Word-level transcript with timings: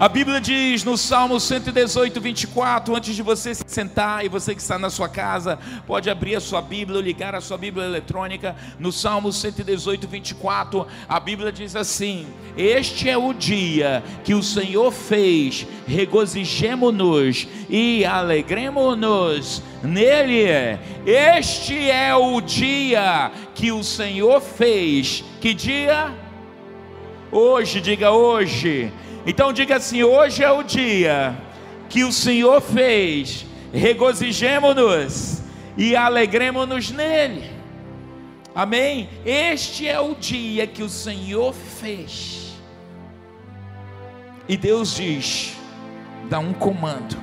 A 0.00 0.08
Bíblia 0.08 0.40
diz 0.40 0.84
no 0.84 0.96
Salmo 0.96 1.40
118, 1.40 2.20
24, 2.20 2.94
antes 2.94 3.16
de 3.16 3.20
você 3.20 3.52
se 3.52 3.64
sentar 3.66 4.24
e 4.24 4.28
você 4.28 4.54
que 4.54 4.60
está 4.60 4.78
na 4.78 4.90
sua 4.90 5.08
casa, 5.08 5.58
pode 5.88 6.08
abrir 6.08 6.36
a 6.36 6.40
sua 6.40 6.62
Bíblia, 6.62 7.00
ligar 7.00 7.34
a 7.34 7.40
sua 7.40 7.58
Bíblia 7.58 7.84
eletrônica, 7.84 8.54
no 8.78 8.92
Salmo 8.92 9.32
118, 9.32 10.06
24, 10.06 10.86
a 11.08 11.18
Bíblia 11.18 11.50
diz 11.50 11.74
assim: 11.74 12.28
Este 12.56 13.10
é 13.10 13.18
o 13.18 13.32
dia 13.32 14.04
que 14.22 14.34
o 14.34 14.42
Senhor 14.42 14.92
fez, 14.92 15.66
regozijemo-nos 15.84 17.48
e 17.68 18.04
alegremos-nos 18.04 19.60
nele. 19.82 20.78
Este 21.04 21.90
é 21.90 22.14
o 22.14 22.40
dia 22.40 23.32
que 23.52 23.72
o 23.72 23.82
Senhor 23.82 24.40
fez. 24.40 25.24
Que 25.40 25.52
dia? 25.52 26.14
Hoje, 27.32 27.80
diga 27.80 28.12
hoje 28.12 28.92
então 29.28 29.52
diga 29.52 29.76
assim: 29.76 30.02
hoje 30.02 30.42
é 30.42 30.50
o 30.50 30.62
dia 30.62 31.36
que 31.90 32.02
o 32.02 32.10
Senhor 32.10 32.62
fez, 32.62 33.44
regozijemo-nos 33.70 35.42
e 35.76 35.94
alegremos-nos 35.94 36.90
nele. 36.90 37.50
Amém? 38.54 39.10
Este 39.26 39.86
é 39.86 40.00
o 40.00 40.14
dia 40.14 40.66
que 40.66 40.82
o 40.82 40.88
Senhor 40.88 41.52
fez. 41.52 42.54
E 44.48 44.56
Deus 44.56 44.96
diz: 44.96 45.54
dá 46.30 46.38
um 46.38 46.54
comando. 46.54 47.18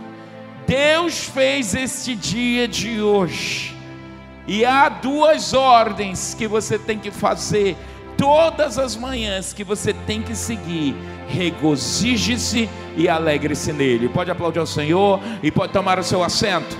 Deus 0.67 1.23
fez 1.23 1.73
este 1.73 2.15
dia 2.15 2.67
de 2.67 3.01
hoje. 3.01 3.75
E 4.47 4.63
há 4.63 4.89
duas 4.89 5.55
ordens 5.55 6.35
que 6.35 6.47
você 6.47 6.77
tem 6.77 6.99
que 6.99 7.09
fazer 7.09 7.75
todas 8.17 8.77
as 8.77 8.95
manhãs 8.95 9.53
que 9.53 9.63
você 9.63 9.93
tem 9.93 10.21
que 10.21 10.35
seguir 10.35 10.95
regozije-se 11.27 12.69
e 12.95 13.07
alegre-se 13.09 13.73
nele. 13.73 14.09
Pode 14.09 14.31
aplaudir 14.31 14.59
ao 14.59 14.67
Senhor 14.67 15.19
e 15.41 15.51
pode 15.51 15.73
tomar 15.73 15.99
o 15.99 16.03
seu 16.03 16.23
assento. 16.23 16.77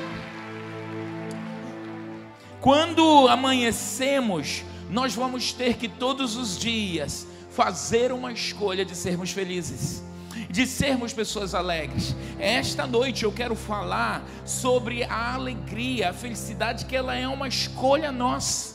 Quando 2.62 3.28
amanhecemos, 3.28 4.64
nós 4.90 5.14
vamos 5.14 5.54
ter 5.54 5.76
que 5.76 5.88
todos 5.88 6.36
os 6.36 6.58
dias 6.58 7.28
fazer 7.52 8.12
uma 8.12 8.32
escolha 8.32 8.84
de 8.84 8.96
sermos 8.96 9.32
felizes, 9.32 10.04
de 10.50 10.66
sermos 10.66 11.14
pessoas 11.14 11.54
alegres. 11.54 12.16
Esta 12.40 12.86
noite 12.86 13.24
eu 13.24 13.32
quero 13.32 13.56
falar 13.56 14.24
sobre 14.44 15.04
a 15.04 15.34
alegria, 15.34 16.10
a 16.10 16.14
felicidade, 16.14 16.86
que 16.86 16.96
ela 16.96 17.16
é 17.16 17.28
uma 17.28 17.48
escolha 17.48 18.12
nossa. 18.12 18.75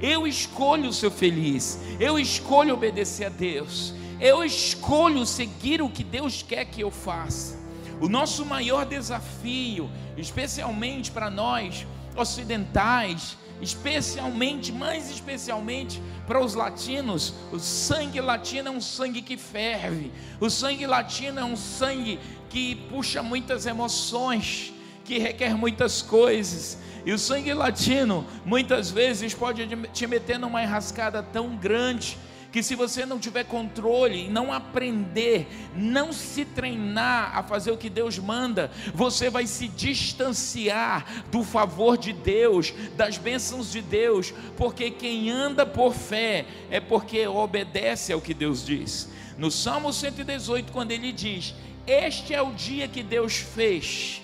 Eu 0.00 0.26
escolho 0.26 0.92
ser 0.92 1.10
feliz, 1.10 1.78
eu 1.98 2.18
escolho 2.18 2.74
obedecer 2.74 3.26
a 3.26 3.30
Deus, 3.30 3.94
eu 4.20 4.44
escolho 4.44 5.24
seguir 5.24 5.80
o 5.80 5.88
que 5.88 6.04
Deus 6.04 6.42
quer 6.42 6.64
que 6.66 6.82
eu 6.82 6.90
faça. 6.90 7.56
O 8.00 8.08
nosso 8.08 8.44
maior 8.44 8.84
desafio, 8.84 9.90
especialmente 10.16 11.10
para 11.10 11.30
nós 11.30 11.86
ocidentais, 12.14 13.36
especialmente, 13.60 14.70
mais 14.70 15.10
especialmente 15.10 16.02
para 16.26 16.40
os 16.40 16.54
latinos, 16.54 17.32
o 17.50 17.58
sangue 17.58 18.20
latino 18.20 18.68
é 18.68 18.70
um 18.70 18.80
sangue 18.80 19.22
que 19.22 19.36
ferve, 19.36 20.12
o 20.40 20.50
sangue 20.50 20.86
latino 20.86 21.40
é 21.40 21.44
um 21.44 21.56
sangue 21.56 22.18
que 22.50 22.74
puxa 22.90 23.22
muitas 23.22 23.64
emoções, 23.64 24.72
que 25.04 25.18
requer 25.18 25.56
muitas 25.56 26.02
coisas, 26.02 26.78
e 27.06 27.12
o 27.12 27.18
sangue 27.18 27.54
latino 27.54 28.26
muitas 28.44 28.90
vezes 28.90 29.32
pode 29.32 29.64
te 29.92 30.06
meter 30.08 30.40
numa 30.40 30.60
enrascada 30.60 31.22
tão 31.22 31.54
grande 31.54 32.18
que 32.50 32.64
se 32.64 32.74
você 32.74 33.06
não 33.06 33.18
tiver 33.18 33.44
controle, 33.44 34.28
não 34.28 34.52
aprender, 34.52 35.46
não 35.76 36.12
se 36.12 36.44
treinar 36.44 37.36
a 37.36 37.44
fazer 37.44 37.70
o 37.70 37.76
que 37.76 37.88
Deus 37.88 38.18
manda, 38.18 38.72
você 38.92 39.30
vai 39.30 39.46
se 39.46 39.68
distanciar 39.68 41.24
do 41.30 41.44
favor 41.44 41.96
de 41.96 42.12
Deus, 42.12 42.72
das 42.96 43.18
bênçãos 43.18 43.70
de 43.70 43.82
Deus, 43.82 44.32
porque 44.56 44.90
quem 44.90 45.30
anda 45.30 45.64
por 45.64 45.94
fé 45.94 46.44
é 46.70 46.80
porque 46.80 47.26
obedece 47.26 48.12
ao 48.12 48.20
que 48.20 48.34
Deus 48.34 48.64
diz. 48.64 49.08
No 49.38 49.50
Salmo 49.50 49.92
118, 49.92 50.72
quando 50.72 50.90
ele 50.90 51.12
diz: 51.12 51.54
Este 51.86 52.34
é 52.34 52.42
o 52.42 52.52
dia 52.52 52.88
que 52.88 53.02
Deus 53.02 53.36
fez 53.36 54.22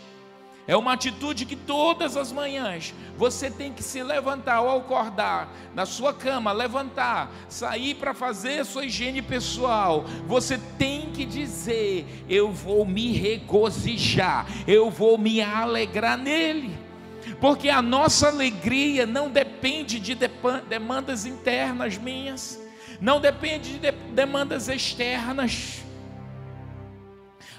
é 0.66 0.76
uma 0.76 0.92
atitude 0.92 1.44
que 1.44 1.56
todas 1.56 2.16
as 2.16 2.30
manhãs 2.30 2.94
você 3.16 3.50
tem 3.50 3.72
que 3.72 3.82
se 3.82 4.02
levantar 4.02 4.56
ao 4.56 4.78
acordar 4.78 5.52
na 5.74 5.84
sua 5.84 6.14
cama, 6.14 6.52
levantar, 6.52 7.30
sair 7.48 7.94
para 7.94 8.14
fazer 8.14 8.64
sua 8.64 8.84
higiene 8.84 9.20
pessoal. 9.20 10.04
Você 10.26 10.58
tem 10.78 11.10
que 11.12 11.24
dizer: 11.24 12.24
Eu 12.28 12.52
vou 12.52 12.84
me 12.84 13.12
regozijar, 13.12 14.46
eu 14.66 14.90
vou 14.90 15.18
me 15.18 15.40
alegrar 15.40 16.16
nele. 16.16 16.78
Porque 17.40 17.68
a 17.68 17.82
nossa 17.82 18.28
alegria 18.28 19.06
não 19.06 19.30
depende 19.30 19.98
de 19.98 20.16
demandas 20.68 21.26
internas 21.26 21.96
minhas, 21.96 22.60
não 23.00 23.20
depende 23.20 23.78
de 23.78 23.90
demandas 24.12 24.68
externas. 24.68 25.82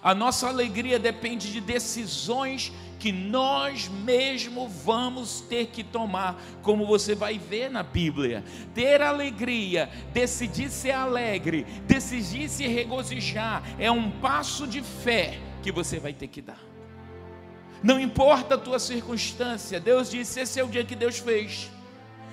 A 0.03 0.13
nossa 0.13 0.47
alegria 0.47 0.99
depende 0.99 1.51
de 1.51 1.61
decisões 1.61 2.73
que 2.99 3.11
nós 3.11 3.87
mesmos 3.87 4.71
vamos 4.83 5.41
ter 5.41 5.67
que 5.67 5.83
tomar, 5.83 6.41
como 6.61 6.85
você 6.85 7.15
vai 7.15 7.37
ver 7.37 7.69
na 7.69 7.83
Bíblia. 7.83 8.43
Ter 8.73 9.01
alegria, 9.01 9.89
decidir 10.11 10.69
ser 10.69 10.91
alegre, 10.91 11.65
decidir 11.87 12.49
se 12.49 12.67
regozijar, 12.67 13.63
é 13.79 13.89
um 13.89 14.11
passo 14.11 14.67
de 14.67 14.81
fé 14.81 15.39
que 15.61 15.71
você 15.71 15.99
vai 15.99 16.13
ter 16.13 16.27
que 16.27 16.41
dar. 16.41 16.59
Não 17.81 17.99
importa 17.99 18.55
a 18.55 18.57
tua 18.57 18.79
circunstância, 18.79 19.79
Deus 19.79 20.09
disse: 20.11 20.41
esse 20.41 20.59
é 20.59 20.63
o 20.63 20.67
dia 20.67 20.83
que 20.83 20.95
Deus 20.95 21.19
fez 21.19 21.71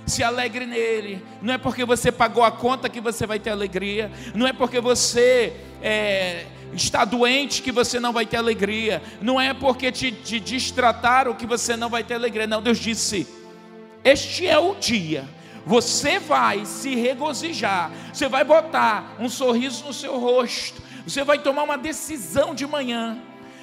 se 0.06 0.24
alegre 0.24 0.66
nele. 0.66 1.22
Não 1.40 1.54
é 1.54 1.58
porque 1.58 1.84
você 1.84 2.10
pagou 2.10 2.42
a 2.42 2.50
conta 2.50 2.88
que 2.88 3.00
você 3.00 3.26
vai 3.26 3.38
ter 3.38 3.50
alegria. 3.50 4.10
Não 4.34 4.46
é 4.46 4.52
porque 4.52 4.80
você 4.80 5.54
é, 5.82 6.46
está 6.74 7.04
doente 7.04 7.62
que 7.62 7.72
você 7.72 7.98
não 7.98 8.12
vai 8.12 8.26
ter 8.26 8.36
alegria. 8.36 9.02
Não 9.20 9.40
é 9.40 9.52
porque 9.52 9.90
te, 9.90 10.12
te 10.12 10.38
distrataram 10.40 11.34
que 11.34 11.46
você 11.46 11.76
não 11.76 11.88
vai 11.88 12.04
ter 12.04 12.14
alegria. 12.14 12.46
Não, 12.46 12.62
Deus 12.62 12.78
disse: 12.78 13.26
Este 14.04 14.46
é 14.46 14.58
o 14.58 14.74
dia. 14.74 15.28
Você 15.66 16.18
vai 16.18 16.64
se 16.64 16.94
regozijar. 16.94 17.90
Você 18.12 18.28
vai 18.28 18.44
botar 18.44 19.16
um 19.18 19.28
sorriso 19.28 19.84
no 19.84 19.92
seu 19.92 20.18
rosto. 20.18 20.82
Você 21.06 21.22
vai 21.22 21.38
tomar 21.38 21.62
uma 21.62 21.78
decisão 21.78 22.54
de 22.54 22.66
manhã. 22.66 23.18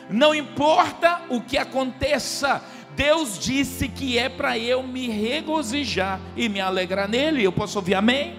Não 0.09 0.34
importa 0.34 1.22
o 1.29 1.41
que 1.41 1.57
aconteça, 1.57 2.63
Deus 2.96 3.38
disse 3.38 3.88
que 3.88 4.17
é 4.17 4.29
para 4.29 4.57
eu 4.57 4.81
me 4.81 5.09
regozijar 5.09 6.19
e 6.35 6.47
me 6.47 6.59
alegrar 6.59 7.07
nele. 7.07 7.44
Eu 7.44 7.51
posso 7.51 7.78
ouvir 7.78 7.96
amém? 7.96 8.35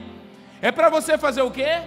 É 0.61 0.73
para 0.73 0.89
você 0.89 1.17
fazer 1.17 1.43
o 1.43 1.51
quê? 1.51 1.83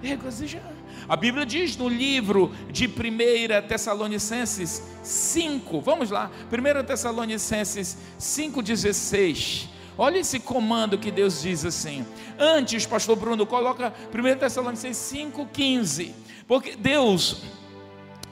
Regozijar. 0.00 0.75
A 1.08 1.16
Bíblia 1.16 1.46
diz 1.46 1.76
no 1.76 1.88
livro 1.88 2.52
de 2.70 2.86
1 2.86 3.68
Tessalonicenses 3.68 4.82
5, 5.02 5.80
vamos 5.80 6.10
lá, 6.10 6.30
1 6.50 6.84
Tessalonicenses 6.84 7.96
5,16. 8.18 9.68
Olha 9.98 10.18
esse 10.18 10.40
comando 10.40 10.98
que 10.98 11.10
Deus 11.10 11.42
diz 11.42 11.64
assim. 11.64 12.04
Antes, 12.38 12.84
pastor 12.84 13.16
Bruno, 13.16 13.46
coloca 13.46 13.94
1 14.12 14.38
Tessalonicenses 14.38 15.12
5,15. 15.12 16.12
Porque 16.46 16.76
Deus, 16.76 17.42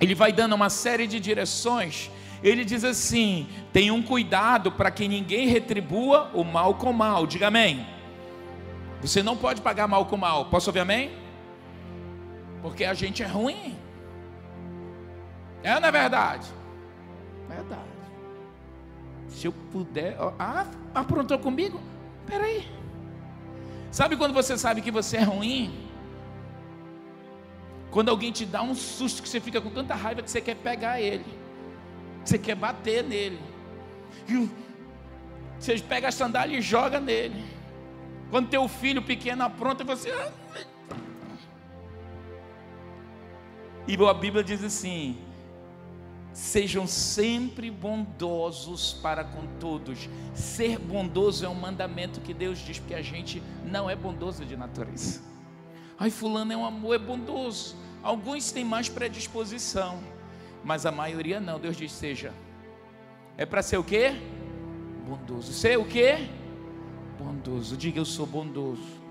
Ele 0.01 0.15
vai 0.15 0.33
dando 0.33 0.55
uma 0.55 0.69
série 0.69 1.07
de 1.07 1.19
direções 1.21 2.11
ele 2.45 2.63
diz 2.63 2.85
assim: 2.85 3.49
tenham 3.73 4.03
cuidado 4.03 4.71
para 4.71 4.91
que 4.91 5.09
ninguém 5.09 5.49
retribua 5.49 6.31
o 6.35 6.45
mal 6.45 6.75
com 6.75 6.93
mal. 6.93 7.27
Diga 7.27 7.49
amém. 7.49 7.87
Você 9.01 9.23
não 9.23 9.35
pode 9.35 9.63
pagar 9.63 9.89
mal 9.89 10.05
com 10.05 10.19
mal. 10.19 10.45
Posso 10.47 10.69
ouvir 10.69 10.81
amém? 10.81 11.24
Porque 12.65 12.83
a 12.87 12.95
gente 12.95 13.23
é 13.23 13.27
ruim. 13.27 13.79
É 15.63 15.79
não 15.79 15.87
é 15.87 15.93
verdade? 15.93 16.49
Verdade. 17.47 17.83
Se 19.29 19.47
eu 19.49 19.53
puder. 19.71 20.17
Ah, 20.39 20.67
aprontou 20.95 21.39
comigo? 21.39 21.79
Peraí. 22.27 22.67
Sabe 23.91 24.17
quando 24.17 24.33
você 24.33 24.57
sabe 24.57 24.81
que 24.81 24.91
você 24.91 25.19
é 25.19 25.23
ruim? 25.23 25.79
Quando 27.91 28.09
alguém 28.09 28.33
te 28.33 28.47
dá 28.47 28.63
um 28.63 28.75
susto 28.75 29.23
que 29.23 29.29
você 29.29 29.41
fica 29.41 29.61
com 29.61 29.69
tanta 29.69 29.95
raiva 29.95 30.23
que 30.23 30.31
você 30.31 30.41
quer 30.41 30.57
pegar 30.57 30.99
ele. 30.99 31.39
Você 32.25 32.39
quer 32.39 32.55
bater 32.55 33.05
nele. 33.05 33.41
Você 35.59 35.79
pega 35.81 36.09
a 36.09 36.13
sandália 36.13 36.57
e 36.57 36.63
joga 36.63 36.99
nele. 36.99 37.45
Quando 38.31 38.49
teu 38.49 38.67
filho 38.69 39.03
pequeno 39.03 39.45
apronta, 39.45 39.85
você. 39.85 40.11
Ah, 40.11 40.33
e 43.87 43.97
a 44.07 44.15
Bíblia 44.15 44.43
diz 44.43 44.65
assim: 44.65 45.19
Sejam 46.33 46.87
sempre 46.87 47.71
bondosos 47.71 48.95
para 48.95 49.23
com 49.23 49.47
todos. 49.61 50.09
Ser 50.35 50.79
bondoso 50.79 51.45
é 51.45 51.49
um 51.49 51.55
mandamento 51.55 52.21
que 52.21 52.35
Deus 52.35 52.59
diz, 52.59 52.79
porque 52.79 52.95
a 52.95 53.03
gente 53.03 53.43
não 53.65 53.89
é 53.89 53.95
bondoso 53.95 54.45
de 54.45 54.57
natureza. 54.57 55.23
Ai, 55.99 56.11
fulano 56.11 56.53
é 56.53 56.57
um 56.57 56.65
amor, 56.65 56.97
é 56.97 56.99
bondoso. 56.99 57.77
Alguns 58.03 58.51
têm 58.51 58.65
mais 58.65 58.89
predisposição, 58.89 60.03
mas 60.65 60.85
a 60.87 60.91
maioria 60.91 61.39
não. 61.39 61.61
Deus 61.61 61.77
diz: 61.77 61.93
seja. 61.93 62.33
É 63.37 63.45
para 63.45 63.63
ser 63.63 63.79
o 63.79 63.85
quê? 63.85 64.13
Bondoso. 65.07 65.53
Ser 65.53 65.79
o 65.79 65.85
quê? 65.85 66.29
Bondoso. 67.19 67.77
Diga 67.77 68.01
eu 68.01 68.05
sou 68.05 68.27
bondoso. 68.27 69.05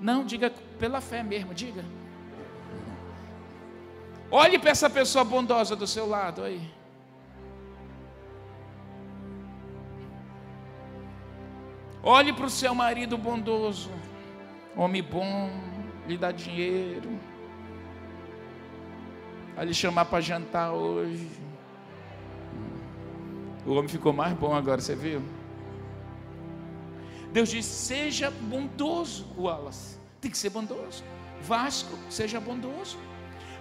Não, 0.00 0.24
diga 0.24 0.50
pela 0.78 1.00
fé 1.00 1.22
mesmo, 1.22 1.52
diga. 1.52 1.84
Olhe 4.30 4.58
para 4.58 4.70
essa 4.70 4.90
pessoa 4.90 5.24
bondosa 5.24 5.74
do 5.74 5.86
seu 5.86 6.06
lado 6.06 6.42
aí. 6.42 6.60
Olhe 12.02 12.32
para 12.32 12.46
o 12.46 12.50
seu 12.50 12.74
marido 12.74 13.18
bondoso, 13.18 13.90
homem 14.76 15.02
bom, 15.02 15.50
lhe 16.06 16.16
dá 16.16 16.30
dinheiro, 16.30 17.18
vai 19.54 19.66
lhe 19.66 19.74
chamar 19.74 20.04
para 20.04 20.20
jantar 20.20 20.72
hoje. 20.72 21.28
O 23.66 23.72
homem 23.72 23.88
ficou 23.88 24.12
mais 24.12 24.32
bom 24.34 24.54
agora, 24.54 24.80
você 24.80 24.94
viu? 24.94 25.20
Deus 27.32 27.50
diz: 27.50 27.66
seja 27.66 28.30
bondoso, 28.30 29.26
Wallace. 29.36 29.98
Tem 30.20 30.30
que 30.30 30.38
ser 30.38 30.50
bondoso. 30.50 31.04
Vasco, 31.42 31.98
seja 32.08 32.40
bondoso. 32.40 32.96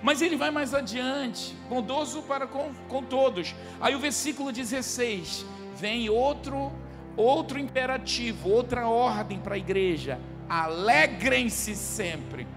Mas 0.01 0.21
ele 0.21 0.35
vai 0.35 0.51
mais 0.51 0.73
adiante, 0.73 1.55
bondoso 1.69 2.21
para 2.23 2.45
com, 2.45 2.73
com 2.87 3.03
todos. 3.03 3.55
Aí 3.81 3.95
o 3.95 3.99
versículo 3.99 4.51
16, 4.51 5.45
vem 5.75 6.09
outro 6.09 6.71
outro 7.15 7.57
imperativo, 7.57 8.49
outra 8.49 8.87
ordem 8.87 9.39
para 9.39 9.55
a 9.55 9.57
igreja: 9.57 10.19
alegrem-se 10.47 11.75
sempre. 11.75 12.47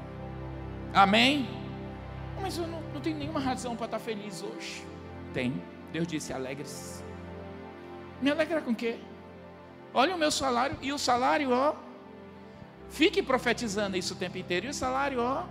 Amém? 0.93 1.49
Mas 2.41 2.59
eu 2.59 2.67
não, 2.67 2.83
não 2.95 3.01
tenho 3.01 3.17
nenhuma 3.17 3.41
razão 3.41 3.75
para 3.75 3.87
estar 3.87 3.99
feliz 3.99 4.43
hoje. 4.43 4.85
Tem. 5.33 5.63
Deus 5.93 6.07
disse: 6.07 6.33
alegre-se. 6.33 7.03
Me 8.21 8.31
alegra 8.31 8.61
com 8.61 8.73
o 8.73 8.75
quê? 8.75 8.97
Olha 9.95 10.15
o 10.15 10.19
meu 10.19 10.31
salário, 10.31 10.77
e 10.83 10.93
o 10.93 10.99
salário, 10.99 11.51
ó. 11.53 11.75
Fique 12.91 13.23
profetizando 13.23 13.97
isso 13.97 14.15
o 14.15 14.17
tempo 14.17 14.37
inteiro, 14.37 14.67
e 14.67 14.69
o 14.69 14.75
salário, 14.75 15.21
ó 15.21 15.45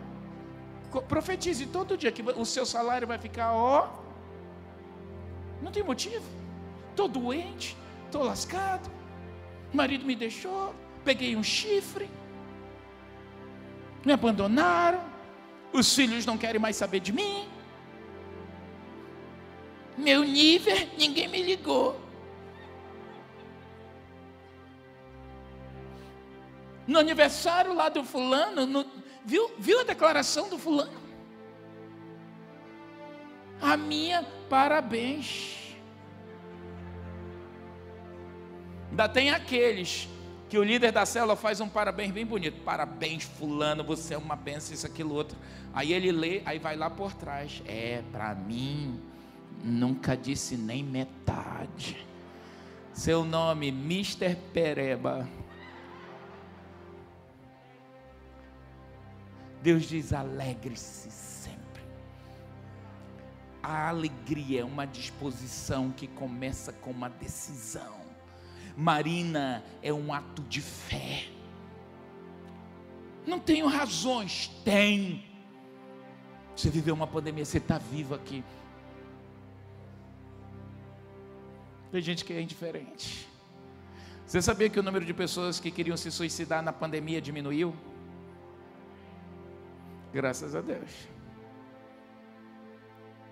Profetize 1.08 1.68
todo 1.68 1.98
dia 1.98 2.12
que 2.12 2.22
o 2.22 2.46
seu 2.46 2.66
salário 2.66 3.08
vai 3.08 3.18
ficar, 3.18 3.54
ó. 3.54 3.90
Não 5.62 5.72
tem 5.72 5.84
motivo. 5.84 6.26
Estou 6.90 7.08
doente, 7.08 7.78
estou 8.06 8.24
lascado. 8.24 8.90
Marido 9.72 10.06
me 10.06 10.16
deixou, 10.16 10.74
peguei 11.06 11.36
um 11.36 11.44
chifre. 11.44 12.10
Me 14.04 14.14
abandonaram. 14.14 15.02
Os 15.72 15.94
filhos 15.94 16.26
não 16.26 16.38
querem 16.38 16.60
mais 16.60 16.76
saber 16.76 17.00
de 17.00 17.14
mim. 17.14 17.48
Meu 19.96 20.24
nível, 20.24 20.76
ninguém 20.98 21.28
me 21.28 21.44
ligou. 21.44 22.00
No 26.88 26.98
aniversário 26.98 27.74
lá 27.76 27.88
do 27.90 28.04
fulano, 28.04 28.66
no, 28.66 28.84
Viu, 29.26 29.52
viu 29.58 29.80
a 29.82 29.84
declaração 29.84 30.50
do 30.50 30.58
fulano? 30.58 31.00
A 33.62 33.76
minha 33.76 34.26
parabéns. 34.50 35.76
Ainda 38.90 39.08
tem 39.08 39.30
aqueles 39.30 40.08
que 40.50 40.58
o 40.58 40.64
líder 40.64 40.92
da 40.92 41.06
célula 41.06 41.36
faz 41.36 41.62
um 41.62 41.70
parabéns 41.70 42.12
bem 42.12 42.26
bonito. 42.26 42.62
Parabéns, 42.64 43.24
fulano, 43.24 43.84
você 43.84 44.16
é 44.16 44.18
uma 44.18 44.36
benção, 44.36 44.74
isso, 44.74 44.86
aquilo, 44.86 45.14
outro. 45.14 45.38
Aí 45.74 45.94
ele 45.94 46.12
lê, 46.12 46.42
aí 46.46 46.58
vai 46.58 46.76
lá 46.76 46.90
por 46.90 47.14
trás. 47.14 47.62
É, 47.68 48.02
para 48.12 48.34
mim, 48.34 49.00
nunca 49.64 50.18
disse 50.18 50.58
nem 50.58 50.84
metade. 50.84 52.06
Seu 52.94 53.24
nome, 53.24 53.68
Mr. 53.68 54.36
Pereba. 54.52 55.28
Deus 59.62 59.84
diz: 59.84 60.14
alegre-se 60.14 61.12
sempre. 61.12 61.84
A 63.62 63.90
alegria 63.90 64.62
é 64.62 64.66
uma 64.66 64.86
disposição 64.86 65.92
que 65.92 66.08
começa 66.08 66.72
com 66.72 66.92
uma 66.92 67.10
decisão. 67.10 68.00
Marina 68.76 69.64
é 69.82 69.92
um 69.92 70.14
ato 70.14 70.42
de 70.44 70.62
fé. 70.62 71.28
Não 73.28 73.40
tenho 73.40 73.68
razões, 73.68 74.48
tem. 74.64 75.26
Você 76.56 76.70
viveu 76.70 76.94
uma 76.94 77.08
pandemia, 77.08 77.46
você 77.46 77.58
está 77.58 77.78
vivo 77.78 78.16
aqui. 78.16 78.44
Tem 81.92 82.02
gente 82.02 82.24
que 82.24 82.34
é 82.34 82.42
indiferente. 82.42 83.28
Você 84.26 84.42
sabia 84.42 84.70
que 84.70 84.80
o 84.80 84.84
número 84.84 85.04
de 85.04 85.14
pessoas 85.14 85.60
que 85.60 85.72
queriam 85.72 85.98
se 85.98 86.12
suicidar 86.12 86.62
na 86.62 86.72
pandemia 86.72 87.22
diminuiu? 87.22 87.76
Graças 90.14 90.56
a 90.56 90.62
Deus. 90.62 91.08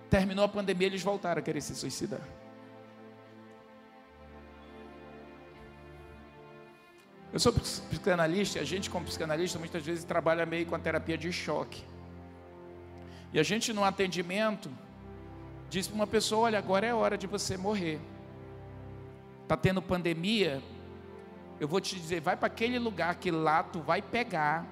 Terminou 0.08 0.44
a 0.44 0.48
pandemia, 0.48 0.86
eles 0.86 1.02
voltaram 1.02 1.40
a 1.40 1.42
querer 1.42 1.60
se 1.60 1.74
suicidar. 1.74 2.20
Eu 7.30 7.38
sou 7.38 7.52
psicanalista 7.52 8.60
a 8.60 8.64
gente, 8.64 8.88
como 8.88 9.04
psicanalista, 9.04 9.58
muitas 9.58 9.84
vezes 9.84 10.02
trabalha 10.04 10.46
meio 10.46 10.64
com 10.64 10.74
a 10.74 10.78
terapia 10.78 11.18
de 11.18 11.30
choque. 11.30 11.84
E 13.32 13.38
a 13.38 13.42
gente, 13.42 13.72
no 13.72 13.84
atendimento, 13.84 14.70
diz 15.68 15.86
para 15.86 15.94
uma 15.94 16.06
pessoa: 16.06 16.46
olha, 16.46 16.58
agora 16.58 16.86
é 16.86 16.94
hora 16.94 17.18
de 17.18 17.26
você 17.26 17.56
morrer. 17.56 18.00
Está 19.42 19.56
tendo 19.56 19.82
pandemia, 19.82 20.62
eu 21.60 21.68
vou 21.68 21.80
te 21.80 21.96
dizer, 21.96 22.20
vai 22.20 22.36
para 22.36 22.46
aquele 22.46 22.78
lugar 22.78 23.14
que 23.16 23.30
lá 23.30 23.62
tu 23.62 23.80
vai 23.80 24.00
pegar 24.00 24.66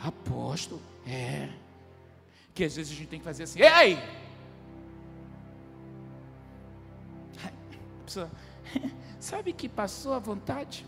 Apóstolo, 0.00 0.80
é. 1.06 1.48
Que 2.54 2.64
às 2.64 2.76
vezes 2.76 2.92
a 2.92 2.94
gente 2.94 3.08
tem 3.08 3.18
que 3.18 3.24
fazer 3.24 3.44
assim, 3.44 3.60
ei! 3.60 3.98
A 7.44 8.04
pessoa, 8.04 8.30
sabe 9.18 9.52
que 9.52 9.68
passou 9.68 10.12
a 10.12 10.18
vontade? 10.18 10.84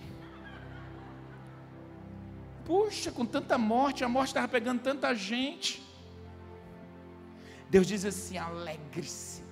Puxa, 2.65 3.11
com 3.11 3.27
tanta 3.27 3.59
morte, 3.59 4.05
a 4.05 4.09
morte 4.09 4.29
estava 4.29 4.49
pegando 4.49 4.81
tanta 4.81 5.15
gente. 5.15 5.83
Deus 7.69 7.87
diz 7.87 8.05
assim: 8.05 8.39
alegre-se, 8.39 9.43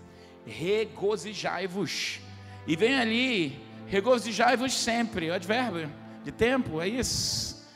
regozijai-vos. 0.47 2.21
E 2.67 2.77
vem 2.77 2.95
ali, 2.95 3.61
regozijai-vos 3.87 4.73
sempre. 4.73 5.31
O 5.31 5.35
advérbio 5.35 5.93
de 6.25 6.33
tempo, 6.33 6.81
é 6.81 6.88
isso. 6.88 7.67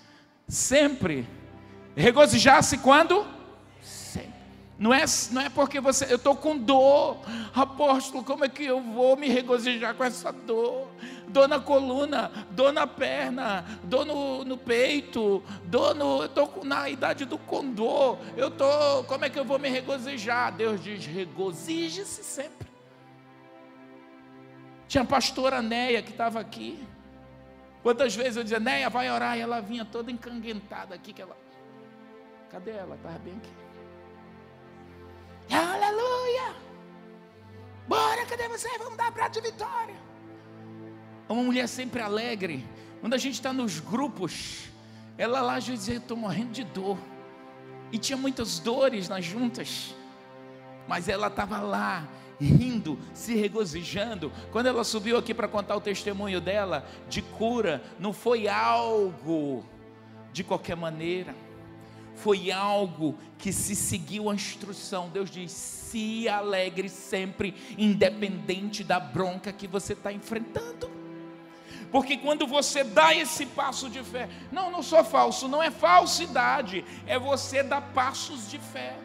Sempre 0.49 1.27
Regozijar-se 1.97 2.77
quando? 2.77 3.27
Sempre. 3.81 4.35
Não 4.79 4.93
é, 4.93 5.03
não 5.31 5.41
é 5.41 5.49
porque 5.49 5.81
você, 5.81 6.05
eu 6.13 6.17
estou 6.17 6.37
com 6.37 6.55
dor, 6.55 7.17
apóstolo, 7.55 8.23
como 8.23 8.45
é 8.45 8.51
que 8.51 8.67
eu 8.67 8.83
vou 8.83 9.17
me 9.17 9.31
regozijar 9.31 9.95
com 9.95 10.05
essa 10.05 10.31
dor? 10.31 10.89
Dor 11.29 11.49
na 11.49 11.59
coluna, 11.59 12.31
dor 12.51 12.71
na 12.71 12.87
perna, 12.87 13.65
dor 13.85 14.05
no, 14.05 14.45
no 14.45 14.59
peito, 14.59 15.43
dor 15.65 15.95
no. 15.95 16.21
Eu 16.21 16.27
estou 16.27 16.61
na 16.63 16.89
idade 16.91 17.25
do 17.25 17.39
condor, 17.39 18.19
eu 18.37 18.49
estou. 18.49 19.03
Como 19.05 19.25
é 19.25 19.31
que 19.31 19.39
eu 19.39 19.45
vou 19.45 19.59
me 19.59 19.71
regozijar? 19.71 20.55
Deus 20.55 20.85
diz: 20.85 21.07
regozije-se 21.07 22.23
sempre. 22.23 22.69
Tinha 24.87 25.03
a 25.03 25.07
pastora 25.07 25.63
Neia 25.63 26.03
que 26.03 26.11
estava 26.11 26.39
aqui. 26.39 26.79
Quantas 27.83 28.15
vezes 28.15 28.37
eu 28.37 28.43
dizia, 28.43 28.61
Neia, 28.61 28.91
vai 28.91 29.11
orar, 29.11 29.39
e 29.39 29.41
ela 29.41 29.61
vinha 29.61 29.85
toda 29.85 30.11
encanguentada 30.11 30.95
aqui, 30.95 31.13
que 31.13 31.23
ela 31.23 31.37
Cadê 32.57 32.71
ela? 32.71 32.95
Estava 32.95 33.19
bem 33.19 33.35
aqui. 33.37 33.53
Aleluia! 35.55 36.57
Bora, 37.87 38.25
cadê 38.25 38.49
você? 38.49 38.67
Vamos 38.79 38.97
dar 38.97 39.13
prato 39.13 39.35
de 39.35 39.51
vitória. 39.51 39.95
Uma 41.29 41.43
mulher 41.43 41.69
sempre 41.69 42.01
alegre. 42.01 42.67
Quando 43.03 43.13
a 43.13 43.19
gente 43.19 43.35
está 43.35 43.53
nos 43.53 43.79
grupos, 43.79 44.71
ela 45.19 45.43
lá 45.43 45.61
já 45.61 45.75
dizia: 45.75 45.97
estou 45.99 46.17
morrendo 46.17 46.53
de 46.53 46.65
dor. 46.65 46.97
E 47.93 47.99
tinha 47.99 48.17
muitas 48.17 48.59
dores 48.59 49.07
nas 49.07 49.23
juntas. 49.23 49.95
Mas 50.89 51.11
ela 51.11 51.27
estava 51.27 51.61
lá, 51.61 52.09
rindo, 52.41 52.99
se 53.13 53.35
regozijando. 53.35 54.33
Quando 54.51 54.69
ela 54.69 54.83
subiu 54.83 55.19
aqui 55.19 55.35
para 55.35 55.47
contar 55.47 55.77
o 55.77 55.81
testemunho 55.83 56.41
dela 56.41 56.87
de 57.07 57.21
cura, 57.21 57.85
não 57.99 58.15
foi 58.15 58.49
algo 58.49 59.63
de 60.33 60.43
qualquer 60.43 60.75
maneira 60.75 61.35
foi 62.17 62.51
algo 62.51 63.17
que 63.39 63.53
se 63.53 63.77
seguiu 63.77 64.31
a 64.31 64.35
instrução. 64.35 65.09
Deus 65.09 65.31
diz: 65.31 65.53
se 65.53 66.29
alegre 66.29 66.89
sempre, 66.89 67.55
independente 67.79 68.83
da 68.83 68.99
bronca 68.99 69.53
que 69.53 69.67
você 69.67 69.93
está 69.93 70.13
enfrentando. 70.13 70.91
Porque 71.91 72.17
quando 72.17 72.47
você 72.47 72.83
dá 72.83 73.15
esse 73.15 73.47
passo 73.47 73.89
de 73.89 74.03
fé, 74.03 74.29
não, 74.51 74.71
não 74.71 74.83
sou 74.83 75.05
falso, 75.05 75.47
não 75.47 75.63
é 75.63 75.71
falsidade, 75.71 76.85
é 77.07 77.19
você 77.19 77.63
dar 77.63 77.81
passos 77.81 78.51
de 78.51 78.59
fé. 78.59 78.97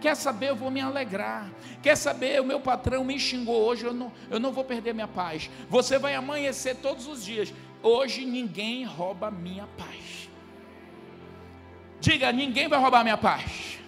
Quer 0.00 0.14
saber, 0.14 0.50
eu 0.50 0.56
vou 0.56 0.70
me 0.70 0.80
alegrar. 0.80 1.50
Quer 1.82 1.96
saber, 1.96 2.40
o 2.40 2.44
meu 2.44 2.60
patrão 2.60 3.02
me 3.02 3.18
xingou 3.18 3.62
hoje, 3.64 3.84
eu 3.84 3.94
não, 3.94 4.12
eu 4.30 4.38
não 4.38 4.52
vou 4.52 4.64
perder 4.64 4.94
minha 4.94 5.08
paz. 5.08 5.50
Você 5.68 5.98
vai 5.98 6.14
amanhecer 6.14 6.76
todos 6.76 7.06
os 7.06 7.24
dias. 7.24 7.52
Hoje 7.82 8.24
ninguém 8.24 8.84
rouba 8.84 9.30
minha 9.30 9.66
paz. 9.76 10.27
Diga, 12.00 12.32
ninguém 12.32 12.68
vai 12.68 12.78
roubar 12.78 13.02
minha 13.02 13.16
paz. 13.16 13.78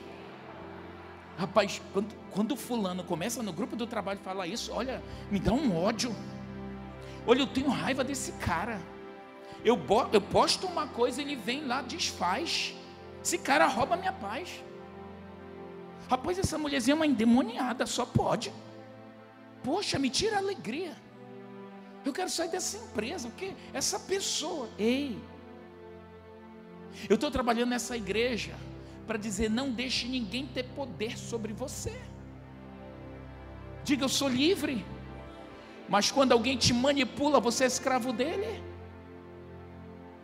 Rapaz, 1.38 1.80
quando, 1.92 2.14
quando 2.30 2.56
fulano 2.56 3.02
começa 3.04 3.42
no 3.42 3.52
grupo 3.52 3.74
do 3.76 3.86
trabalho 3.86 4.20
falar 4.20 4.46
isso, 4.46 4.72
olha, 4.72 5.02
me 5.30 5.38
dá 5.38 5.52
um 5.52 5.76
ódio. 5.76 6.14
Olha, 7.26 7.40
eu 7.40 7.46
tenho 7.46 7.68
raiva 7.68 8.04
desse 8.04 8.32
cara. 8.32 8.80
Eu, 9.64 9.78
eu 10.12 10.20
posto 10.20 10.66
uma 10.66 10.86
coisa, 10.86 11.22
ele 11.22 11.36
vem 11.36 11.64
lá, 11.66 11.82
desfaz. 11.82 12.74
Esse 13.22 13.38
cara 13.38 13.66
rouba 13.66 13.96
minha 13.96 14.12
paz. 14.12 14.62
Rapaz, 16.08 16.38
essa 16.38 16.58
mulherzinha 16.58 16.94
é 16.94 16.96
uma 16.96 17.06
endemoniada, 17.06 17.86
só 17.86 18.04
pode. 18.04 18.52
Poxa, 19.62 19.98
me 19.98 20.10
tira 20.10 20.36
a 20.36 20.38
alegria. 20.40 20.96
Eu 22.04 22.12
quero 22.12 22.30
sair 22.30 22.48
dessa 22.48 22.78
empresa, 22.78 23.28
porque 23.28 23.52
essa 23.72 24.00
pessoa, 24.00 24.68
ei, 24.78 25.18
eu 27.08 27.14
estou 27.14 27.30
trabalhando 27.30 27.70
nessa 27.70 27.96
igreja 27.96 28.54
para 29.06 29.18
dizer: 29.18 29.50
não 29.50 29.70
deixe 29.70 30.06
ninguém 30.06 30.46
ter 30.46 30.64
poder 30.64 31.18
sobre 31.18 31.52
você. 31.52 31.92
Diga, 33.84 34.04
eu 34.04 34.08
sou 34.08 34.28
livre. 34.28 34.84
Mas 35.88 36.10
quando 36.10 36.32
alguém 36.32 36.56
te 36.56 36.72
manipula, 36.72 37.40
você 37.40 37.64
é 37.64 37.66
escravo 37.66 38.12
dele. 38.12 38.62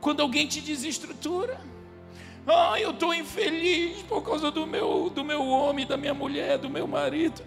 Quando 0.00 0.20
alguém 0.20 0.46
te 0.46 0.60
desestrutura, 0.60 1.60
ah, 2.46 2.80
eu 2.80 2.92
estou 2.92 3.12
infeliz 3.12 4.02
por 4.02 4.22
causa 4.22 4.52
do 4.52 4.64
meu, 4.64 5.10
do 5.10 5.24
meu 5.24 5.44
homem, 5.44 5.84
da 5.84 5.96
minha 5.96 6.14
mulher, 6.14 6.58
do 6.58 6.70
meu 6.70 6.86
marido. 6.86 7.42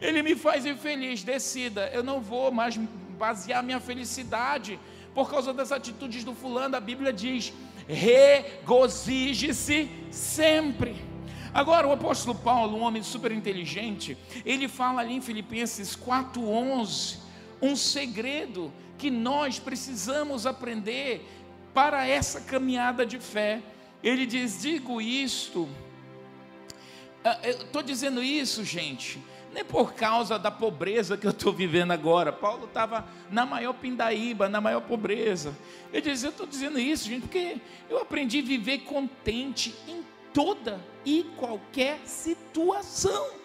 Ele 0.00 0.22
me 0.22 0.34
faz 0.34 0.64
infeliz. 0.64 1.22
Decida, 1.22 1.90
eu 1.92 2.02
não 2.02 2.20
vou 2.20 2.50
mais 2.50 2.78
basear 3.18 3.62
minha 3.62 3.78
felicidade 3.78 4.80
por 5.14 5.30
causa 5.30 5.52
das 5.52 5.70
atitudes 5.70 6.24
do 6.24 6.34
fulano. 6.34 6.76
A 6.76 6.80
Bíblia 6.80 7.12
diz: 7.12 7.52
regozije-se 7.88 9.88
sempre. 10.10 10.96
Agora, 11.54 11.86
o 11.86 11.92
apóstolo 11.92 12.38
Paulo, 12.38 12.78
um 12.78 12.82
homem 12.82 13.02
super 13.02 13.30
inteligente, 13.30 14.16
ele 14.44 14.68
fala 14.68 15.02
ali 15.02 15.14
em 15.14 15.20
Filipenses 15.20 15.96
4,11 15.96 17.22
um 17.62 17.76
segredo 17.76 18.72
que 18.98 19.10
nós 19.10 19.58
precisamos 19.58 20.46
aprender 20.46 21.24
para 21.72 22.06
essa 22.06 22.40
caminhada 22.40 23.06
de 23.06 23.18
fé. 23.18 23.62
Ele 24.02 24.26
diz: 24.26 24.60
digo 24.60 25.00
isto, 25.00 25.68
ah, 27.24 27.38
estou 27.44 27.82
dizendo 27.82 28.22
isso, 28.22 28.64
gente, 28.64 29.22
nem 29.52 29.64
por 29.64 29.92
causa 29.92 30.38
da 30.38 30.50
pobreza 30.50 31.16
que 31.16 31.26
eu 31.26 31.30
estou 31.30 31.52
vivendo 31.52 31.90
agora. 31.90 32.32
Paulo 32.32 32.64
estava 32.64 33.06
na 33.30 33.44
maior 33.44 33.74
pindaíba, 33.74 34.48
na 34.48 34.60
maior 34.60 34.80
pobreza. 34.80 35.56
Ele 35.92 36.02
diz: 36.02 36.22
Eu 36.22 36.30
estou 36.30 36.46
dizendo 36.46 36.78
isso, 36.78 37.08
gente, 37.08 37.22
porque 37.22 37.58
eu 37.88 37.98
aprendi 37.98 38.38
a 38.38 38.42
viver 38.42 38.78
contente 38.78 39.74
em 39.86 40.02
toda 40.32 40.80
e 41.04 41.24
qualquer 41.36 42.00
situação. 42.06 43.42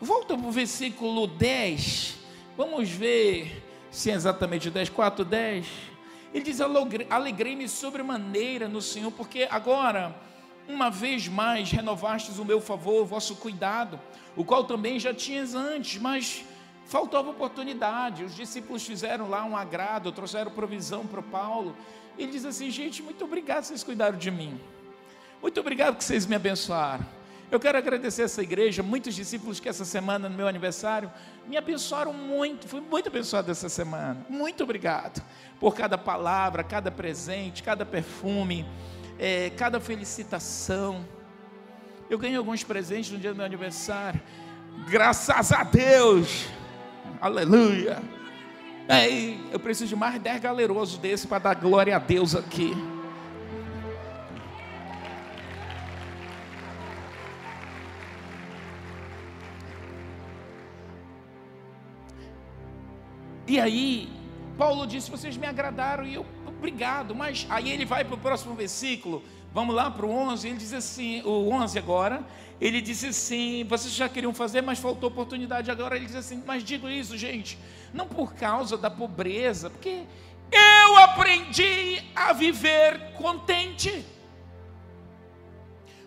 Volta 0.00 0.36
para 0.36 0.46
o 0.46 0.52
versículo 0.52 1.26
10. 1.26 2.16
Vamos 2.56 2.88
ver 2.88 3.64
se 3.90 4.10
é 4.10 4.14
exatamente 4.14 4.68
o 4.68 4.70
10, 4.70 4.88
4, 4.88 5.24
10. 5.24 5.66
Ele 6.32 6.44
diz: 6.44 6.60
Alegrei-me 7.10 7.68
sobremaneira 7.68 8.68
no 8.68 8.80
Senhor, 8.80 9.10
porque 9.10 9.46
agora, 9.50 10.14
uma 10.68 10.90
vez 10.90 11.26
mais, 11.26 11.70
renovastes 11.70 12.38
o 12.38 12.44
meu 12.44 12.60
favor, 12.60 13.02
o 13.02 13.06
vosso 13.06 13.34
cuidado, 13.36 13.98
o 14.36 14.44
qual 14.44 14.64
também 14.64 15.00
já 15.00 15.14
tinhas 15.14 15.54
antes, 15.54 16.00
mas 16.00 16.44
faltava 16.86 17.30
oportunidade. 17.30 18.22
Os 18.22 18.36
discípulos 18.36 18.84
fizeram 18.84 19.28
lá 19.28 19.44
um 19.44 19.56
agrado, 19.56 20.12
trouxeram 20.12 20.50
provisão 20.50 21.06
para 21.06 21.22
Paulo. 21.22 21.74
Ele 22.18 22.30
diz 22.30 22.44
assim: 22.44 22.70
Gente, 22.70 23.02
muito 23.02 23.24
obrigado, 23.24 23.64
vocês 23.64 23.82
cuidaram 23.82 24.18
de 24.18 24.30
mim. 24.30 24.60
Muito 25.40 25.58
obrigado 25.58 25.96
que 25.96 26.04
vocês 26.04 26.26
me 26.26 26.36
abençoaram. 26.36 27.06
Eu 27.50 27.58
quero 27.58 27.78
agradecer 27.78 28.22
essa 28.22 28.42
igreja, 28.42 28.82
muitos 28.82 29.14
discípulos 29.14 29.58
que 29.58 29.70
essa 29.70 29.84
semana, 29.84 30.28
no 30.28 30.36
meu 30.36 30.46
aniversário, 30.46 31.10
me 31.46 31.56
abençoaram 31.56 32.12
muito. 32.12 32.68
Fui 32.68 32.80
muito 32.80 33.08
abençoado 33.08 33.50
essa 33.50 33.70
semana. 33.70 34.26
Muito 34.28 34.62
obrigado 34.62 35.22
por 35.58 35.74
cada 35.74 35.96
palavra, 35.96 36.62
cada 36.62 36.90
presente, 36.90 37.62
cada 37.62 37.86
perfume, 37.86 38.66
é, 39.18 39.50
cada 39.50 39.80
felicitação. 39.80 41.04
Eu 42.08 42.18
ganhei 42.18 42.36
alguns 42.36 42.62
presentes 42.62 43.10
no 43.10 43.18
dia 43.18 43.32
do 43.32 43.36
meu 43.36 43.44
aniversário. 43.44 44.20
Graças 44.88 45.52
a 45.52 45.64
Deus. 45.64 46.46
Aleluia. 47.20 48.00
É, 48.88 49.08
eu 49.52 49.60
preciso 49.60 49.90
de 49.90 49.96
mais 49.96 50.18
10 50.20 50.40
galerosos 50.40 50.98
desse 50.98 51.26
para 51.26 51.38
dar 51.38 51.54
glória 51.54 51.94
a 51.94 51.98
Deus 51.98 52.34
aqui. 52.34 52.72
E 63.46 63.58
aí, 63.58 64.12
Paulo 64.56 64.86
disse: 64.86 65.10
Vocês 65.10 65.36
me 65.36 65.46
agradaram, 65.46 66.04
e 66.04 66.14
eu, 66.14 66.26
obrigado. 66.58 67.14
Mas 67.14 67.46
aí 67.48 67.70
ele 67.70 67.84
vai 67.84 68.04
para 68.04 68.14
o 68.14 68.18
próximo 68.18 68.54
versículo, 68.54 69.22
vamos 69.54 69.74
lá 69.74 69.90
para 69.90 70.04
o 70.04 70.10
11. 70.10 70.48
Ele 70.48 70.58
diz 70.58 70.74
assim: 70.74 71.22
O 71.22 71.48
11 71.50 71.78
agora, 71.78 72.22
ele 72.60 72.80
disse 72.80 73.06
assim: 73.06 73.64
Vocês 73.64 73.94
já 73.94 74.08
queriam 74.08 74.34
fazer, 74.34 74.60
mas 74.60 74.78
faltou 74.78 75.08
oportunidade 75.08 75.70
agora. 75.70 75.96
Ele 75.96 76.06
diz 76.06 76.16
assim: 76.16 76.42
Mas 76.46 76.62
digo 76.62 76.88
isso, 76.88 77.16
gente, 77.16 77.58
não 77.94 78.06
por 78.06 78.34
causa 78.34 78.76
da 78.76 78.90
pobreza, 78.90 79.70
porque 79.70 80.02
eu 80.50 80.96
aprendi 80.98 82.02
a 82.14 82.32
viver 82.32 83.12
contente. 83.14 84.04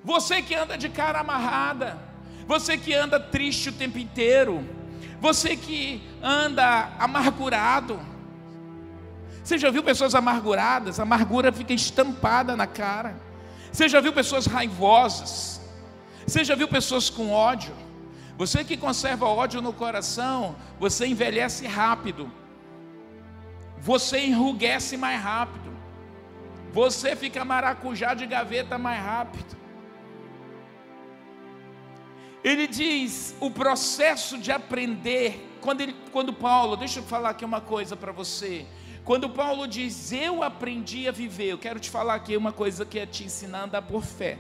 Você 0.04 0.42
que 0.42 0.56
anda 0.56 0.78
de 0.78 0.90
cara 0.90 1.20
amarrada, 1.20 2.00
você 2.48 2.78
que 2.78 2.94
anda 2.94 3.20
triste 3.20 3.70
o 3.70 3.74
tempo 3.74 4.00
inteiro, 4.00 4.68
você 5.20 5.56
que 5.56 6.02
anda 6.22 6.92
amargurado. 6.98 8.11
Você 9.44 9.58
já 9.58 9.70
viu 9.72 9.84
pessoas 9.84 10.14
amarguradas? 10.14 11.00
A 11.00 11.04
amargura 11.04 11.52
fica 11.52 11.74
estampada 11.74 12.56
na 12.56 12.68
cara. 12.68 13.16
Você 13.72 13.88
já 13.90 14.00
viu 14.00 14.14
pessoas 14.14 14.46
raivosas? 14.46 15.62
Você 16.28 16.44
já 16.44 16.56
viu 16.56 16.68
pessoas 16.68 17.10
com 17.10 17.32
ódio? 17.32 17.74
Você 18.38 18.64
que 18.64 18.78
conserva 18.78 19.26
ódio 19.26 19.62
no 19.62 19.74
coração, 19.74 20.56
você 20.80 21.08
envelhece 21.08 21.68
rápido. 21.68 22.32
Você 23.80 24.20
enrugece 24.20 24.98
mais 24.98 25.22
rápido. 25.22 25.72
Você 26.72 27.16
fica 27.16 27.44
maracujá 27.44 28.14
de 28.14 28.26
gaveta 28.26 28.78
mais 28.78 29.04
rápido. 29.04 29.58
Ele 32.44 32.68
diz 32.68 33.36
o 33.40 33.52
processo 33.52 34.38
de 34.38 34.52
aprender. 34.52 35.48
Quando, 35.62 35.82
ele, 35.82 35.96
quando 36.12 36.34
Paulo, 36.34 36.76
deixa 36.76 37.00
eu 37.00 37.04
falar 37.04 37.32
aqui 37.32 37.46
uma 37.46 37.62
coisa 37.62 37.96
para 37.96 38.12
você. 38.12 38.66
Quando 39.04 39.30
Paulo 39.30 39.68
diz 39.68 40.12
eu 40.12 40.44
aprendi 40.44 41.08
a 41.08 41.12
viver, 41.12 41.48
eu 41.48 41.58
quero 41.58 41.80
te 41.80 41.90
falar 41.90 42.16
aqui 42.16 42.38
uma 42.38 42.52
coisa 42.52 42.86
que 42.86 43.00
é 43.00 43.06
te 43.06 43.24
ensinar 43.24 43.60
a 43.60 43.64
andar 43.64 43.82
por 43.82 44.04
fé. 44.04 44.38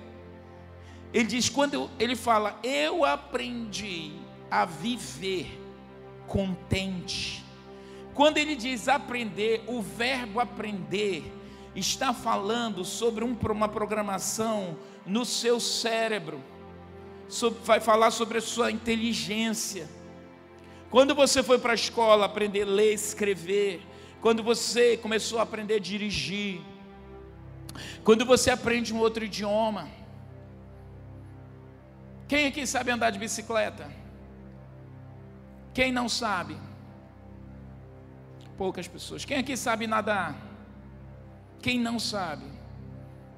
Ele 1.13 1.25
diz, 1.25 1.49
quando 1.49 1.89
ele 1.99 2.15
fala, 2.15 2.57
eu 2.63 3.03
aprendi 3.03 4.13
a 4.49 4.65
viver 4.65 5.59
contente. 6.27 7.43
Quando 8.13 8.37
ele 8.37 8.55
diz 8.55 8.87
aprender, 8.87 9.63
o 9.67 9.81
verbo 9.81 10.39
aprender 10.39 11.23
está 11.75 12.13
falando 12.13 12.85
sobre 12.85 13.23
uma 13.23 13.67
programação 13.67 14.77
no 15.05 15.25
seu 15.25 15.59
cérebro 15.59 16.41
vai 17.63 17.79
falar 17.79 18.11
sobre 18.11 18.39
a 18.39 18.41
sua 18.41 18.71
inteligência. 18.71 19.89
Quando 20.89 21.15
você 21.15 21.41
foi 21.41 21.57
para 21.57 21.71
a 21.71 21.75
escola 21.75 22.25
aprender 22.25 22.63
a 22.63 22.65
ler, 22.65 22.93
escrever, 22.93 23.81
quando 24.21 24.43
você 24.43 24.97
começou 24.97 25.39
a 25.39 25.43
aprender 25.43 25.75
a 25.75 25.79
dirigir, 25.79 26.61
quando 28.03 28.25
você 28.25 28.51
aprende 28.51 28.93
um 28.93 28.99
outro 28.99 29.25
idioma. 29.25 29.87
Quem 32.27 32.47
aqui 32.47 32.65
sabe 32.65 32.91
andar 32.91 33.09
de 33.09 33.19
bicicleta? 33.19 33.91
Quem 35.73 35.91
não 35.91 36.07
sabe? 36.07 36.55
Poucas 38.57 38.87
pessoas. 38.87 39.25
Quem 39.25 39.37
aqui 39.37 39.57
sabe 39.57 39.87
nadar? 39.87 40.35
Quem 41.61 41.79
não 41.79 41.99
sabe? 41.99 42.45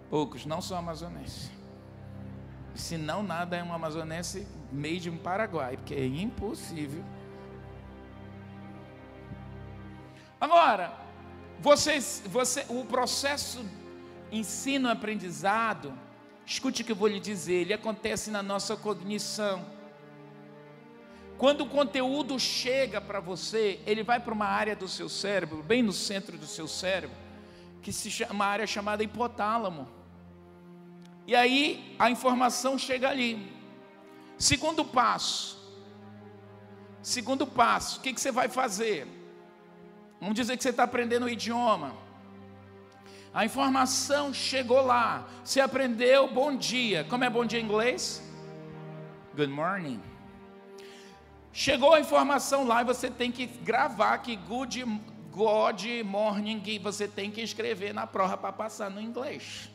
Poucos, 0.09 0.45
não 0.45 0.61
são 0.61 0.77
amazonenses. 0.77 1.49
Se 2.75 2.97
não, 2.97 3.23
nada 3.23 3.55
é 3.55 3.63
um 3.63 3.73
amazonense 3.73 4.47
made 4.71 5.07
in 5.09 5.17
Paraguai, 5.17 5.77
porque 5.77 5.93
é 5.93 6.05
impossível. 6.05 7.03
Agora, 10.43 10.93
vocês, 11.57 12.21
você, 12.25 12.65
o 12.67 12.83
processo 12.83 13.65
ensino-aprendizado, 14.29 15.97
escute 16.45 16.81
o 16.81 16.85
que 16.85 16.91
eu 16.91 16.97
vou 16.97 17.07
lhe 17.07 17.21
dizer, 17.21 17.61
ele 17.61 17.73
acontece 17.73 18.29
na 18.29 18.43
nossa 18.43 18.75
cognição. 18.75 19.65
Quando 21.37 21.61
o 21.61 21.69
conteúdo 21.69 22.37
chega 22.37 22.99
para 22.99 23.21
você, 23.21 23.79
ele 23.85 24.03
vai 24.03 24.19
para 24.19 24.33
uma 24.33 24.45
área 24.45 24.75
do 24.75 24.85
seu 24.85 25.07
cérebro, 25.07 25.63
bem 25.63 25.81
no 25.81 25.93
centro 25.93 26.37
do 26.37 26.45
seu 26.45 26.67
cérebro, 26.67 27.15
que 27.81 27.93
se 27.93 28.11
chama 28.11 28.33
uma 28.33 28.45
área 28.45 28.67
chamada 28.67 29.01
hipotálamo. 29.01 29.87
E 31.25 31.33
aí 31.33 31.95
a 31.97 32.11
informação 32.11 32.77
chega 32.77 33.07
ali. 33.07 33.49
Segundo 34.37 34.83
passo. 34.83 35.57
Segundo 37.01 37.47
passo, 37.47 37.99
o 37.99 38.01
que, 38.01 38.11
que 38.11 38.19
você 38.19 38.29
vai 38.29 38.49
fazer? 38.49 39.22
Vamos 40.23 40.35
dizer 40.35 40.55
que 40.55 40.63
você 40.63 40.69
está 40.69 40.83
aprendendo 40.83 41.25
o 41.25 41.29
idioma. 41.29 41.93
A 43.33 43.43
informação 43.43 44.33
chegou 44.33 44.81
lá. 44.81 45.27
Você 45.43 45.59
aprendeu 45.59 46.29
bom 46.29 46.55
dia. 46.55 47.03
Como 47.03 47.25
é 47.25 47.29
bom 47.29 47.45
dia 47.45 47.59
em 47.59 47.65
inglês? 47.65 48.23
Good 49.35 49.51
morning. 49.51 50.01
Chegou 51.51 51.93
a 51.93 51.99
informação 51.99 52.63
lá 52.63 52.83
e 52.83 52.85
você 52.85 53.11
tem 53.11 53.33
que 53.33 53.47
gravar 53.47 54.19
que 54.19 54.37
good, 54.37 54.85
God 55.29 55.83
morning 56.05 56.79
você 56.81 57.05
tem 57.05 57.29
que 57.29 57.41
escrever 57.41 57.93
na 57.93 58.07
prova 58.07 58.37
para 58.37 58.53
passar 58.53 58.89
no 58.89 59.01
inglês. 59.01 59.69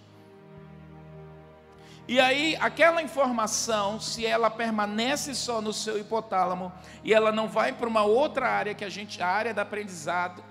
E 2.08 2.18
aí, 2.18 2.56
aquela 2.58 3.02
informação, 3.02 4.00
se 4.00 4.24
ela 4.24 4.48
permanece 4.48 5.34
só 5.34 5.60
no 5.60 5.74
seu 5.74 5.98
hipotálamo 6.00 6.72
e 7.04 7.12
ela 7.12 7.30
não 7.30 7.46
vai 7.46 7.70
para 7.70 7.86
uma 7.86 8.02
outra 8.02 8.48
área 8.48 8.74
que 8.74 8.82
a 8.82 8.88
gente, 8.88 9.22
a 9.22 9.28
área 9.28 9.52
da 9.52 9.60
aprendizado, 9.60 10.42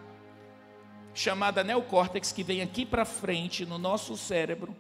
chamada 1.16 1.64
neocórtex, 1.64 2.32
que 2.32 2.44
vem 2.44 2.62
aqui 2.62 2.86
para 2.86 3.04
frente 3.06 3.66
no 3.66 3.80
nosso 3.80 4.16
cérebro, 4.16 4.76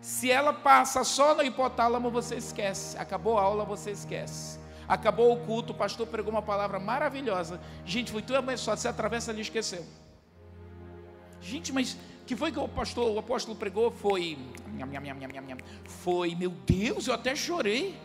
se 0.00 0.30
ela 0.30 0.54
passa 0.54 1.04
só 1.04 1.34
no 1.34 1.42
hipotálamo, 1.42 2.10
você 2.10 2.36
esquece. 2.36 2.96
Acabou 2.96 3.36
a 3.36 3.42
aula, 3.42 3.66
você 3.66 3.90
esquece. 3.90 4.58
Acabou 4.88 5.30
o 5.34 5.40
culto, 5.44 5.72
o 5.72 5.76
pastor 5.76 6.06
pregou 6.06 6.32
uma 6.32 6.40
palavra 6.40 6.80
maravilhosa. 6.80 7.60
Gente, 7.84 8.10
foi 8.10 8.22
tudo 8.22 8.38
abençoado. 8.38 8.80
Você 8.80 8.88
atravessa 8.88 9.30
ali 9.30 9.40
e 9.40 9.42
esqueceu. 9.42 9.84
Gente, 11.42 11.70
mas 11.70 11.98
que 12.28 12.36
foi 12.36 12.52
que 12.52 12.58
o 12.58 12.68
pastor, 12.68 13.10
o 13.10 13.18
apóstolo 13.18 13.56
pregou? 13.56 13.90
Foi. 13.90 14.36
Foi, 15.86 16.34
meu 16.34 16.50
Deus, 16.50 17.06
eu 17.06 17.14
até 17.14 17.34
chorei. 17.34 17.98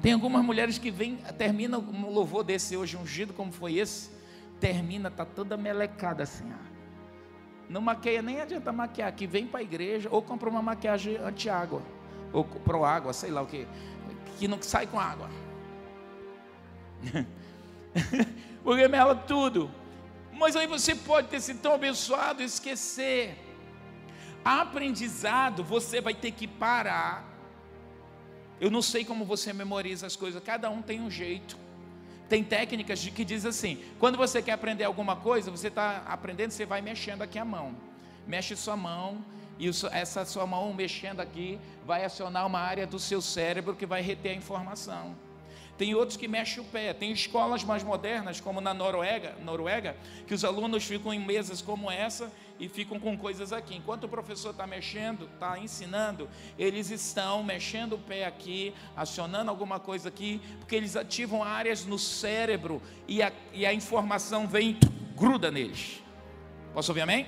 Tem 0.00 0.14
algumas 0.14 0.42
mulheres 0.42 0.78
que 0.78 0.90
vêm, 0.90 1.16
termina 1.36 1.78
um 1.78 2.08
louvor 2.08 2.42
desse 2.42 2.74
hoje, 2.74 2.96
ungido 2.96 3.34
como 3.34 3.52
foi 3.52 3.76
esse, 3.76 4.08
termina, 4.58 5.10
tá 5.10 5.26
toda 5.26 5.58
melecada 5.58 6.22
assim. 6.22 6.50
Ó. 6.50 6.68
Não 7.68 7.82
maqueia, 7.82 8.22
nem 8.22 8.40
adianta 8.40 8.72
maquiar, 8.72 9.12
que 9.12 9.26
vem 9.26 9.46
para 9.46 9.60
a 9.60 9.62
igreja 9.62 10.08
ou 10.10 10.22
compra 10.22 10.48
uma 10.48 10.62
maquiagem 10.62 11.18
anti-água, 11.18 11.82
ou 12.32 12.44
pro 12.44 12.82
água, 12.82 13.12
sei 13.12 13.30
lá 13.30 13.42
o 13.42 13.46
que, 13.46 13.68
que 14.38 14.48
não 14.48 14.62
sai 14.62 14.86
com 14.86 14.98
água. 14.98 15.28
Porque 18.64 18.88
mela 18.88 19.14
tudo. 19.14 19.70
Mas 20.38 20.54
aí 20.54 20.66
você 20.66 20.94
pode 20.94 21.28
ter 21.28 21.40
sido 21.40 21.60
tão 21.60 21.74
abençoado 21.74 22.40
e 22.42 22.44
esquecer. 22.44 23.36
Aprendizado, 24.44 25.64
você 25.64 26.00
vai 26.00 26.14
ter 26.14 26.30
que 26.30 26.46
parar. 26.46 27.24
Eu 28.60 28.70
não 28.70 28.80
sei 28.80 29.04
como 29.04 29.24
você 29.24 29.52
memoriza 29.52 30.06
as 30.06 30.16
coisas, 30.16 30.42
cada 30.42 30.70
um 30.70 30.80
tem 30.80 31.00
um 31.00 31.10
jeito. 31.10 31.56
Tem 32.28 32.44
técnicas 32.44 32.98
de 33.00 33.10
que 33.10 33.24
diz 33.24 33.44
assim: 33.44 33.82
quando 33.98 34.16
você 34.16 34.40
quer 34.40 34.52
aprender 34.52 34.84
alguma 34.84 35.16
coisa, 35.16 35.50
você 35.50 35.68
está 35.68 36.04
aprendendo, 36.06 36.52
você 36.52 36.64
vai 36.64 36.80
mexendo 36.80 37.22
aqui 37.22 37.38
a 37.38 37.44
mão. 37.44 37.74
Mexe 38.26 38.54
sua 38.54 38.76
mão, 38.76 39.24
e 39.58 39.68
essa 39.90 40.24
sua 40.24 40.46
mão 40.46 40.72
mexendo 40.72 41.20
aqui 41.20 41.58
vai 41.84 42.04
acionar 42.04 42.46
uma 42.46 42.60
área 42.60 42.86
do 42.86 42.98
seu 42.98 43.20
cérebro 43.20 43.74
que 43.74 43.86
vai 43.86 44.02
reter 44.02 44.30
a 44.30 44.34
informação. 44.34 45.16
Tem 45.78 45.94
outros 45.94 46.16
que 46.16 46.26
mexem 46.26 46.60
o 46.60 46.66
pé. 46.66 46.92
Tem 46.92 47.12
escolas 47.12 47.62
mais 47.62 47.84
modernas, 47.84 48.40
como 48.40 48.60
na 48.60 48.74
Noruega, 48.74 49.36
Noruega, 49.44 49.96
que 50.26 50.34
os 50.34 50.44
alunos 50.44 50.84
ficam 50.84 51.14
em 51.14 51.24
mesas 51.24 51.62
como 51.62 51.88
essa 51.88 52.32
e 52.58 52.68
ficam 52.68 52.98
com 52.98 53.16
coisas 53.16 53.52
aqui. 53.52 53.76
Enquanto 53.76 54.04
o 54.04 54.08
professor 54.08 54.50
está 54.50 54.66
mexendo, 54.66 55.30
está 55.32 55.56
ensinando, 55.56 56.28
eles 56.58 56.90
estão 56.90 57.44
mexendo 57.44 57.92
o 57.92 57.98
pé 57.98 58.26
aqui, 58.26 58.74
acionando 58.96 59.50
alguma 59.50 59.78
coisa 59.78 60.08
aqui, 60.08 60.40
porque 60.58 60.74
eles 60.74 60.96
ativam 60.96 61.44
áreas 61.44 61.86
no 61.86 61.98
cérebro 61.98 62.82
e 63.06 63.22
a, 63.22 63.32
e 63.52 63.64
a 63.64 63.72
informação 63.72 64.48
vem, 64.48 64.76
gruda 65.14 65.48
neles. 65.48 66.02
Posso 66.74 66.90
ouvir 66.90 67.02
amém? 67.02 67.24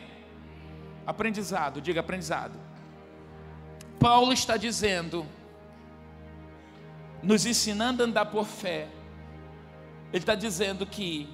Aprendizado, 1.06 1.80
diga 1.80 2.00
aprendizado. 2.00 2.58
Paulo 4.00 4.32
está 4.32 4.56
dizendo 4.56 5.24
nos 7.22 7.44
ensinando 7.46 8.02
a 8.02 8.06
andar 8.06 8.26
por 8.26 8.46
fé. 8.46 8.88
Ele 10.12 10.22
está 10.22 10.34
dizendo 10.34 10.86
que 10.86 11.28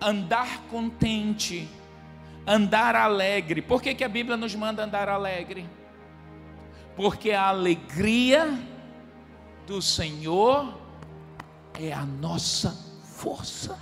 andar 0.00 0.62
contente, 0.70 1.68
andar 2.46 2.96
alegre. 2.96 3.62
Por 3.62 3.80
que, 3.80 3.94
que 3.94 4.02
a 4.02 4.08
Bíblia 4.08 4.36
nos 4.36 4.54
manda 4.54 4.82
andar 4.82 5.08
alegre? 5.08 5.68
Porque 6.96 7.30
a 7.30 7.48
alegria 7.48 8.58
do 9.66 9.80
Senhor 9.80 10.78
é 11.78 11.92
a 11.92 12.04
nossa 12.04 12.70
força. 13.04 13.78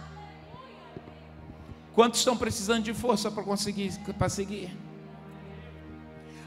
Quantos 1.94 2.20
estão 2.20 2.36
precisando 2.36 2.84
de 2.84 2.94
força 2.94 3.30
para 3.30 3.42
conseguir 3.42 3.92
para 4.18 4.28
seguir? 4.28 4.76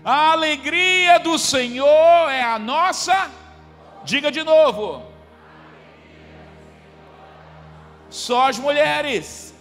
A 0.05 0.31
alegria 0.33 1.17
do 1.19 1.37
Senhor 1.37 2.29
é 2.29 2.43
a 2.43 2.59
nossa 2.59 3.13
força 3.13 3.42
Diga 4.05 4.31
de 4.31 4.43
novo. 4.43 5.03
Só 8.09 8.49
as 8.49 8.59
mulheres. 8.59 9.55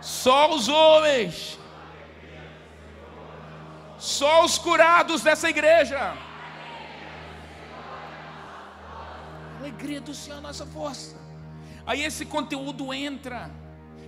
Só 0.00 0.54
os 0.54 0.68
homens. 0.68 1.58
Só 3.98 4.44
os 4.44 4.58
curados 4.58 5.22
dessa 5.22 5.48
igreja. 5.48 6.14
Alegria 9.58 10.00
do 10.00 10.14
Senhor 10.14 10.38
é 10.38 10.40
nossa 10.40 10.66
força. 10.66 11.16
Aí 11.86 12.02
esse 12.02 12.26
conteúdo 12.26 12.92
entra. 12.92 13.50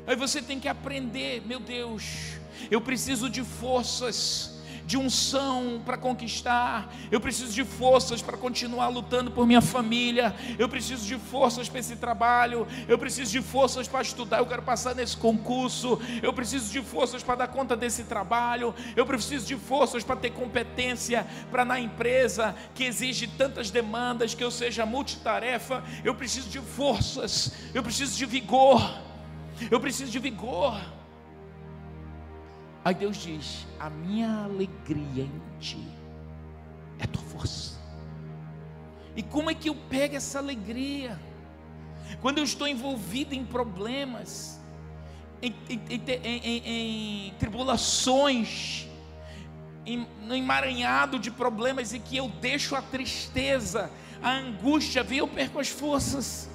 Aí 0.06 0.14
você 0.14 0.40
tem 0.40 0.60
que 0.60 0.68
aprender, 0.68 1.42
meu 1.46 1.60
Deus, 1.60 2.38
eu 2.70 2.80
preciso 2.80 3.28
de 3.28 3.42
forças 3.42 4.57
de 4.88 4.96
unção 4.96 5.82
para 5.84 5.98
conquistar, 5.98 6.90
eu 7.10 7.20
preciso 7.20 7.52
de 7.52 7.62
forças 7.62 8.22
para 8.22 8.38
continuar 8.38 8.88
lutando 8.88 9.30
por 9.30 9.46
minha 9.46 9.60
família, 9.60 10.34
eu 10.58 10.66
preciso 10.66 11.06
de 11.06 11.16
forças 11.16 11.68
para 11.68 11.80
esse 11.80 11.96
trabalho, 11.96 12.66
eu 12.88 12.98
preciso 12.98 13.30
de 13.30 13.42
forças 13.42 13.86
para 13.86 14.00
estudar, 14.00 14.38
eu 14.38 14.46
quero 14.46 14.62
passar 14.62 14.94
nesse 14.94 15.14
concurso, 15.14 16.00
eu 16.22 16.32
preciso 16.32 16.72
de 16.72 16.80
forças 16.80 17.22
para 17.22 17.34
dar 17.34 17.48
conta 17.48 17.76
desse 17.76 18.04
trabalho, 18.04 18.74
eu 18.96 19.04
preciso 19.04 19.46
de 19.46 19.56
forças 19.56 20.02
para 20.02 20.16
ter 20.16 20.30
competência 20.30 21.26
para 21.50 21.66
na 21.66 21.78
empresa 21.78 22.56
que 22.74 22.84
exige 22.84 23.26
tantas 23.26 23.70
demandas 23.70 24.32
que 24.32 24.42
eu 24.42 24.50
seja 24.50 24.86
multitarefa, 24.86 25.84
eu 26.02 26.14
preciso 26.14 26.48
de 26.48 26.60
forças, 26.60 27.52
eu 27.74 27.82
preciso 27.82 28.16
de 28.16 28.24
vigor, 28.24 29.02
eu 29.70 29.78
preciso 29.78 30.10
de 30.10 30.18
vigor. 30.18 30.97
Aí 32.88 32.94
Deus 32.94 33.18
diz: 33.18 33.66
A 33.78 33.90
minha 33.90 34.44
alegria 34.44 35.24
em 35.24 35.58
ti 35.60 35.86
é 36.98 37.06
tua 37.06 37.20
força. 37.20 37.78
E 39.14 39.22
como 39.22 39.50
é 39.50 39.54
que 39.54 39.68
eu 39.68 39.74
pego 39.74 40.16
essa 40.16 40.38
alegria? 40.38 41.20
Quando 42.22 42.38
eu 42.38 42.44
estou 42.44 42.66
envolvido 42.66 43.34
em 43.34 43.44
problemas, 43.44 44.58
em, 45.42 45.54
em, 45.68 46.02
em, 46.24 47.28
em 47.28 47.34
tribulações, 47.34 48.88
no 50.22 50.34
emaranhado 50.34 51.18
de 51.18 51.30
problemas 51.30 51.92
e 51.92 51.98
que 51.98 52.16
eu 52.16 52.30
deixo 52.40 52.74
a 52.74 52.80
tristeza, 52.80 53.90
a 54.22 54.30
angústia, 54.30 55.02
vir, 55.02 55.18
eu 55.18 55.28
perco 55.28 55.60
as 55.60 55.68
forças. 55.68 56.48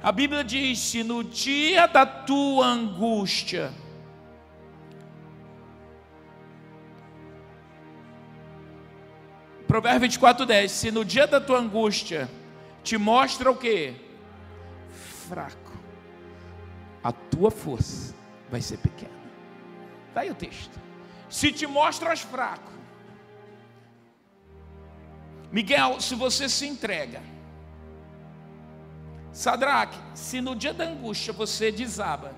A 0.00 0.12
Bíblia 0.12 0.44
diz: 0.44 0.94
no 1.04 1.24
dia 1.24 1.88
da 1.88 2.06
tua 2.06 2.68
angústia, 2.68 3.74
Provérbio 9.70 10.00
24, 10.00 10.44
10. 10.44 10.68
Se 10.72 10.90
no 10.90 11.04
dia 11.04 11.28
da 11.28 11.40
tua 11.40 11.60
angústia 11.60 12.28
te 12.82 12.98
mostra 12.98 13.48
o 13.52 13.56
que? 13.56 13.94
Fraco, 15.28 15.78
a 17.04 17.12
tua 17.12 17.52
força 17.52 18.12
vai 18.50 18.60
ser 18.60 18.78
pequena. 18.78 19.14
Está 20.08 20.22
aí 20.22 20.30
o 20.32 20.34
texto. 20.34 20.76
Se 21.28 21.52
te 21.52 21.68
mostras 21.68 22.18
fraco, 22.18 22.72
Miguel, 25.52 26.00
se 26.00 26.16
você 26.16 26.48
se 26.48 26.66
entrega, 26.66 27.22
Sadraque, 29.32 29.96
se 30.14 30.40
no 30.40 30.56
dia 30.56 30.74
da 30.74 30.82
angústia 30.82 31.32
você 31.32 31.70
desaba, 31.70 32.34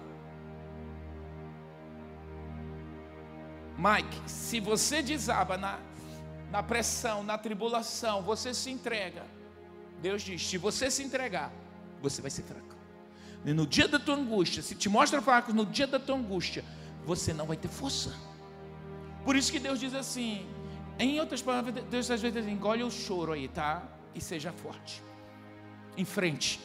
Mike, 3.79 4.21
se 4.31 4.61
você 4.61 5.01
desaba 5.01 5.57
na, 5.57 5.79
na 6.53 6.63
pressão, 6.63 7.25
na 7.25 7.39
tribulação, 7.39 8.21
você 8.23 8.53
se 8.53 8.71
entrega. 8.71 9.25
Deus 10.03 10.21
diz: 10.21 10.47
se 10.47 10.59
você 10.59 10.91
se 10.91 11.03
entregar, 11.03 11.51
você 12.03 12.21
vai 12.21 12.31
ser 12.31 12.43
fraco. 12.43 12.77
E 13.45 13.55
no 13.55 13.67
dia 13.67 13.89
da 13.89 13.99
tua 13.99 14.15
angústia, 14.15 14.63
se 14.63 14.75
te 14.75 14.89
mostra 14.89 15.23
fraco, 15.23 15.53
no 15.53 15.65
dia 15.65 15.87
da 15.87 15.99
tua 15.99 16.15
angústia, 16.15 16.63
você 17.07 17.33
não 17.33 17.47
vai 17.47 17.57
ter 17.57 17.69
força. 17.69 18.15
Por 19.25 19.35
isso 19.35 19.51
que 19.51 19.59
Deus 19.59 19.81
diz 19.81 19.95
assim, 19.95 20.47
em 20.99 21.19
outras 21.19 21.41
palavras, 21.41 21.83
Deus 21.87 22.11
às 22.11 22.21
vezes 22.21 22.47
engole 22.47 22.85
o 22.85 22.91
choro 22.91 23.33
aí, 23.33 23.49
tá? 23.49 23.83
E 24.15 24.21
seja 24.21 24.53
forte. 24.53 25.03
Em 25.97 26.05
frente. 26.05 26.61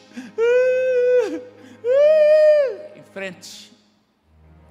Em 2.94 3.02
frente. 3.12 3.72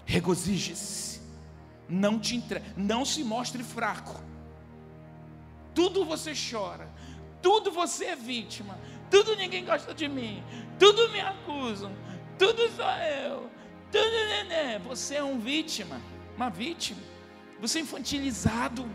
Regozije-se. 0.06 1.20
Não 1.90 2.20
te 2.20 2.36
entre... 2.36 2.62
não 2.76 3.04
se 3.04 3.24
mostre 3.24 3.64
fraco. 3.64 4.22
Tudo 5.78 6.04
você 6.04 6.34
chora. 6.34 6.90
Tudo 7.40 7.70
você 7.70 8.06
é 8.06 8.16
vítima. 8.16 8.76
Tudo 9.12 9.36
ninguém 9.36 9.64
gosta 9.64 9.94
de 9.94 10.08
mim. 10.08 10.44
Tudo 10.80 11.08
me 11.10 11.20
acusam. 11.20 11.92
Tudo 12.36 12.68
sou 12.76 12.90
eu. 13.24 13.48
Tudo 13.92 14.10
nenê. 14.10 14.80
Você 14.80 15.18
é 15.18 15.24
um 15.24 15.38
vítima, 15.38 16.02
uma 16.36 16.50
vítima. 16.50 17.00
Você 17.62 17.78
é 17.78 17.82
infantilizado. 17.84 18.90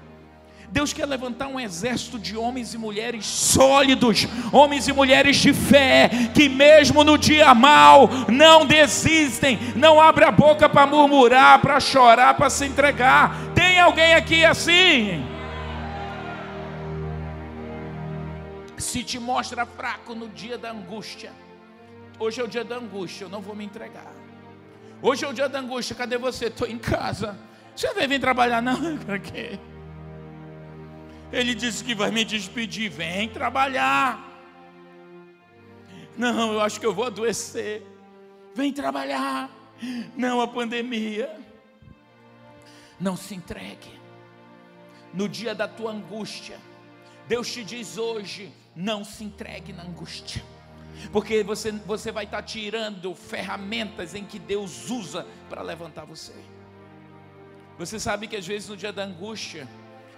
Deus 0.71 0.92
quer 0.92 1.07
levantar 1.07 1.47
um 1.47 1.61
exército 1.61 2.18
de 2.18 2.37
homens 2.37 2.75
e 2.75 2.79
mulheres 2.79 3.27
sólidos, 3.27 4.27
homens 4.53 4.88
e 4.88 4.92
mulheres 4.92 5.37
de 5.37 5.53
fé, 5.53 6.11
que 6.35 6.49
mesmo 6.49 7.05
no 7.05 7.16
dia 7.16 7.55
mal 7.55 8.09
não 8.29 8.66
desistem, 8.66 9.57
não 9.77 10.01
abrem 10.01 10.27
a 10.27 10.33
boca 10.33 10.68
para 10.68 10.85
murmurar, 10.87 11.61
para 11.61 11.79
chorar, 11.79 12.35
para 12.35 12.51
se 12.51 12.64
entregar. 12.64 13.37
Tem 13.55 13.79
alguém 13.79 14.14
aqui 14.14 14.45
assim? 14.45 15.32
Se 18.83 19.05
te 19.05 19.18
mostra 19.18 19.64
fraco 19.64 20.12
no 20.12 20.29
dia 20.29 20.59
da 20.59 20.73
angústia, 20.73 21.33
hoje 22.18 22.40
é 22.40 22.45
o 22.45 22.49
dia 22.49 22.64
da 22.64 22.77
angústia, 22.77 23.25
eu 23.25 23.29
não 23.29 23.40
vou 23.40 23.55
me 23.55 23.64
entregar. 23.64 24.12
Hoje 25.01 25.25
é 25.25 25.29
o 25.29 25.33
dia 25.33 25.49
da 25.49 25.61
angústia, 25.61 25.95
cadê 25.95 26.18
você? 26.18 26.47
Estou 26.47 26.66
em 26.66 26.79
casa. 26.79 27.38
Você 27.77 27.95
vai 27.95 28.09
vir 28.09 28.21
trabalhar? 28.21 28.61
Não, 28.61 28.99
para 28.99 29.21
quê? 29.21 29.59
Ele 31.33 31.55
disse 31.55 31.83
que 31.83 31.95
vai 31.95 32.11
me 32.11 32.25
despedir. 32.25 32.90
Vem 32.90 33.29
trabalhar. 33.29 34.29
Não, 36.16 36.55
eu 36.55 36.61
acho 36.61 36.79
que 36.79 36.85
eu 36.85 36.92
vou 36.92 37.07
adoecer. 37.07 37.83
Vem 38.55 38.73
trabalhar. 38.73 39.49
Não, 40.16 40.40
a 40.40 40.49
pandemia. 40.49 41.35
Não 43.01 43.16
se 43.16 43.35
entregue. 43.35 44.01
No 45.14 45.29
dia 45.29 45.55
da 45.55 45.68
tua 45.68 45.92
angústia, 45.92 46.59
Deus 47.27 47.51
te 47.51 47.64
diz 47.64 47.97
hoje: 47.97 48.53
não 48.75 49.05
se 49.05 49.25
entregue 49.25 49.73
na 49.73 49.83
angústia. 49.83 50.43
Porque 51.11 51.43
você, 51.43 51.73
você 51.73 52.13
vai 52.13 52.25
estar 52.25 52.43
tirando 52.43 53.15
ferramentas 53.15 54.15
em 54.15 54.25
que 54.25 54.39
Deus 54.39 54.91
usa 54.91 55.27
para 55.49 55.63
levantar 55.63 56.05
você. 56.05 56.35
Você 57.79 57.99
sabe 57.99 58.29
que 58.29 58.37
às 58.37 58.47
vezes 58.47 58.69
no 58.69 58.77
dia 58.77 58.93
da 58.93 59.03
angústia, 59.05 59.67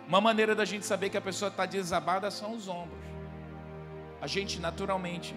uma 0.06 0.20
maneira 0.20 0.54
da 0.54 0.64
gente 0.64 0.84
saber 0.84 1.10
que 1.10 1.16
a 1.16 1.20
pessoa 1.20 1.48
está 1.48 1.64
desabada 1.64 2.30
são 2.30 2.54
os 2.54 2.68
ombros. 2.68 2.98
A 4.20 4.26
gente 4.26 4.58
naturalmente. 4.60 5.34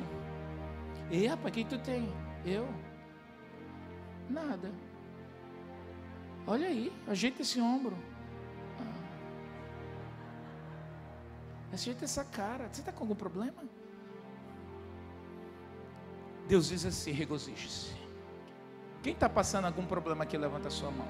E 1.09 1.25
rapaz, 1.27 1.53
quem 1.53 1.65
tu 1.65 1.77
tem? 1.77 2.09
Eu? 2.45 2.67
Nada. 4.29 4.71
Olha 6.45 6.67
aí, 6.67 6.91
ajeita 7.07 7.41
esse 7.41 7.61
ombro. 7.61 7.97
Ajeita 11.77 12.05
essa 12.05 12.23
cara. 12.25 12.67
Você 12.71 12.81
está 12.81 12.91
com 12.91 13.03
algum 13.03 13.15
problema? 13.15 13.63
Deus 16.47 16.69
diz 16.69 16.85
assim: 16.85 17.11
regozije-se. 17.11 17.95
Quem 19.03 19.13
está 19.13 19.29
passando 19.29 19.65
algum 19.65 19.85
problema 19.85 20.23
aqui, 20.23 20.37
levanta 20.37 20.69
a 20.69 20.71
sua 20.71 20.89
mão. 20.89 21.07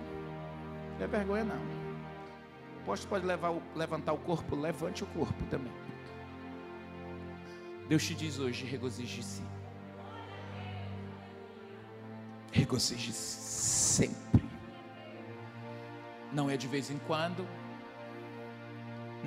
Não 0.98 1.06
é 1.06 1.08
vergonha, 1.08 1.46
não 1.46 1.88
apóstolo 2.88 3.10
pode 3.10 3.26
levar, 3.26 3.54
levantar 3.76 4.14
o 4.14 4.18
corpo, 4.18 4.56
levante 4.56 5.04
o 5.04 5.08
corpo 5.08 5.44
também. 5.50 5.74
Deus 7.90 8.06
te 8.06 8.16
diz 8.16 8.40
hoje: 8.40 8.66
regozije-se. 8.66 9.44
Regozije-se 12.52 13.42
sempre. 13.42 14.48
Não 16.32 16.50
é 16.50 16.56
de 16.56 16.68
vez 16.68 16.90
em 16.90 16.98
quando. 17.00 17.46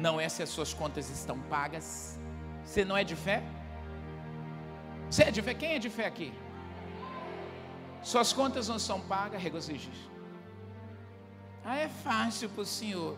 Não 0.05 0.21
é 0.21 0.29
se 0.29 0.43
as 0.43 0.49
suas 0.49 0.73
contas 0.73 1.11
estão 1.11 1.39
pagas. 1.55 2.19
Você 2.65 2.85
não 2.85 2.97
é 2.97 3.05
de 3.05 3.17
fé? 3.17 3.43
Você 5.11 5.25
é 5.25 5.31
de 5.31 5.43
fé? 5.43 5.53
Quem 5.55 5.75
é 5.75 5.79
de 5.79 5.91
fé 5.91 6.07
aqui? 6.07 6.33
Suas 8.03 8.33
contas 8.33 8.69
não 8.69 8.79
são 8.79 8.99
pagas, 9.01 9.43
regozije-se. 9.43 10.09
Ah, 11.65 11.77
é 11.77 11.89
fácil 11.89 12.49
para 12.49 12.63
o 12.63 12.67
senhor. 12.67 13.17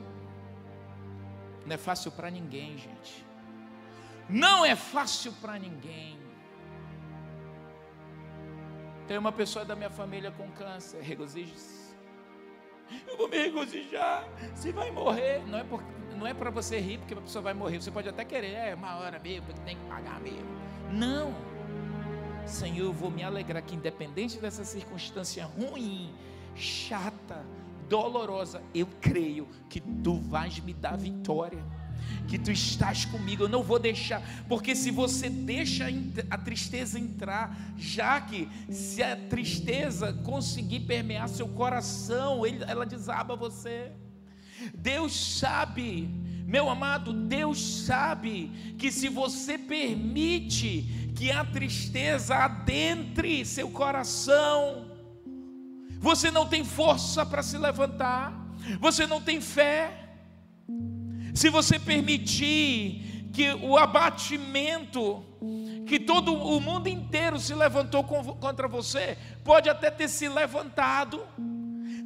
Não 1.65 1.75
é 1.75 1.79
fácil 1.79 2.11
para 2.11 2.29
ninguém, 2.31 2.77
gente. 2.77 3.25
Não 4.29 4.65
é 4.65 4.75
fácil 4.75 5.33
para 5.41 5.59
ninguém. 5.59 6.19
Tem 9.07 9.17
uma 9.19 9.31
pessoa 9.31 9.65
da 9.65 9.77
minha 9.77 9.91
família 9.91 10.33
com 10.33 10.51
câncer, 10.51 11.01
regozije-se. 11.01 11.95
Eu 13.07 13.17
vou 13.17 13.29
me 13.29 13.37
regozijar. 13.37 14.27
Você 14.55 14.73
vai 14.73 14.91
morrer. 14.91 15.47
Não 15.47 15.59
é, 15.59 15.65
por, 15.65 15.83
não 16.23 16.29
é 16.29 16.33
para 16.33 16.51
você 16.51 16.79
rir, 16.79 16.99
porque 16.99 17.15
a 17.15 17.21
pessoa 17.21 17.43
vai 17.43 17.53
morrer. 17.53 17.83
Você 17.83 17.91
pode 17.91 18.09
até 18.09 18.25
querer, 18.25 18.53
é 18.53 18.75
uma 18.77 18.97
hora 18.97 19.19
mesmo, 19.19 19.53
tem 19.65 19.77
que 19.77 19.85
pagar 19.87 20.21
mesmo. 20.21 20.47
Não. 20.93 21.35
Senhor, 22.47 22.87
eu 22.87 22.93
vou 22.93 23.11
me 23.11 23.25
alegrar 23.25 23.61
que, 23.61 23.75
independente 23.75 24.39
dessa 24.39 24.65
circunstância 24.65 25.45
ruim, 25.45 26.15
chata, 26.55 27.45
dolorosa, 27.89 28.63
eu 28.73 28.87
creio 29.01 29.49
que 29.69 29.81
tu 29.81 30.21
vais 30.21 30.61
me 30.61 30.73
dar 30.73 30.97
vitória. 30.97 31.63
Que 32.29 32.39
tu 32.39 32.53
estás 32.53 33.05
comigo, 33.05 33.45
eu 33.45 33.49
não 33.49 33.63
vou 33.63 33.79
deixar, 33.79 34.23
porque 34.49 34.77
se 34.77 34.91
você 34.91 35.29
deixa 35.29 35.87
a 36.31 36.39
tristeza 36.39 36.99
entrar, 36.99 37.57
já 37.77 38.21
que 38.21 38.49
se 38.71 39.03
a 39.03 39.17
tristeza 39.17 40.13
conseguir 40.13 40.81
permear 40.81 41.29
seu 41.29 41.49
coração, 41.49 42.43
ela 42.47 42.87
desaba 42.87 43.35
você. 43.35 43.93
Deus 44.75 45.39
sabe, 45.39 46.09
meu 46.47 46.69
amado, 46.69 47.13
Deus 47.13 47.85
sabe 47.87 48.75
que 48.79 48.91
se 48.91 49.09
você 49.09 49.57
permite 49.57 51.13
que 51.15 51.31
a 51.31 51.45
tristeza 51.45 52.37
adentre 52.37 53.45
seu 53.45 53.71
coração, 53.71 54.87
você 55.99 56.31
não 56.31 56.47
tem 56.47 56.65
força 56.65 57.25
para 57.25 57.43
se 57.43 57.57
levantar, 57.57 58.33
você 58.81 59.07
não 59.07 59.21
tem 59.21 59.41
fé. 59.41 60.11
Se 61.35 61.49
você 61.49 61.79
permitir 61.79 63.29
que 63.33 63.53
o 63.55 63.79
abatimento, 63.79 65.25
que 65.87 65.99
todo 65.99 66.35
o 66.35 66.61
mundo 66.61 66.89
inteiro 66.89 67.39
se 67.39 67.55
levantou 67.55 68.05
contra 68.05 68.69
você, 68.69 69.17
pode 69.43 69.69
até 69.69 69.91
ter 69.91 70.09
se 70.09 70.29
levantado, 70.29 71.25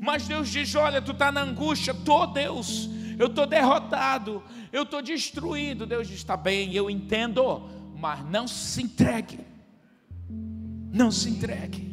mas 0.00 0.26
Deus 0.26 0.48
diz: 0.48 0.74
Olha, 0.74 1.00
tu 1.00 1.12
está 1.12 1.30
na 1.32 1.42
angústia, 1.42 1.94
tô 1.94 2.26
Deus, 2.26 2.88
eu 3.18 3.26
estou 3.26 3.46
derrotado, 3.46 4.42
eu 4.72 4.82
estou 4.82 5.02
destruído. 5.02 5.86
Deus 5.86 6.08
diz: 6.08 6.18
Está 6.18 6.36
bem, 6.36 6.72
eu 6.74 6.90
entendo, 6.90 7.68
mas 7.96 8.24
não 8.24 8.46
se 8.46 8.82
entregue, 8.82 9.40
não 10.92 11.10
se 11.10 11.30
entregue. 11.30 11.86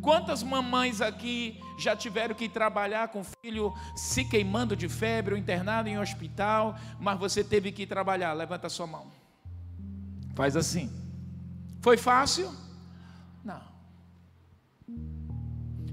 Quantas 0.00 0.42
mamães 0.42 1.00
aqui 1.00 1.60
já 1.78 1.94
tiveram 1.94 2.34
que 2.34 2.48
trabalhar 2.48 3.08
com 3.08 3.22
filho 3.42 3.74
se 3.94 4.24
queimando 4.24 4.74
de 4.74 4.88
febre 4.88 5.34
ou 5.34 5.38
internado 5.38 5.88
em 5.88 5.98
hospital, 5.98 6.76
mas 6.98 7.18
você 7.18 7.44
teve 7.44 7.72
que 7.72 7.86
trabalhar? 7.86 8.32
Levanta 8.32 8.68
sua 8.68 8.86
mão. 8.86 9.10
Faz 10.34 10.56
assim. 10.56 10.90
Foi 11.80 11.96
fácil? 11.96 12.50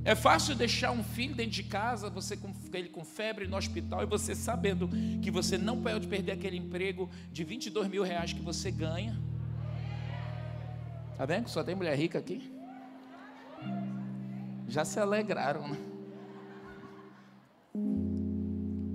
É 0.05 0.15
fácil 0.15 0.55
deixar 0.55 0.91
um 0.91 1.03
filho 1.03 1.35
dentro 1.35 1.51
de 1.51 1.63
casa, 1.63 2.09
você 2.09 2.37
com 2.37 2.53
ele 2.71 2.89
com 2.89 3.03
febre 3.03 3.47
no 3.47 3.57
hospital 3.57 4.03
e 4.03 4.05
você 4.05 4.35
sabendo 4.35 4.87
que 5.21 5.29
você 5.29 5.57
não 5.57 5.81
pode 5.81 6.07
perder 6.07 6.33
aquele 6.33 6.55
emprego 6.55 7.09
de 7.31 7.43
22 7.43 7.89
mil 7.89 8.03
reais 8.03 8.31
que 8.31 8.41
você 8.41 8.71
ganha. 8.71 9.19
Tá 11.17 11.25
vendo? 11.25 11.49
Só 11.49 11.63
tem 11.63 11.75
mulher 11.75 11.97
rica 11.97 12.19
aqui 12.19 12.55
já 14.67 14.83
se 14.83 14.99
alegraram, 14.99 15.67
né? 15.67 15.77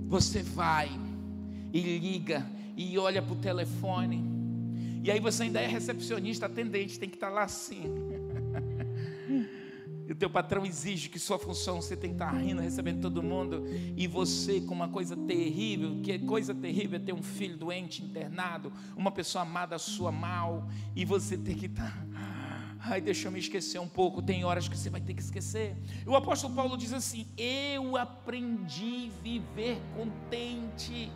Você 0.07 0.43
vai 0.43 0.89
e 1.73 1.79
liga 1.79 2.45
e 2.75 2.97
olha 2.97 3.21
para 3.21 3.33
o 3.33 3.35
telefone 3.37 4.23
E 5.03 5.09
aí 5.09 5.19
você 5.19 5.43
ainda 5.43 5.61
é 5.61 5.67
recepcionista, 5.67 6.45
atendente, 6.45 6.99
tem 6.99 7.09
que 7.09 7.15
estar 7.15 7.29
lá 7.29 7.43
assim. 7.43 7.83
Teu 10.21 10.29
patrão 10.29 10.63
exige 10.63 11.09
que 11.09 11.17
sua 11.17 11.39
função 11.39 11.81
você 11.81 11.97
tem 11.97 12.11
que 12.11 12.15
estar 12.17 12.29
rindo, 12.29 12.61
recebendo 12.61 13.01
todo 13.01 13.23
mundo, 13.23 13.63
e 13.97 14.05
você 14.05 14.61
com 14.61 14.71
uma 14.71 14.87
coisa 14.87 15.17
terrível, 15.17 15.99
que 16.03 16.19
coisa 16.19 16.53
terrível 16.53 16.97
é 16.97 17.01
ter 17.03 17.11
um 17.11 17.23
filho 17.23 17.57
doente, 17.57 18.03
internado, 18.03 18.71
uma 18.95 19.11
pessoa 19.11 19.41
amada 19.41 19.79
sua 19.79 20.11
mal, 20.11 20.69
e 20.95 21.03
você 21.05 21.35
tem 21.35 21.55
que 21.55 21.65
estar. 21.65 22.05
Ai, 22.79 23.01
deixa 23.01 23.29
eu 23.29 23.31
me 23.31 23.39
esquecer 23.39 23.79
um 23.79 23.87
pouco. 23.87 24.21
Tem 24.21 24.45
horas 24.45 24.67
que 24.67 24.77
você 24.77 24.91
vai 24.91 25.01
ter 25.01 25.15
que 25.15 25.23
esquecer. 25.23 25.75
O 26.05 26.15
apóstolo 26.15 26.53
Paulo 26.53 26.77
diz 26.77 26.93
assim: 26.93 27.27
Eu 27.35 27.97
aprendi 27.97 29.09
a 29.09 29.23
viver 29.23 29.81
contente. 29.95 31.11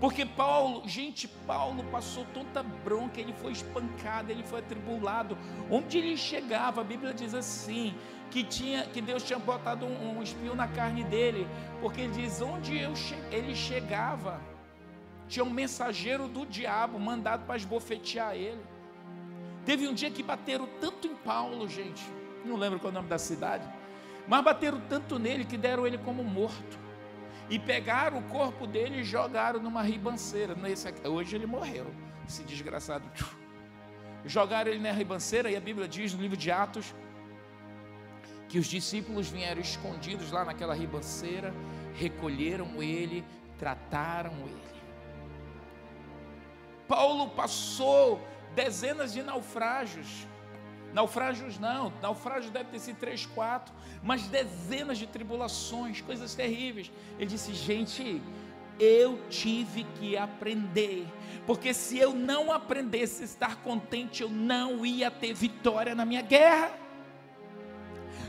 Porque 0.00 0.24
Paulo, 0.24 0.86
gente, 0.86 1.26
Paulo 1.26 1.82
passou 1.84 2.24
tanta 2.32 2.62
bronca, 2.62 3.20
ele 3.20 3.32
foi 3.32 3.52
espancado, 3.52 4.30
ele 4.30 4.44
foi 4.44 4.60
atribulado. 4.60 5.36
Onde 5.70 5.98
ele 5.98 6.16
chegava, 6.16 6.80
a 6.80 6.84
Bíblia 6.84 7.12
diz 7.12 7.34
assim, 7.34 7.94
que 8.30 8.44
tinha, 8.44 8.84
que 8.84 9.00
Deus 9.00 9.22
tinha 9.24 9.38
botado 9.38 9.86
um, 9.86 10.18
um 10.18 10.22
espinho 10.22 10.54
na 10.54 10.68
carne 10.68 11.02
dele, 11.02 11.48
porque 11.80 12.02
ele 12.02 12.12
diz 12.12 12.40
onde 12.40 12.78
eu 12.78 12.94
che 12.94 13.14
ele 13.32 13.54
chegava, 13.54 14.40
tinha 15.28 15.44
um 15.44 15.50
mensageiro 15.50 16.28
do 16.28 16.46
diabo 16.46 16.98
mandado 16.98 17.44
para 17.44 17.56
esbofetear 17.56 18.34
ele. 18.34 18.60
Teve 19.64 19.88
um 19.88 19.94
dia 19.94 20.10
que 20.10 20.22
bateram 20.22 20.68
tanto 20.80 21.08
em 21.08 21.14
Paulo, 21.14 21.68
gente, 21.68 22.02
não 22.44 22.56
lembro 22.56 22.78
qual 22.78 22.90
é 22.90 22.92
o 22.92 22.94
nome 22.94 23.08
da 23.08 23.18
cidade, 23.18 23.68
mas 24.26 24.44
bateram 24.44 24.80
tanto 24.88 25.18
nele 25.18 25.44
que 25.44 25.56
deram 25.56 25.86
ele 25.86 25.98
como 25.98 26.22
morto 26.22 26.87
e 27.50 27.58
pegaram 27.58 28.18
o 28.18 28.22
corpo 28.24 28.66
dele 28.66 29.00
e 29.00 29.04
jogaram 29.04 29.60
numa 29.60 29.82
ribanceira. 29.82 30.54
Nesse, 30.54 30.92
hoje 31.04 31.36
ele 31.36 31.46
morreu, 31.46 31.86
esse 32.26 32.42
desgraçado. 32.44 33.04
Jogaram 34.24 34.70
ele 34.70 34.80
na 34.80 34.92
ribanceira, 34.92 35.50
e 35.50 35.56
a 35.56 35.60
Bíblia 35.60 35.88
diz 35.88 36.12
no 36.12 36.20
livro 36.20 36.36
de 36.36 36.50
Atos 36.50 36.94
que 38.48 38.58
os 38.58 38.66
discípulos 38.66 39.28
vieram 39.28 39.60
escondidos 39.60 40.30
lá 40.30 40.44
naquela 40.44 40.74
ribanceira, 40.74 41.52
recolheram 41.94 42.82
ele, 42.82 43.24
trataram 43.58 44.32
ele. 44.46 44.68
Paulo 46.86 47.28
passou 47.30 48.26
dezenas 48.54 49.12
de 49.12 49.22
naufrágios 49.22 50.26
Naufrágios 50.98 51.60
não, 51.60 51.92
naufrágios 52.02 52.50
deve 52.50 52.70
ter 52.70 52.80
sido 52.80 52.96
três, 52.96 53.24
quatro, 53.24 53.72
mas 54.02 54.26
dezenas 54.26 54.98
de 54.98 55.06
tribulações, 55.06 56.00
coisas 56.00 56.34
terríveis. 56.34 56.90
Ele 57.16 57.26
disse: 57.26 57.54
gente, 57.54 58.20
eu 58.80 59.20
tive 59.30 59.84
que 59.84 60.16
aprender, 60.16 61.06
porque 61.46 61.72
se 61.72 61.96
eu 61.96 62.12
não 62.12 62.50
aprendesse 62.50 63.22
a 63.22 63.26
estar 63.26 63.56
contente, 63.62 64.24
eu 64.24 64.28
não 64.28 64.84
ia 64.84 65.08
ter 65.08 65.32
vitória 65.32 65.94
na 65.94 66.04
minha 66.04 66.20
guerra. 66.20 66.72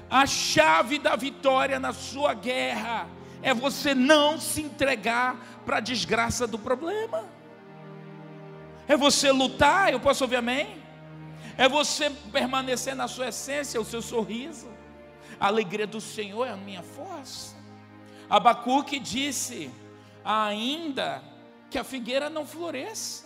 A 0.08 0.28
chave 0.28 1.00
da 1.00 1.16
vitória 1.16 1.80
na 1.80 1.92
sua 1.92 2.36
guerra 2.36 3.08
é 3.42 3.52
você 3.52 3.96
não 3.96 4.40
se 4.40 4.62
entregar 4.62 5.36
para 5.66 5.78
a 5.78 5.82
desgraça 5.82 6.46
do 6.46 6.60
problema. 6.60 7.26
É 8.88 8.96
você 8.96 9.32
lutar, 9.32 9.92
eu 9.92 10.00
posso 10.00 10.24
ouvir 10.24 10.36
amém? 10.36 10.79
É 11.60 11.68
você 11.68 12.10
permanecer 12.32 12.96
na 12.96 13.06
sua 13.06 13.28
essência, 13.28 13.82
o 13.82 13.84
seu 13.84 14.02
sorriso. 14.02 14.70
A 15.38 15.48
alegria 15.48 15.86
do 15.86 16.00
Senhor 16.00 16.46
é 16.46 16.52
a 16.52 16.56
minha 16.56 16.82
força. 16.82 17.54
Abacuque 18.30 18.98
disse: 18.98 19.70
ainda 20.24 21.22
que 21.70 21.78
a 21.78 21.84
figueira 21.84 22.30
não 22.30 22.46
floresça, 22.46 23.26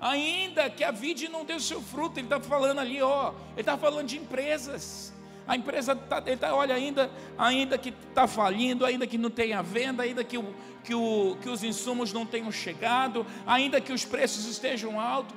ainda 0.00 0.70
que 0.70 0.84
a 0.84 0.92
vide 0.92 1.28
não 1.28 1.44
dê 1.44 1.58
seu 1.58 1.82
fruto, 1.82 2.20
ele 2.20 2.26
está 2.26 2.38
falando 2.38 2.78
ali, 2.78 3.02
ó, 3.02 3.32
ele 3.52 3.62
está 3.62 3.76
falando 3.76 4.06
de 4.06 4.16
empresas. 4.16 5.12
A 5.48 5.56
empresa 5.56 5.94
tá, 5.94 6.22
ele 6.26 6.36
tá, 6.36 6.54
olha, 6.54 6.74
ainda, 6.74 7.10
ainda 7.38 7.78
que 7.78 7.90
está 8.08 8.26
falindo, 8.26 8.84
ainda 8.84 9.06
que 9.06 9.16
não 9.18 9.30
tenha 9.30 9.62
venda, 9.62 10.02
ainda 10.02 10.24
que, 10.24 10.36
o, 10.36 10.54
que, 10.82 10.94
o, 10.94 11.36
que 11.40 11.48
os 11.48 11.62
insumos 11.62 12.12
não 12.12 12.26
tenham 12.26 12.50
chegado, 12.50 13.24
ainda 13.46 13.80
que 13.80 13.92
os 13.92 14.04
preços 14.04 14.44
estejam 14.44 15.00
altos, 15.00 15.36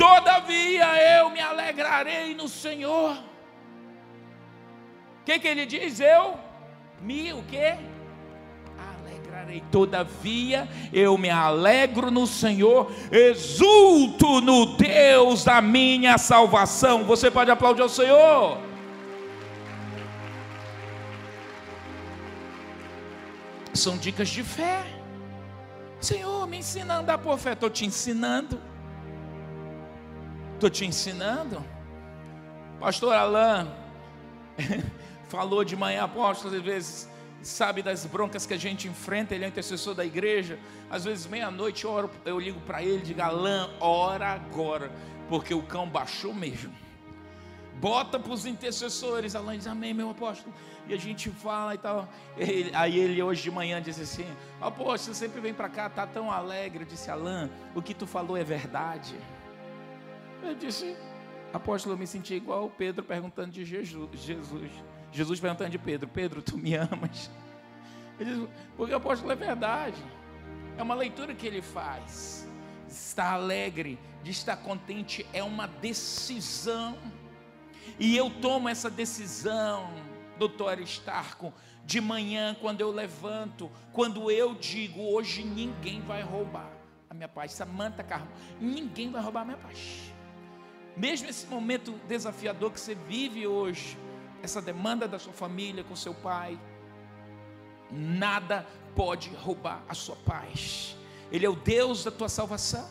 Todavia 0.00 1.18
eu 1.18 1.28
me 1.28 1.40
alegrarei 1.40 2.34
no 2.34 2.48
Senhor. 2.48 3.12
O 5.20 5.24
que, 5.26 5.38
que 5.38 5.46
ele 5.46 5.66
diz? 5.66 6.00
Eu 6.00 6.38
me 7.02 7.34
o 7.34 7.42
quê? 7.42 7.76
Alegrarei. 8.96 9.62
Todavia 9.70 10.66
eu 10.90 11.18
me 11.18 11.28
alegro 11.28 12.10
no 12.10 12.26
Senhor, 12.26 12.90
exulto 13.12 14.40
no 14.40 14.74
Deus 14.78 15.44
da 15.44 15.60
minha 15.60 16.16
salvação. 16.16 17.04
Você 17.04 17.30
pode 17.30 17.50
aplaudir 17.50 17.82
ao 17.82 17.88
Senhor. 17.90 18.56
São 23.74 23.98
dicas 23.98 24.30
de 24.30 24.42
fé. 24.42 24.82
Senhor, 26.00 26.46
me 26.46 26.56
ensina 26.56 26.94
a 26.94 26.98
andar 27.00 27.18
por 27.18 27.38
fé. 27.38 27.52
Estou 27.52 27.68
te 27.68 27.84
ensinando. 27.84 28.69
Estou 30.60 30.68
te 30.68 30.84
ensinando. 30.84 31.64
Pastor 32.78 33.14
Alain 33.14 33.66
falou 35.26 35.64
de 35.64 35.74
manhã, 35.74 36.04
apóstolo, 36.04 36.54
às 36.54 36.62
vezes 36.62 37.08
sabe 37.42 37.80
das 37.80 38.04
broncas 38.04 38.44
que 38.44 38.52
a 38.52 38.58
gente 38.58 38.86
enfrenta, 38.86 39.34
ele 39.34 39.46
é 39.46 39.48
intercessor 39.48 39.94
da 39.94 40.04
igreja. 40.04 40.58
Às 40.90 41.06
vezes, 41.06 41.26
meia-noite, 41.26 41.86
eu, 41.86 42.10
eu 42.26 42.38
ligo 42.38 42.60
para 42.60 42.82
ele 42.82 42.98
e 42.98 43.06
digo: 43.06 43.22
Alain, 43.22 43.70
ora 43.80 44.34
agora, 44.34 44.92
porque 45.30 45.54
o 45.54 45.62
cão 45.62 45.88
baixou 45.88 46.34
mesmo. 46.34 46.74
Bota 47.76 48.20
para 48.20 48.30
os 48.34 48.44
intercessores. 48.44 49.34
Alain 49.34 49.56
diz: 49.56 49.66
Amém, 49.66 49.94
meu 49.94 50.10
apóstolo. 50.10 50.54
E 50.86 50.92
a 50.92 50.98
gente 50.98 51.30
fala 51.30 51.74
e 51.74 51.78
tal. 51.78 52.06
Ele, 52.36 52.70
aí 52.74 52.98
ele 52.98 53.22
hoje 53.22 53.44
de 53.44 53.50
manhã 53.50 53.80
disse 53.80 54.02
assim: 54.02 54.26
Apóstolo, 54.60 55.16
sempre 55.16 55.40
vem 55.40 55.54
para 55.54 55.70
cá, 55.70 55.88
tá 55.88 56.06
tão 56.06 56.30
alegre. 56.30 56.84
Eu 56.84 56.86
disse: 56.86 57.10
Alain, 57.10 57.48
o 57.74 57.80
que 57.80 57.94
tu 57.94 58.06
falou 58.06 58.36
é 58.36 58.44
verdade. 58.44 59.16
Eu 60.42 60.54
disse, 60.54 60.96
apóstolo, 61.52 61.94
eu 61.94 61.98
me 61.98 62.06
senti 62.06 62.34
igual 62.34 62.66
o 62.66 62.70
Pedro 62.70 63.04
perguntando 63.04 63.50
de 63.50 63.64
Jesus. 63.64 64.08
Jesus, 65.12 65.40
perguntando 65.40 65.70
de 65.70 65.78
Pedro: 65.78 66.08
Pedro, 66.08 66.42
tu 66.42 66.56
me 66.56 66.74
amas? 66.74 67.30
Ele 68.18 68.34
disse, 68.34 68.48
porque 68.76 68.92
o 68.92 68.96
apóstolo 68.96 69.32
é 69.32 69.36
verdade. 69.36 70.02
É 70.76 70.82
uma 70.82 70.94
leitura 70.94 71.34
que 71.34 71.46
ele 71.46 71.60
faz. 71.60 72.48
Estar 72.88 73.34
alegre, 73.34 73.98
de 74.22 74.30
estar 74.30 74.56
contente, 74.56 75.26
é 75.32 75.42
uma 75.42 75.66
decisão. 75.66 76.96
E 77.98 78.16
eu 78.16 78.30
tomo 78.30 78.68
essa 78.68 78.90
decisão, 78.90 79.92
doutor 80.38 80.70
Aristarco, 80.70 81.52
de 81.84 82.00
manhã, 82.00 82.56
quando 82.60 82.80
eu 82.80 82.90
levanto, 82.90 83.70
quando 83.92 84.30
eu 84.30 84.54
digo, 84.54 85.02
hoje 85.02 85.44
ninguém 85.44 86.00
vai 86.00 86.22
roubar 86.22 86.70
a 87.08 87.14
minha 87.14 87.28
paz. 87.28 87.52
Samanta 87.52 88.02
Carmo, 88.02 88.28
ninguém 88.60 89.10
vai 89.10 89.22
roubar 89.22 89.42
a 89.42 89.44
minha 89.44 89.56
paz 89.58 90.12
mesmo 90.96 91.28
esse 91.28 91.46
momento 91.46 91.92
desafiador 92.06 92.72
que 92.72 92.80
você 92.80 92.94
vive 92.94 93.46
hoje, 93.46 93.98
essa 94.42 94.60
demanda 94.60 95.06
da 95.06 95.18
sua 95.18 95.32
família 95.32 95.84
com 95.84 95.94
seu 95.94 96.14
pai, 96.14 96.58
nada 97.90 98.66
pode 98.94 99.30
roubar 99.30 99.82
a 99.88 99.94
sua 99.94 100.16
paz. 100.16 100.96
Ele 101.30 101.46
é 101.46 101.48
o 101.48 101.56
Deus 101.56 102.04
da 102.04 102.10
tua 102.10 102.28
salvação. 102.28 102.88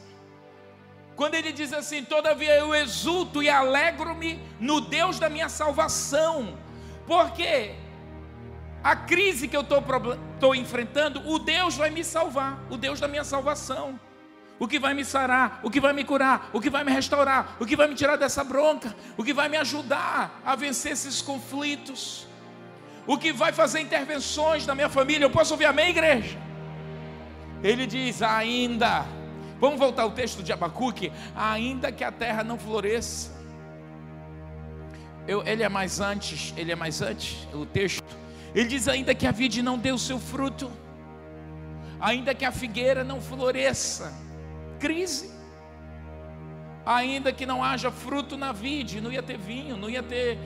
Quando 1.16 1.36
ele 1.36 1.52
diz 1.52 1.74
assim: 1.74 2.04
Todavia 2.04 2.56
eu 2.56 2.74
exulto 2.74 3.44
e 3.44 3.50
alegro-me 3.50 4.40
no 4.60 4.80
Deus 4.80 5.20
da 5.20 5.30
minha 5.30 5.50
salvação, 5.50 6.58
porque 7.06 7.76
a 8.84 8.96
crise 8.96 9.48
que 9.48 9.58
eu 9.58 9.62
estou 9.62 10.56
enfrentando, 10.56 11.28
o 11.30 11.38
Deus 11.38 11.76
vai 11.76 11.90
me 11.90 12.04
salvar, 12.04 12.64
o 12.70 12.78
Deus 12.78 13.00
da 13.00 13.08
minha 13.08 13.26
salvação 13.26 14.00
o 14.60 14.67
que 14.67 14.78
vai 14.78 14.93
me 14.93 15.06
sarar, 15.06 15.62
o 15.63 15.72
que 15.72 15.80
vai 15.80 15.93
me 15.93 16.04
curar, 16.04 16.50
o 16.52 16.60
que 16.60 16.69
vai 16.69 16.84
me 16.84 16.91
restaurar, 16.91 17.56
o 17.60 17.65
que 17.65 17.78
vai 17.78 17.88
me 17.88 17.95
tirar 17.95 18.17
dessa 18.17 18.43
bronca, 18.43 18.93
o 19.17 19.24
que 19.24 19.34
vai 19.34 19.48
me 19.48 19.56
ajudar 19.56 20.41
a 20.45 20.56
vencer 20.56 20.91
esses 20.91 21.22
conflitos, 21.22 22.28
o 23.08 23.17
que 23.17 23.32
vai 23.32 23.54
fazer 23.54 23.80
intervenções 23.80 24.67
na 24.67 24.76
minha 24.76 24.89
família. 24.89 25.24
Eu 25.24 25.32
posso 25.32 25.54
ouvir 25.54 25.65
amém, 25.65 25.89
igreja? 25.89 26.38
Ele 27.63 27.88
diz: 27.88 28.22
ainda, 28.22 29.06
vamos 29.60 29.80
voltar 29.80 30.04
ao 30.04 30.12
texto 30.12 30.43
de 30.43 30.52
Abacuque, 30.52 31.12
ainda 31.34 31.89
que 31.89 32.04
a 32.04 32.12
terra 32.12 32.43
não 32.43 32.60
floresça. 32.60 33.39
Eu, 35.26 35.45
ele 35.48 35.63
é 35.63 35.69
mais 35.69 36.02
antes, 36.02 36.54
ele 36.58 36.72
é 36.72 36.76
mais 36.76 37.02
antes, 37.02 37.48
o 37.54 37.65
texto. 37.65 38.17
Ele 38.54 38.67
diz 38.67 38.88
ainda 38.89 39.15
que 39.15 39.26
a 39.26 39.32
vide 39.32 39.62
não 39.62 39.78
dê 39.78 39.91
o 39.91 39.98
seu 39.98 40.19
fruto, 40.19 40.69
ainda 42.02 42.34
que 42.34 42.43
a 42.43 42.52
figueira 42.52 43.04
não 43.06 43.22
floresça 43.22 44.29
crise. 44.80 45.32
Ainda 46.86 47.32
que 47.32 47.46
não 47.46 47.63
haja 47.63 47.92
fruto 47.92 48.38
na 48.38 48.52
vide, 48.52 49.02
não 49.02 49.12
ia 49.12 49.22
ter 49.22 49.38
vinho, 49.38 49.78
não 49.78 49.89
ia 49.89 50.02
ter 50.02 50.39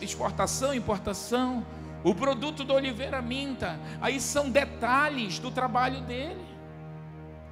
exportação, 0.00 0.74
importação. 0.74 1.64
O 2.04 2.14
produto 2.14 2.62
da 2.62 2.74
oliveira 2.74 3.22
minta. 3.22 3.80
Aí 4.00 4.20
são 4.20 4.50
detalhes 4.50 5.38
do 5.38 5.50
trabalho 5.50 6.00
dele. 6.02 6.44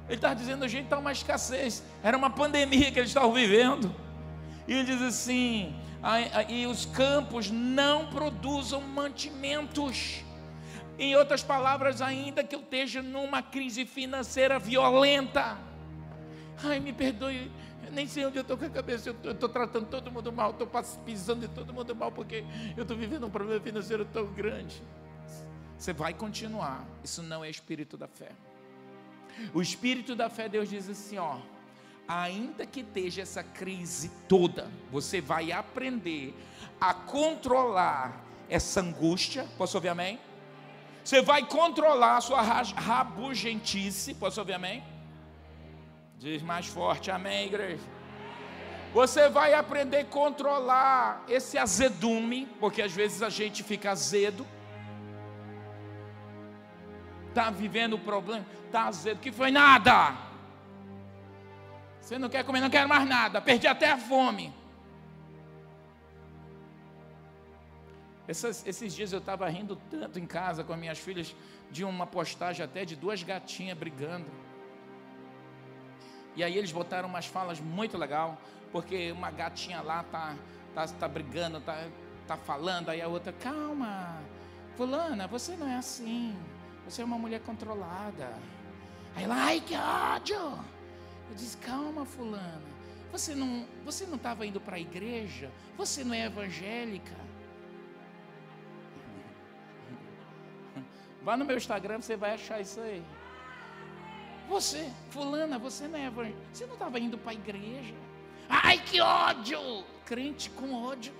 Ele 0.07 0.15
está 0.15 0.33
dizendo 0.33 0.63
a 0.63 0.67
gente 0.67 0.83
está 0.83 0.97
uma 0.97 1.11
escassez. 1.11 1.83
Era 2.03 2.15
uma 2.15 2.29
pandemia 2.29 2.91
que 2.91 2.99
eles 2.99 3.09
estavam 3.09 3.33
vivendo. 3.33 3.93
E 4.67 4.73
ele 4.73 4.83
diz 4.83 5.01
assim: 5.01 5.75
e 6.47 6.67
os 6.67 6.85
campos 6.85 7.49
não 7.49 8.07
produzam 8.07 8.81
mantimentos. 8.81 10.23
Em 10.97 11.15
outras 11.15 11.43
palavras, 11.43 12.01
ainda 12.01 12.43
que 12.43 12.55
eu 12.55 12.61
esteja 12.61 13.01
numa 13.01 13.41
crise 13.41 13.85
financeira 13.85 14.59
violenta. 14.59 15.57
Ai, 16.63 16.79
me 16.79 16.93
perdoe, 16.93 17.51
eu 17.85 17.91
nem 17.91 18.07
sei 18.07 18.25
onde 18.25 18.37
eu 18.37 18.41
estou 18.41 18.57
com 18.57 18.65
a 18.65 18.69
cabeça, 18.69 19.09
eu 19.09 19.31
estou 19.31 19.49
tratando 19.49 19.87
todo 19.87 20.11
mundo 20.11 20.31
mal, 20.31 20.51
estou 20.51 20.67
pisando 21.05 21.47
de 21.47 21.53
todo 21.53 21.73
mundo 21.73 21.95
mal, 21.95 22.11
porque 22.11 22.43
eu 22.75 22.83
estou 22.83 22.97
vivendo 22.97 23.25
um 23.27 23.29
problema 23.29 23.61
financeiro 23.61 24.05
tão 24.05 24.25
grande. 24.27 24.81
Você 25.77 25.93
vai 25.93 26.13
continuar, 26.13 26.85
isso 27.03 27.21
não 27.21 27.43
é 27.43 27.49
espírito 27.49 27.97
da 27.97 28.07
fé. 28.07 28.31
O 29.53 29.61
espírito 29.61 30.15
da 30.15 30.29
fé, 30.29 30.47
Deus 30.47 30.69
diz 30.69 30.89
assim: 30.89 31.17
ó, 31.17 31.37
ainda 32.07 32.65
que 32.65 32.79
esteja 32.79 33.21
essa 33.21 33.43
crise 33.43 34.09
toda, 34.27 34.71
você 34.91 35.19
vai 35.19 35.51
aprender 35.51 36.33
a 36.79 36.93
controlar 36.93 38.23
essa 38.49 38.79
angústia. 38.79 39.45
Posso 39.57 39.77
ouvir 39.77 39.89
amém? 39.89 40.19
Você 41.03 41.21
vai 41.21 41.45
controlar 41.45 42.17
a 42.17 42.21
sua 42.21 42.41
rabugentice. 42.41 44.13
Posso 44.15 44.39
ouvir 44.39 44.53
amém? 44.53 44.83
Diz 46.17 46.41
mais 46.41 46.67
forte, 46.67 47.11
amém, 47.11 47.47
igreja. 47.47 47.83
Você 48.93 49.27
vai 49.29 49.53
aprender 49.53 49.97
a 49.97 50.05
controlar 50.05 51.25
esse 51.27 51.57
azedume, 51.57 52.47
porque 52.59 52.81
às 52.81 52.93
vezes 52.93 53.21
a 53.21 53.29
gente 53.29 53.61
fica 53.61 53.91
azedo. 53.91 54.47
Está 57.27 57.49
vivendo 57.49 57.93
o 57.93 57.99
problema, 57.99 58.45
está 58.65 58.85
azedo, 58.85 59.19
que 59.19 59.31
foi 59.31 59.51
nada. 59.51 60.15
Você 61.99 62.17
não 62.17 62.29
quer 62.29 62.45
comer, 62.45 62.61
não 62.61 62.69
quero 62.69 62.87
mais 62.87 63.05
nada. 63.05 63.41
Perdi 63.41 63.67
até 63.67 63.91
a 63.91 63.97
fome. 63.97 64.53
Esses 68.27 68.95
dias 68.95 69.11
eu 69.11 69.19
estava 69.19 69.47
rindo 69.49 69.75
tanto 69.89 70.17
em 70.17 70.25
casa 70.25 70.63
com 70.63 70.71
as 70.71 70.79
minhas 70.79 70.97
filhas 70.97 71.35
de 71.69 71.83
uma 71.83 72.07
postagem 72.07 72.63
até 72.63 72.85
de 72.85 72.95
duas 72.95 73.21
gatinhas 73.21 73.77
brigando. 73.77 74.25
E 76.35 76.43
aí 76.43 76.57
eles 76.57 76.71
botaram 76.71 77.07
umas 77.07 77.25
falas 77.25 77.59
muito 77.59 77.97
legal, 77.97 78.37
porque 78.71 79.11
uma 79.11 79.31
gatinha 79.31 79.81
lá 79.81 80.03
tá, 80.03 80.35
tá, 80.73 80.87
tá 80.87 81.07
brigando, 81.07 81.61
tá, 81.61 81.87
tá 82.27 82.35
falando, 82.35 82.89
aí 82.89 83.01
a 83.01 83.07
outra, 83.07 83.31
calma, 83.33 84.19
fulana, 84.75 85.27
você 85.27 85.55
não 85.55 85.67
é 85.67 85.77
assim, 85.77 86.35
você 86.83 87.01
é 87.01 87.05
uma 87.05 87.17
mulher 87.17 87.39
controlada. 87.41 88.33
Aí 89.15 89.23
ela, 89.23 89.35
ai 89.35 89.61
que 89.61 89.75
ódio! 89.75 90.35
Eu 91.29 91.35
disse: 91.35 91.57
calma, 91.57 92.05
fulana. 92.05 92.61
Você 93.11 93.33
não, 93.33 93.65
você 93.83 94.05
não 94.05 94.15
estava 94.15 94.45
indo 94.45 94.59
para 94.59 94.75
a 94.75 94.79
igreja? 94.79 95.49
Você 95.77 96.03
não 96.03 96.13
é 96.13 96.25
evangélica? 96.25 97.15
Vá 101.23 101.37
no 101.37 101.45
meu 101.45 101.55
Instagram, 101.57 102.01
você 102.01 102.17
vai 102.17 102.33
achar 102.33 102.59
isso 102.59 102.79
aí. 102.81 103.01
Você, 104.47 104.91
fulana, 105.09 105.57
você 105.57 105.87
não 105.87 105.97
é 105.97 106.05
evangélica. 106.05 106.39
Você 106.53 106.65
não 106.65 106.73
estava 106.73 106.99
indo 106.99 107.17
para 107.17 107.31
a 107.31 107.35
igreja? 107.35 107.95
Ai, 108.47 108.77
que 108.79 109.01
ódio! 109.01 109.83
Crente 110.05 110.49
com 110.51 110.73
ódio. 110.73 111.13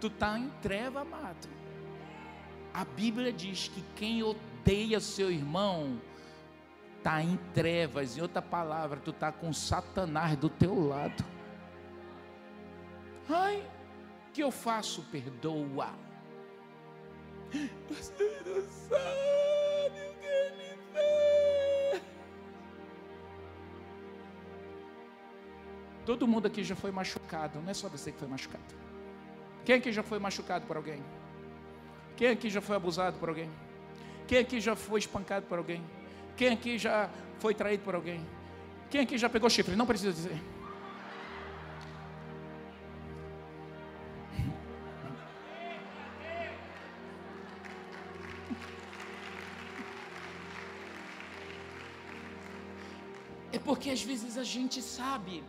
Tu 0.00 0.08
está 0.08 0.38
em 0.38 0.48
treva, 0.60 1.02
amado. 1.02 1.48
A 2.74 2.84
Bíblia 2.84 3.32
diz 3.32 3.68
que 3.68 3.82
quem 3.94 4.22
odeia 4.22 4.98
seu 4.98 5.30
irmão 5.30 6.00
está 6.98 7.22
em 7.22 7.36
trevas. 7.54 8.16
Em 8.16 8.22
outra 8.22 8.42
palavra, 8.42 8.98
tu 8.98 9.10
está 9.10 9.30
com 9.30 9.52
Satanás 9.52 10.36
do 10.36 10.48
teu 10.48 10.88
lado. 10.88 11.24
Ai, 13.28 13.62
que 14.32 14.42
eu 14.42 14.50
faço? 14.50 15.02
Perdoa. 15.12 15.90
Você 17.88 18.42
não 18.46 18.62
sabe 18.88 20.00
o 20.08 20.14
que 20.18 20.26
ele 20.26 20.78
fez. 20.92 21.21
Todo 26.04 26.26
mundo 26.26 26.46
aqui 26.46 26.64
já 26.64 26.74
foi 26.74 26.90
machucado, 26.90 27.60
não 27.60 27.70
é 27.70 27.74
só 27.74 27.88
você 27.88 28.10
que 28.10 28.18
foi 28.18 28.28
machucado. 28.28 28.64
Quem 29.64 29.76
aqui 29.76 29.92
já 29.92 30.02
foi 30.02 30.18
machucado 30.18 30.66
por 30.66 30.76
alguém? 30.76 31.02
Quem 32.16 32.28
aqui 32.28 32.50
já 32.50 32.60
foi 32.60 32.76
abusado 32.76 33.18
por 33.18 33.28
alguém? 33.28 33.48
Quem 34.26 34.38
aqui 34.38 34.60
já 34.60 34.74
foi 34.74 34.98
espancado 34.98 35.46
por 35.46 35.58
alguém? 35.58 35.82
Quem 36.36 36.48
aqui 36.48 36.78
já 36.78 37.08
foi 37.38 37.54
traído 37.54 37.84
por 37.84 37.94
alguém? 37.94 38.24
Quem 38.90 39.00
aqui 39.00 39.16
já 39.16 39.28
pegou 39.28 39.48
chifre? 39.48 39.76
Não 39.76 39.86
precisa 39.86 40.12
dizer. 40.12 40.40
É 53.52 53.58
porque 53.58 53.90
às 53.90 54.02
vezes 54.02 54.36
a 54.38 54.44
gente 54.44 54.82
sabe, 54.82 55.44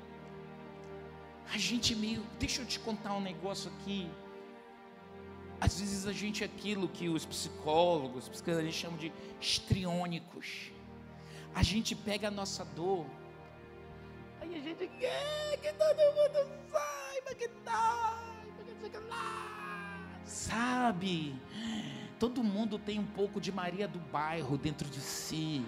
a 1.53 1.57
gente 1.57 1.95
meio. 1.95 2.23
Deixa 2.39 2.61
eu 2.61 2.65
te 2.65 2.79
contar 2.79 3.13
um 3.13 3.21
negócio 3.21 3.71
aqui. 3.71 4.09
Às 5.61 5.79
vezes 5.79 6.05
a 6.05 6.11
gente 6.11 6.43
é 6.43 6.45
aquilo 6.45 6.89
que 6.89 7.07
os 7.07 7.25
psicólogos, 7.25 8.23
os 8.23 8.29
psicanalistas 8.29 8.81
chamam 8.81 8.97
de 8.97 9.13
estriônicos 9.39 10.73
a 11.55 11.61
gente 11.61 11.95
pega 11.95 12.29
a 12.29 12.31
nossa 12.31 12.65
dor, 12.65 13.05
aí 14.41 14.55
a 14.55 14.59
gente 14.59 14.87
quer 14.99 15.57
que 15.61 15.71
todo 15.73 15.97
mundo 15.97 16.51
saiba 16.71 17.35
que 17.35 17.47
tá, 17.63 18.19
sabe? 20.25 21.35
Todo 22.19 22.43
mundo 22.43 22.79
tem 22.79 22.99
um 22.99 23.05
pouco 23.05 23.39
de 23.39 23.51
Maria 23.51 23.87
do 23.87 23.99
bairro 23.99 24.57
dentro 24.57 24.89
de 24.89 24.99
si, 24.99 25.63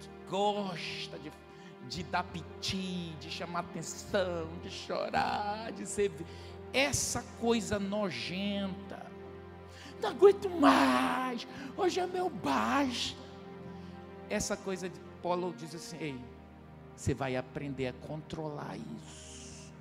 que 0.00 0.08
gosta 0.28 1.18
de, 1.18 1.32
de 1.88 2.02
dar 2.04 2.24
piti, 2.24 3.14
de 3.20 3.30
chamar 3.30 3.60
atenção, 3.60 4.48
de 4.62 4.70
chorar, 4.70 5.72
de 5.72 5.86
ser 5.86 6.12
essa 6.72 7.22
coisa 7.40 7.78
nojenta. 7.78 9.04
Não 10.00 10.10
aguento 10.10 10.50
mais, 10.50 11.46
hoje 11.76 12.00
é 12.00 12.06
meu 12.06 12.28
baixo 12.28 13.24
essa 14.28 14.56
coisa 14.56 14.88
de 14.88 14.98
Paulo 15.22 15.54
diz 15.56 15.74
assim: 15.74 15.96
ei, 16.00 16.20
você 16.96 17.14
vai 17.14 17.36
aprender 17.36 17.88
a 17.88 17.92
controlar 17.92 18.76
isso, 18.76 19.72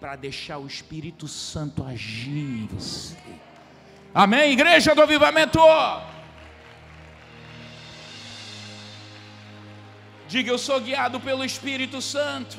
para 0.00 0.16
deixar 0.16 0.58
o 0.58 0.66
Espírito 0.66 1.28
Santo 1.28 1.84
agir 1.84 2.62
em 2.62 2.66
você. 2.66 3.16
Amém, 4.14 4.52
igreja 4.52 4.94
do 4.94 5.02
avivamento. 5.02 5.58
Diga, 10.36 10.50
eu 10.50 10.58
sou 10.58 10.78
guiado 10.78 11.18
pelo 11.18 11.42
Espírito 11.42 12.02
Santo. 12.02 12.58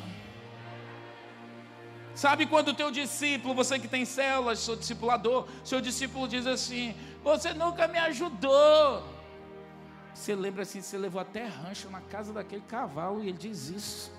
Sabe 2.16 2.48
quando 2.48 2.70
o 2.70 2.74
teu 2.74 2.90
discípulo, 2.90 3.54
você 3.54 3.78
que 3.78 3.88
tem 3.88 4.04
células, 4.04 4.58
seu 4.62 4.76
discipulador, 4.76 5.48
seu 5.64 5.80
discípulo 5.80 6.28
diz 6.28 6.48
assim: 6.48 6.96
Você 7.24 7.54
nunca 7.54 7.88
me 7.88 8.00
ajudou. 8.00 9.04
Você 10.12 10.34
lembra 10.34 10.64
assim, 10.64 10.82
você 10.82 10.98
levou 10.98 11.22
até 11.22 11.46
rancho 11.46 11.88
na 11.92 12.02
casa 12.02 12.34
daquele 12.34 12.64
cavalo 12.64 13.24
e 13.24 13.30
ele 13.30 13.38
diz 13.38 13.70
isso. 13.70 14.12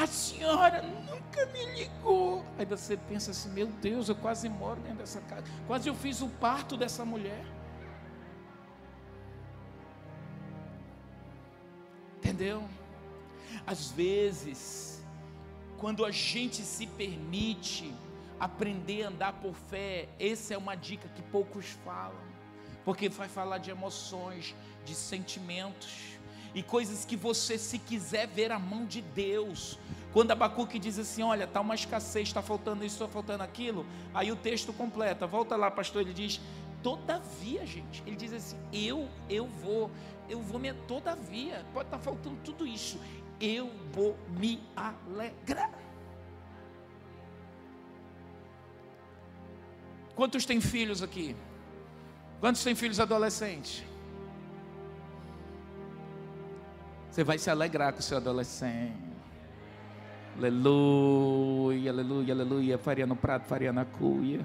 A 0.00 0.06
senhora 0.06 0.80
nunca 0.80 1.44
me 1.46 1.64
ligou. 1.74 2.44
Aí 2.56 2.64
você 2.64 2.96
pensa 2.96 3.32
assim: 3.32 3.48
meu 3.48 3.66
Deus, 3.66 4.08
eu 4.08 4.14
quase 4.14 4.48
moro 4.48 4.78
dentro 4.82 4.98
dessa 4.98 5.20
casa. 5.22 5.42
Quase 5.66 5.88
eu 5.88 5.94
fiz 5.96 6.22
o 6.22 6.28
parto 6.28 6.76
dessa 6.76 7.04
mulher. 7.04 7.44
Entendeu? 12.24 12.64
Às 13.66 13.90
vezes, 13.90 15.04
quando 15.76 16.04
a 16.04 16.10
gente 16.10 16.62
se 16.62 16.86
permite 16.86 17.92
aprender 18.40 19.04
a 19.04 19.08
andar 19.08 19.32
por 19.34 19.54
fé, 19.54 20.08
essa 20.18 20.54
é 20.54 20.58
uma 20.58 20.74
dica 20.74 21.06
que 21.14 21.20
poucos 21.20 21.66
falam, 21.84 22.16
porque 22.82 23.10
vai 23.10 23.28
falar 23.28 23.58
de 23.58 23.70
emoções, 23.70 24.54
de 24.86 24.94
sentimentos 24.94 26.14
e 26.54 26.62
coisas 26.62 27.04
que 27.04 27.16
você, 27.16 27.58
se 27.58 27.78
quiser 27.78 28.26
ver 28.26 28.50
a 28.52 28.58
mão 28.58 28.86
de 28.86 29.02
Deus, 29.02 29.78
quando 30.12 30.30
Abacuque 30.30 30.78
diz 30.78 30.98
assim: 30.98 31.22
Olha, 31.22 31.44
está 31.44 31.60
uma 31.60 31.74
escassez, 31.74 32.28
está 32.28 32.40
faltando 32.40 32.84
isso, 32.84 32.94
está 32.94 33.08
faltando 33.08 33.42
aquilo, 33.42 33.84
aí 34.14 34.32
o 34.32 34.36
texto 34.36 34.72
completa, 34.72 35.26
volta 35.26 35.56
lá, 35.56 35.70
pastor, 35.70 36.00
ele 36.00 36.14
diz: 36.14 36.40
Todavia, 36.82 37.66
gente, 37.66 38.02
ele 38.06 38.14
diz 38.14 38.32
assim: 38.32 38.56
Eu, 38.72 39.08
eu 39.28 39.46
vou, 39.46 39.90
eu 40.28 40.40
vou 40.40 40.58
me, 40.58 40.72
todavia, 40.72 41.64
pode 41.72 41.86
estar 41.86 41.98
tá 41.98 42.02
faltando 42.02 42.36
tudo 42.44 42.66
isso, 42.66 43.00
eu 43.40 43.70
vou 43.92 44.16
me 44.38 44.62
alegrar. 44.76 45.72
Quantos 50.14 50.46
têm 50.46 50.60
filhos 50.60 51.02
aqui? 51.02 51.34
Quantos 52.40 52.62
têm 52.62 52.74
filhos 52.74 53.00
adolescentes? 53.00 53.84
Você 57.10 57.24
vai 57.24 57.38
se 57.38 57.50
alegrar 57.50 57.92
com 57.92 58.00
o 58.00 58.02
seu 58.02 58.16
adolescente. 58.16 59.14
Aleluia, 60.36 61.90
aleluia, 61.90 62.34
aleluia. 62.34 62.78
Faria 62.78 63.06
no 63.06 63.14
prato, 63.14 63.46
faria 63.46 63.72
na 63.72 63.84
cuia. 63.84 64.44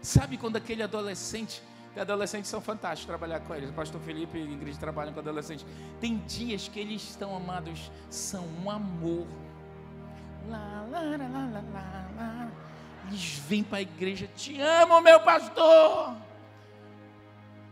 Sabe 0.00 0.36
quando 0.36 0.56
aquele 0.56 0.82
adolescente, 0.82 1.62
que 1.92 2.00
adolescentes 2.00 2.48
são 2.50 2.60
fantásticos 2.60 3.06
trabalhar 3.06 3.40
com 3.40 3.54
eles. 3.54 3.70
O 3.70 3.72
pastor 3.72 4.00
Felipe 4.00 4.38
e 4.38 4.42
Ingrid 4.42 4.78
trabalham 4.78 5.12
com 5.12 5.20
adolescentes. 5.20 5.66
Tem 6.00 6.18
dias 6.18 6.68
que 6.68 6.78
eles 6.78 7.02
estão 7.02 7.36
amados, 7.36 7.90
são 8.08 8.44
um 8.64 8.70
amor. 8.70 9.26
Lá, 10.48 10.86
lá, 10.90 11.00
lá, 11.00 11.16
lá, 11.16 11.62
lá, 11.72 12.06
lá. 12.16 12.48
Eles 13.08 13.42
vêm 13.48 13.64
para 13.64 13.78
a 13.78 13.82
igreja, 13.82 14.28
te 14.36 14.60
amo, 14.60 15.00
meu 15.00 15.20
pastor. 15.20 16.14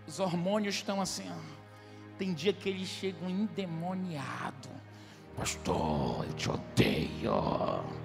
Os 0.07 0.19
hormônios 0.19 0.75
estão 0.75 1.01
assim, 1.01 1.31
ó. 1.31 1.59
Tem 2.19 2.35
dia 2.35 2.53
que 2.53 2.69
eles 2.69 2.89
chegam 2.89 3.31
endemoniados. 3.31 4.71
Pastor, 5.37 6.25
eu 6.27 6.33
te 6.33 6.51
odeio. 6.51 7.98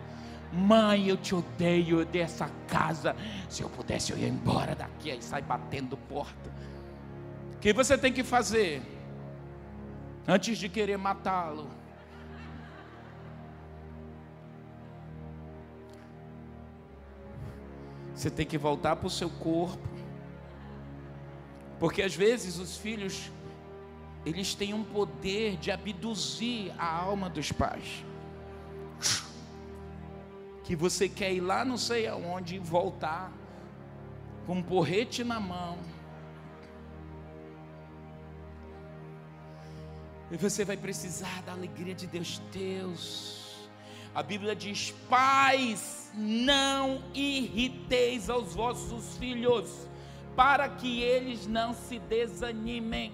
Mãe, 0.53 1.07
eu 1.07 1.17
te 1.17 1.33
odeio 1.33 2.05
dessa 2.05 2.47
casa. 2.67 3.15
Se 3.49 3.63
eu 3.63 3.69
pudesse, 3.69 4.11
eu 4.11 4.17
ia 4.19 4.27
embora 4.27 4.75
daqui. 4.75 5.09
Aí 5.09 5.21
sai 5.21 5.41
batendo 5.41 5.97
porta. 5.97 6.51
O 7.55 7.57
que 7.57 7.73
você 7.73 7.97
tem 7.97 8.13
que 8.13 8.23
fazer? 8.23 8.83
Antes 10.27 10.59
de 10.59 10.69
querer 10.69 10.95
matá-lo. 10.95 11.67
Você 18.13 18.29
tem 18.29 18.45
que 18.45 18.57
voltar 18.57 18.95
para 18.95 19.07
o 19.07 19.09
seu 19.09 19.31
corpo. 19.31 19.89
Porque 21.79 22.03
às 22.03 22.15
vezes 22.15 22.59
os 22.59 22.77
filhos, 22.77 23.31
eles 24.23 24.53
têm 24.53 24.71
um 24.71 24.83
poder 24.83 25.57
de 25.57 25.71
abduzir 25.71 26.71
a 26.77 26.85
alma 26.85 27.27
dos 27.27 27.51
pais 27.51 28.05
que 30.63 30.75
você 30.75 31.09
quer 31.09 31.33
ir 31.33 31.41
lá 31.41 31.65
não 31.65 31.77
sei 31.77 32.07
aonde 32.07 32.55
e 32.55 32.59
voltar 32.59 33.31
com 34.45 34.55
um 34.55 34.63
porrete 34.63 35.23
na 35.23 35.39
mão. 35.39 35.77
E 40.31 40.37
você 40.37 40.65
vai 40.65 40.77
precisar 40.77 41.43
da 41.43 41.51
alegria 41.51 41.93
de 41.93 42.07
Deus. 42.07 42.41
Deus, 42.51 43.69
a 44.15 44.23
Bíblia 44.23 44.55
diz: 44.55 44.91
Pais, 45.09 46.11
não 46.15 47.03
irriteis 47.13 48.29
aos 48.29 48.55
vossos 48.55 49.17
filhos, 49.17 49.87
para 50.35 50.67
que 50.69 51.01
eles 51.01 51.45
não 51.45 51.73
se 51.73 51.99
desanimem. 51.99 53.13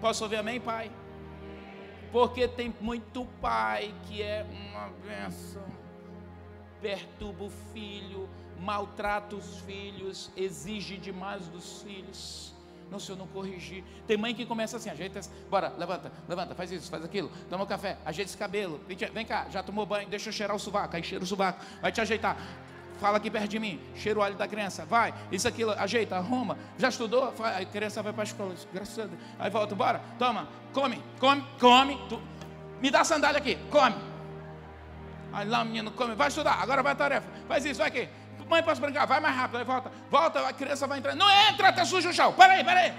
Posso 0.00 0.24
ouvir 0.24 0.36
amém, 0.36 0.60
pai? 0.60 0.90
Porque 2.10 2.48
tem 2.48 2.74
muito 2.80 3.26
pai 3.40 3.94
que 4.04 4.22
é 4.22 4.46
uma 4.70 4.88
benção 5.04 5.77
perturba 6.80 7.44
o 7.44 7.50
filho, 7.72 8.28
maltrata 8.60 9.36
os 9.36 9.58
filhos, 9.60 10.30
exige 10.36 10.96
demais 10.96 11.46
dos 11.48 11.82
filhos. 11.82 12.52
Não, 12.90 12.98
se 12.98 13.10
eu 13.10 13.16
não 13.16 13.26
corrigir. 13.26 13.84
Tem 14.06 14.16
mãe 14.16 14.34
que 14.34 14.46
começa 14.46 14.78
assim, 14.78 14.88
ajeita, 14.88 15.20
bora, 15.50 15.72
levanta, 15.76 16.10
levanta, 16.26 16.54
faz 16.54 16.72
isso, 16.72 16.90
faz 16.90 17.04
aquilo, 17.04 17.30
toma 17.50 17.64
um 17.64 17.66
café, 17.66 17.98
ajeita 18.04 18.30
esse 18.30 18.38
cabelo, 18.38 18.80
vem 19.12 19.26
cá, 19.26 19.46
já 19.50 19.62
tomou 19.62 19.84
banho, 19.84 20.08
deixa 20.08 20.30
eu 20.30 20.32
cheirar 20.32 20.56
o 20.56 20.58
sovaco, 20.58 20.96
aí 20.96 21.02
cheira 21.02 21.22
o 21.22 21.26
sovaco, 21.26 21.62
vai 21.82 21.92
te 21.92 22.00
ajeitar. 22.00 22.36
Fala 22.98 23.18
aqui 23.18 23.30
perto 23.30 23.48
de 23.48 23.58
mim, 23.60 23.78
cheira 23.94 24.18
o 24.18 24.22
óleo 24.22 24.36
da 24.36 24.48
criança, 24.48 24.84
vai, 24.84 25.14
isso, 25.30 25.46
aquilo, 25.46 25.72
ajeita, 25.72 26.16
arruma, 26.16 26.58
já 26.78 26.88
estudou? 26.88 27.32
A 27.38 27.64
criança 27.64 28.02
vai 28.02 28.12
para 28.12 28.22
a 28.22 28.24
escola, 28.24 28.54
graças 28.72 28.98
a 28.98 29.04
Deus. 29.04 29.20
Aí 29.38 29.50
volta, 29.50 29.74
bora, 29.74 30.00
toma, 30.18 30.48
come, 30.72 31.00
come, 31.20 31.44
come, 31.60 31.98
tu, 32.08 32.20
me 32.80 32.90
dá 32.90 33.02
a 33.02 33.04
sandália 33.04 33.38
aqui, 33.38 33.56
come, 33.70 33.94
Aí 35.32 35.48
lá 35.48 35.62
o 35.62 35.64
menino 35.64 35.90
come, 35.90 36.14
vai 36.14 36.28
estudar, 36.28 36.54
agora 36.60 36.82
vai 36.82 36.92
a 36.92 36.96
tarefa, 36.96 37.28
faz 37.46 37.64
isso, 37.64 37.78
vai 37.78 37.88
aqui. 37.88 38.08
Mãe, 38.48 38.62
posso 38.62 38.80
brincar? 38.80 39.06
Vai 39.06 39.20
mais 39.20 39.36
rápido, 39.36 39.58
aí 39.58 39.64
volta, 39.64 39.92
volta, 40.10 40.48
a 40.48 40.52
criança 40.54 40.86
vai 40.86 40.98
entrar. 40.98 41.14
Não 41.14 41.30
entra, 41.30 41.70
tá 41.70 41.84
sujo 41.84 42.08
o 42.08 42.12
chão. 42.14 42.32
Peraí, 42.32 42.64
peraí. 42.64 42.94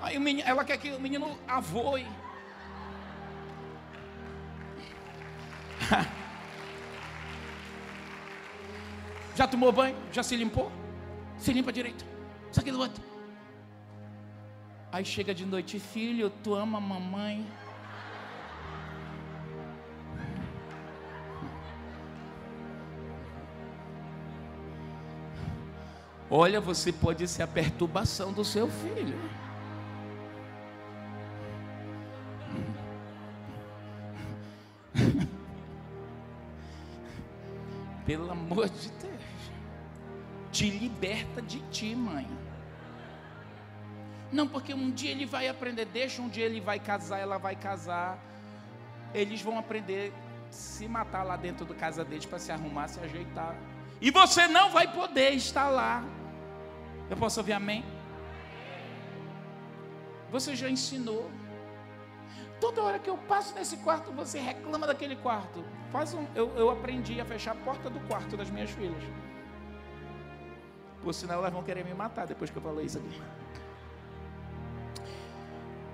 Aí 0.00 0.16
o 0.16 0.20
menino, 0.20 0.48
ela 0.48 0.64
quer 0.64 0.78
que 0.78 0.90
o 0.90 1.00
menino 1.00 1.38
avoe. 1.46 2.06
Já 9.36 9.46
tomou 9.46 9.70
banho? 9.72 9.96
Já 10.12 10.22
se 10.22 10.36
limpou? 10.36 10.70
Se 11.36 11.52
limpa 11.52 11.72
direito. 11.72 12.06
Isso 12.50 12.60
aqui 12.60 12.70
do 12.70 12.78
outro. 12.78 13.02
Aí 14.92 15.04
chega 15.04 15.34
de 15.34 15.44
noite, 15.44 15.80
filho, 15.80 16.30
tu 16.42 16.54
ama 16.54 16.78
a 16.78 16.80
mamãe. 16.80 17.44
Olha, 26.36 26.60
você 26.60 26.92
pode 26.92 27.28
ser 27.28 27.44
a 27.44 27.46
perturbação 27.46 28.32
do 28.32 28.44
seu 28.44 28.68
filho. 28.68 29.16
Pelo 38.04 38.32
amor 38.32 38.68
de 38.68 38.88
Deus. 38.88 39.22
Te 40.50 40.68
liberta 40.70 41.40
de 41.40 41.60
ti, 41.70 41.94
mãe. 41.94 42.26
Não, 44.32 44.48
porque 44.48 44.74
um 44.74 44.90
dia 44.90 45.12
ele 45.12 45.26
vai 45.26 45.46
aprender, 45.46 45.84
deixa 45.84 46.20
um 46.20 46.28
dia 46.28 46.46
ele 46.46 46.60
vai 46.60 46.80
casar, 46.80 47.20
ela 47.20 47.38
vai 47.38 47.54
casar. 47.54 48.18
Eles 49.14 49.40
vão 49.40 49.56
aprender 49.56 50.12
se 50.50 50.88
matar 50.88 51.22
lá 51.22 51.36
dentro 51.36 51.64
da 51.64 51.76
casa 51.76 52.04
deles 52.04 52.26
para 52.26 52.40
se 52.40 52.50
arrumar, 52.50 52.88
se 52.88 52.98
ajeitar. 52.98 53.54
E 54.00 54.10
você 54.10 54.48
não 54.48 54.72
vai 54.72 54.92
poder 54.92 55.30
estar 55.30 55.68
lá. 55.68 56.04
Eu 57.10 57.16
posso 57.16 57.40
ouvir 57.40 57.52
amém? 57.52 57.84
Você 60.30 60.56
já 60.56 60.68
ensinou. 60.68 61.30
Toda 62.60 62.82
hora 62.82 62.98
que 62.98 63.10
eu 63.10 63.18
passo 63.18 63.54
nesse 63.54 63.76
quarto, 63.78 64.10
você 64.12 64.38
reclama 64.38 64.86
daquele 64.86 65.16
quarto. 65.16 65.64
Faz 65.92 66.14
um, 66.14 66.26
eu, 66.34 66.48
eu 66.56 66.70
aprendi 66.70 67.20
a 67.20 67.24
fechar 67.24 67.52
a 67.52 67.54
porta 67.54 67.90
do 67.90 68.00
quarto 68.08 68.36
das 68.36 68.50
minhas 68.50 68.70
filhas. 68.70 69.02
Por 71.02 71.12
sinal, 71.12 71.40
elas 71.40 71.52
vão 71.52 71.62
querer 71.62 71.84
me 71.84 71.92
matar 71.92 72.26
depois 72.26 72.50
que 72.50 72.56
eu 72.56 72.62
falei 72.62 72.86
isso 72.86 72.98
aqui. 72.98 73.22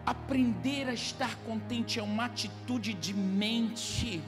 Aprender 0.07 0.89
a 0.89 0.95
estar 0.95 1.37
contente 1.39 1.99
é 1.99 2.03
uma 2.03 2.27
atitude 2.27 2.95
de 2.95 3.13
mente 3.13 4.23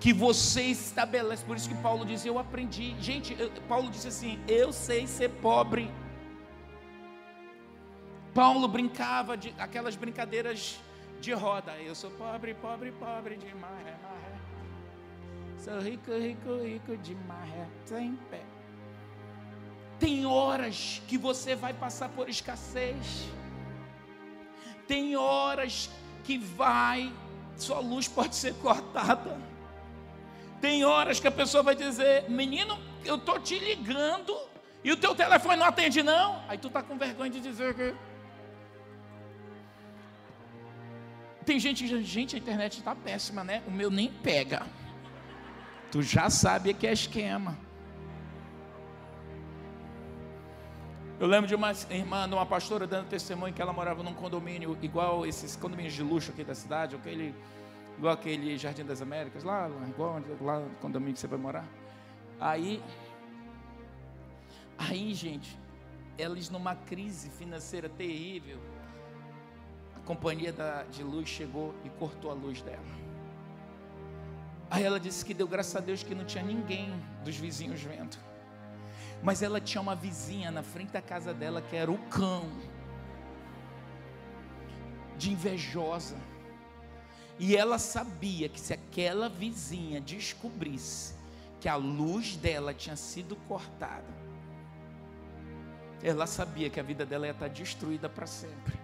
que 0.00 0.12
você 0.12 0.62
estabelece. 0.62 1.44
Por 1.44 1.56
isso 1.56 1.68
que 1.68 1.74
Paulo 1.76 2.04
diz: 2.04 2.24
Eu 2.24 2.38
aprendi. 2.38 2.94
Gente, 3.00 3.36
eu, 3.38 3.50
Paulo 3.68 3.90
disse 3.90 4.08
assim: 4.08 4.38
Eu 4.46 4.72
sei 4.72 5.06
ser 5.06 5.30
pobre. 5.30 5.90
Paulo 8.34 8.66
brincava 8.66 9.36
de 9.36 9.54
aquelas 9.58 9.94
brincadeiras 9.94 10.80
de 11.20 11.32
roda. 11.32 11.72
Eu 11.80 11.94
sou 11.94 12.10
pobre, 12.10 12.54
pobre, 12.54 12.92
pobre 12.92 13.36
de 13.36 13.54
maré, 13.54 13.96
maré. 14.02 14.34
Sou 15.58 15.80
rico, 15.80 16.12
rico, 16.12 16.62
rico 16.62 16.96
de 16.96 17.14
maré, 17.14 17.66
sem 17.86 18.16
pé. 18.30 18.42
Tem 19.98 20.26
horas 20.26 21.00
que 21.06 21.16
você 21.16 21.54
vai 21.54 21.72
passar 21.72 22.08
por 22.08 22.28
escassez. 22.28 23.28
Tem 24.86 25.16
horas 25.16 25.88
que 26.24 26.36
vai, 26.36 27.12
sua 27.56 27.78
luz 27.78 28.08
pode 28.08 28.34
ser 28.34 28.54
cortada. 28.56 29.40
Tem 30.64 30.82
horas 30.82 31.20
que 31.20 31.28
a 31.28 31.30
pessoa 31.30 31.62
vai 31.62 31.74
dizer: 31.74 32.24
Menino, 32.26 32.78
eu 33.04 33.16
estou 33.16 33.38
te 33.38 33.58
ligando 33.58 34.34
e 34.82 34.90
o 34.90 34.96
teu 34.96 35.14
telefone 35.14 35.56
não 35.58 35.66
atende, 35.66 36.02
não. 36.02 36.42
Aí 36.48 36.56
tu 36.56 36.68
está 36.68 36.82
com 36.82 36.96
vergonha 36.96 37.30
de 37.30 37.38
dizer 37.38 37.74
que. 37.74 37.94
Tem 41.44 41.60
gente 41.60 41.86
que 41.86 42.02
Gente, 42.02 42.34
a 42.34 42.38
internet 42.38 42.78
está 42.78 42.94
péssima, 42.94 43.44
né? 43.44 43.62
O 43.66 43.70
meu 43.70 43.90
nem 43.90 44.10
pega. 44.10 44.62
Tu 45.92 46.00
já 46.00 46.30
sabe 46.30 46.72
que 46.72 46.86
é 46.86 46.94
esquema. 46.94 47.58
Eu 51.20 51.26
lembro 51.26 51.46
de 51.46 51.54
uma 51.54 51.72
irmã, 51.90 52.26
de 52.26 52.34
uma 52.34 52.46
pastora 52.46 52.86
dando 52.86 53.06
testemunho 53.08 53.52
que 53.52 53.60
ela 53.60 53.74
morava 53.74 54.02
num 54.02 54.14
condomínio 54.14 54.78
igual 54.80 55.26
esses 55.26 55.56
condomínios 55.56 55.92
de 55.92 56.02
luxo 56.02 56.30
aqui 56.32 56.42
da 56.42 56.54
cidade, 56.54 56.96
aquele 56.96 57.34
igual 57.98 58.14
aquele 58.14 58.56
Jardim 58.58 58.84
das 58.84 59.00
Américas, 59.00 59.44
lá, 59.44 59.68
igual 59.88 60.20
lá 60.40 60.60
no 60.60 60.70
condomínio 60.76 61.14
que 61.14 61.20
você 61.20 61.26
vai 61.26 61.38
morar. 61.38 61.66
Aí, 62.40 62.82
aí, 64.78 65.14
gente, 65.14 65.58
eles 66.18 66.50
numa 66.50 66.74
crise 66.74 67.30
financeira 67.30 67.88
terrível, 67.88 68.58
a 69.96 70.00
companhia 70.00 70.52
da, 70.52 70.82
de 70.84 71.02
luz 71.02 71.28
chegou 71.28 71.74
e 71.84 71.90
cortou 71.90 72.30
a 72.30 72.34
luz 72.34 72.62
dela. 72.62 73.04
Aí 74.70 74.82
ela 74.82 74.98
disse 74.98 75.24
que 75.24 75.32
deu 75.32 75.46
graças 75.46 75.76
a 75.76 75.80
Deus 75.80 76.02
que 76.02 76.14
não 76.14 76.24
tinha 76.24 76.42
ninguém 76.42 76.92
dos 77.24 77.36
vizinhos 77.36 77.80
vendo. 77.80 78.16
Mas 79.22 79.42
ela 79.42 79.60
tinha 79.60 79.80
uma 79.80 79.94
vizinha 79.94 80.50
na 80.50 80.62
frente 80.62 80.90
da 80.90 81.00
casa 81.00 81.32
dela 81.32 81.62
que 81.62 81.76
era 81.76 81.90
o 81.90 81.98
cão, 82.08 82.50
de 85.16 85.32
invejosa. 85.32 86.16
E 87.38 87.56
ela 87.56 87.78
sabia 87.78 88.48
que 88.48 88.60
se 88.60 88.72
aquela 88.72 89.28
vizinha 89.28 90.00
descobrisse 90.00 91.14
que 91.60 91.68
a 91.68 91.76
luz 91.76 92.36
dela 92.36 92.72
tinha 92.72 92.96
sido 92.96 93.36
cortada, 93.48 94.24
ela 96.02 96.26
sabia 96.26 96.68
que 96.68 96.78
a 96.78 96.82
vida 96.82 97.06
dela 97.06 97.26
ia 97.26 97.32
estar 97.32 97.48
destruída 97.48 98.08
para 98.08 98.26
sempre. 98.26 98.74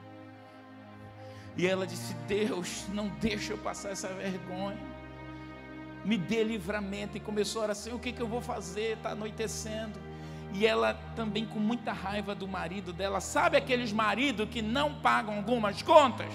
E 1.56 1.66
ela 1.66 1.86
disse: 1.86 2.14
Deus, 2.26 2.86
não 2.88 3.08
deixa 3.08 3.52
eu 3.52 3.58
passar 3.58 3.90
essa 3.90 4.08
vergonha. 4.08 4.78
Me 6.04 6.16
dê 6.16 6.42
livramento. 6.42 7.16
E 7.16 7.20
começou 7.20 7.60
a 7.60 7.64
orar 7.64 7.72
assim: 7.72 7.92
o 7.92 7.98
que, 7.98 8.12
que 8.12 8.20
eu 8.22 8.26
vou 8.26 8.40
fazer? 8.40 8.96
Está 8.96 9.10
anoitecendo. 9.10 10.00
E 10.52 10.66
ela 10.66 10.94
também 11.14 11.46
com 11.46 11.60
muita 11.60 11.92
raiva 11.92 12.34
do 12.34 12.48
marido 12.48 12.92
dela. 12.92 13.20
Sabe 13.20 13.56
aqueles 13.56 13.92
maridos 13.92 14.48
que 14.48 14.62
não 14.62 14.94
pagam 14.94 15.36
algumas 15.36 15.82
contas? 15.82 16.32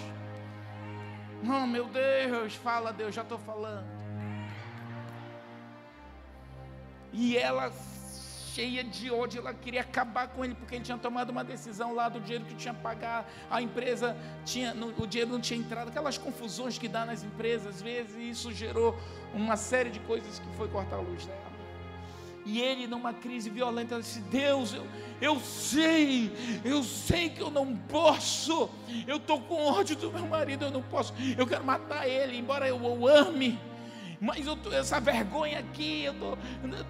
Oh 1.43 1.67
meu 1.67 1.85
Deus, 1.85 2.55
fala 2.55 2.91
Deus, 2.91 3.13
já 3.13 3.21
estou 3.21 3.37
falando. 3.37 3.85
E 7.11 7.37
ela 7.37 7.71
cheia 8.53 8.83
de 8.83 9.11
ódio, 9.11 9.41
ela 9.41 9.53
queria 9.53 9.81
acabar 9.81 10.29
com 10.29 10.43
ele, 10.43 10.55
porque 10.55 10.75
ele 10.75 10.83
tinha 10.83 10.97
tomado 10.97 11.29
uma 11.29 11.43
decisão 11.43 11.93
lá 11.93 12.07
do 12.07 12.21
dinheiro 12.21 12.45
que 12.45 12.55
tinha 12.55 12.73
que 12.73 12.81
pagar, 12.81 13.29
a 13.51 13.61
empresa 13.61 14.15
tinha, 14.45 14.73
o 14.97 15.05
dinheiro 15.05 15.31
não 15.31 15.41
tinha 15.41 15.59
entrado, 15.59 15.89
aquelas 15.89 16.17
confusões 16.17 16.77
que 16.77 16.87
dá 16.87 17.05
nas 17.05 17.23
empresas, 17.23 17.75
às 17.75 17.81
vezes, 17.81 18.15
e 18.15 18.29
isso 18.29 18.53
gerou 18.53 18.97
uma 19.33 19.57
série 19.57 19.89
de 19.89 19.99
coisas 19.99 20.39
que 20.39 20.49
foi 20.55 20.69
cortar 20.69 20.95
a 20.95 21.01
luz 21.01 21.25
dela. 21.25 21.54
E 22.45 22.61
ele, 22.61 22.87
numa 22.87 23.13
crise 23.13 23.49
violenta, 23.49 23.99
disse: 23.99 24.19
Deus, 24.21 24.73
eu, 24.73 24.85
eu 25.19 25.39
sei, 25.39 26.31
eu 26.63 26.83
sei 26.83 27.29
que 27.29 27.41
eu 27.41 27.49
não 27.49 27.75
posso, 27.75 28.69
eu 29.07 29.17
estou 29.17 29.41
com 29.41 29.65
ódio 29.65 29.95
do 29.95 30.11
meu 30.11 30.27
marido, 30.27 30.65
eu 30.65 30.71
não 30.71 30.83
posso, 30.83 31.13
eu 31.37 31.47
quero 31.47 31.63
matar 31.63 32.07
ele, 32.07 32.37
embora 32.37 32.67
eu 32.67 32.77
o 32.77 33.07
ame 33.07 33.59
mas 34.19 34.45
eu 34.45 34.55
tô, 34.55 34.71
essa 34.71 34.99
vergonha 34.99 35.59
aqui, 35.59 36.03
eu 36.03 36.13
tô, 36.13 36.37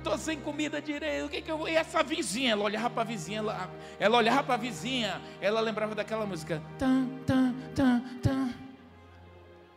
tô 0.04 0.18
sem 0.18 0.40
comida 0.40 0.82
direito, 0.82 1.26
o 1.26 1.30
que 1.30 1.42
que 1.42 1.52
eu? 1.52 1.68
E 1.68 1.76
essa 1.76 2.04
vizinha, 2.04 2.52
ela 2.52 2.64
olhava 2.64 2.90
para 2.90 3.02
a 3.02 3.06
vizinha, 3.06 3.40
ela, 3.40 3.70
ela 4.00 4.18
olhava 4.18 4.44
para 4.44 4.54
a 4.54 4.58
vizinha, 4.58 5.22
ela 5.42 5.60
lembrava 5.60 5.96
daquela 5.96 6.26
música, 6.26 6.62
tan, 6.78 7.08
tan, 7.26 7.54
tan, 7.74 8.00
tan. 8.22 8.54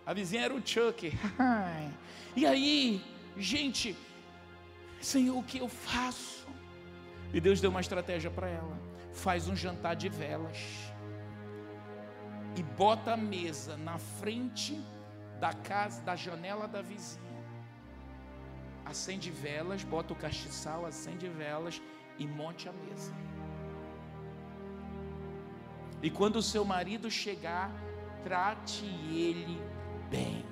A 0.06 0.14
vizinha 0.14 0.42
era 0.42 0.54
o 0.54 0.62
Chuck. 0.64 1.12
e 2.36 2.46
aí, 2.46 3.02
gente, 3.36 3.96
Senhor, 5.00 5.38
o 5.38 5.42
que 5.42 5.58
eu 5.58 5.68
faço? 5.68 6.46
E 7.32 7.40
Deus 7.40 7.60
deu 7.60 7.70
uma 7.70 7.80
estratégia 7.80 8.30
para 8.30 8.48
ela. 8.48 8.78
Faz 9.12 9.48
um 9.48 9.56
jantar 9.56 9.96
de 9.96 10.08
velas 10.08 10.58
e 12.56 12.62
bota 12.62 13.14
a 13.14 13.16
mesa 13.16 13.76
na 13.76 13.98
frente 13.98 14.80
da 15.38 15.52
casa, 15.52 16.02
da 16.02 16.16
janela 16.16 16.66
da 16.66 16.82
vizinha 16.82 17.28
acende 18.88 19.30
velas, 19.30 19.84
bota 19.84 20.12
o 20.12 20.16
castiçal, 20.16 20.86
acende 20.86 21.28
velas 21.28 21.80
e 22.18 22.26
monte 22.26 22.68
a 22.68 22.72
mesa. 22.72 23.12
E 26.02 26.10
quando 26.10 26.36
o 26.36 26.42
seu 26.42 26.64
marido 26.64 27.10
chegar, 27.10 27.70
trate 28.24 28.86
ele 28.86 29.60
bem. 30.10 30.44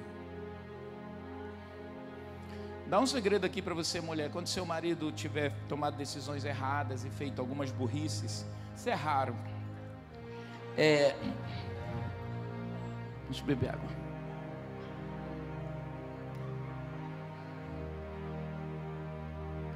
Dá 2.89 3.01
um 3.01 3.07
segredo 3.07 3.45
aqui 3.45 3.61
para 3.61 3.75
você, 3.75 4.01
mulher. 4.01 4.31
Quando 4.31 4.47
seu 4.47 4.65
marido 4.65 5.11
tiver 5.11 5.53
tomado 5.69 5.97
decisões 5.97 6.45
erradas 6.45 7.05
e 7.05 7.11
feito 7.11 7.41
algumas 7.41 7.73
burrices, 7.73 8.47
isso 8.77 8.89
é 8.89 8.95
raro. 8.95 9.35
É... 10.77 11.17
Deixa 13.29 13.43
eu 13.43 13.47
beber 13.47 13.71
água. 13.71 13.89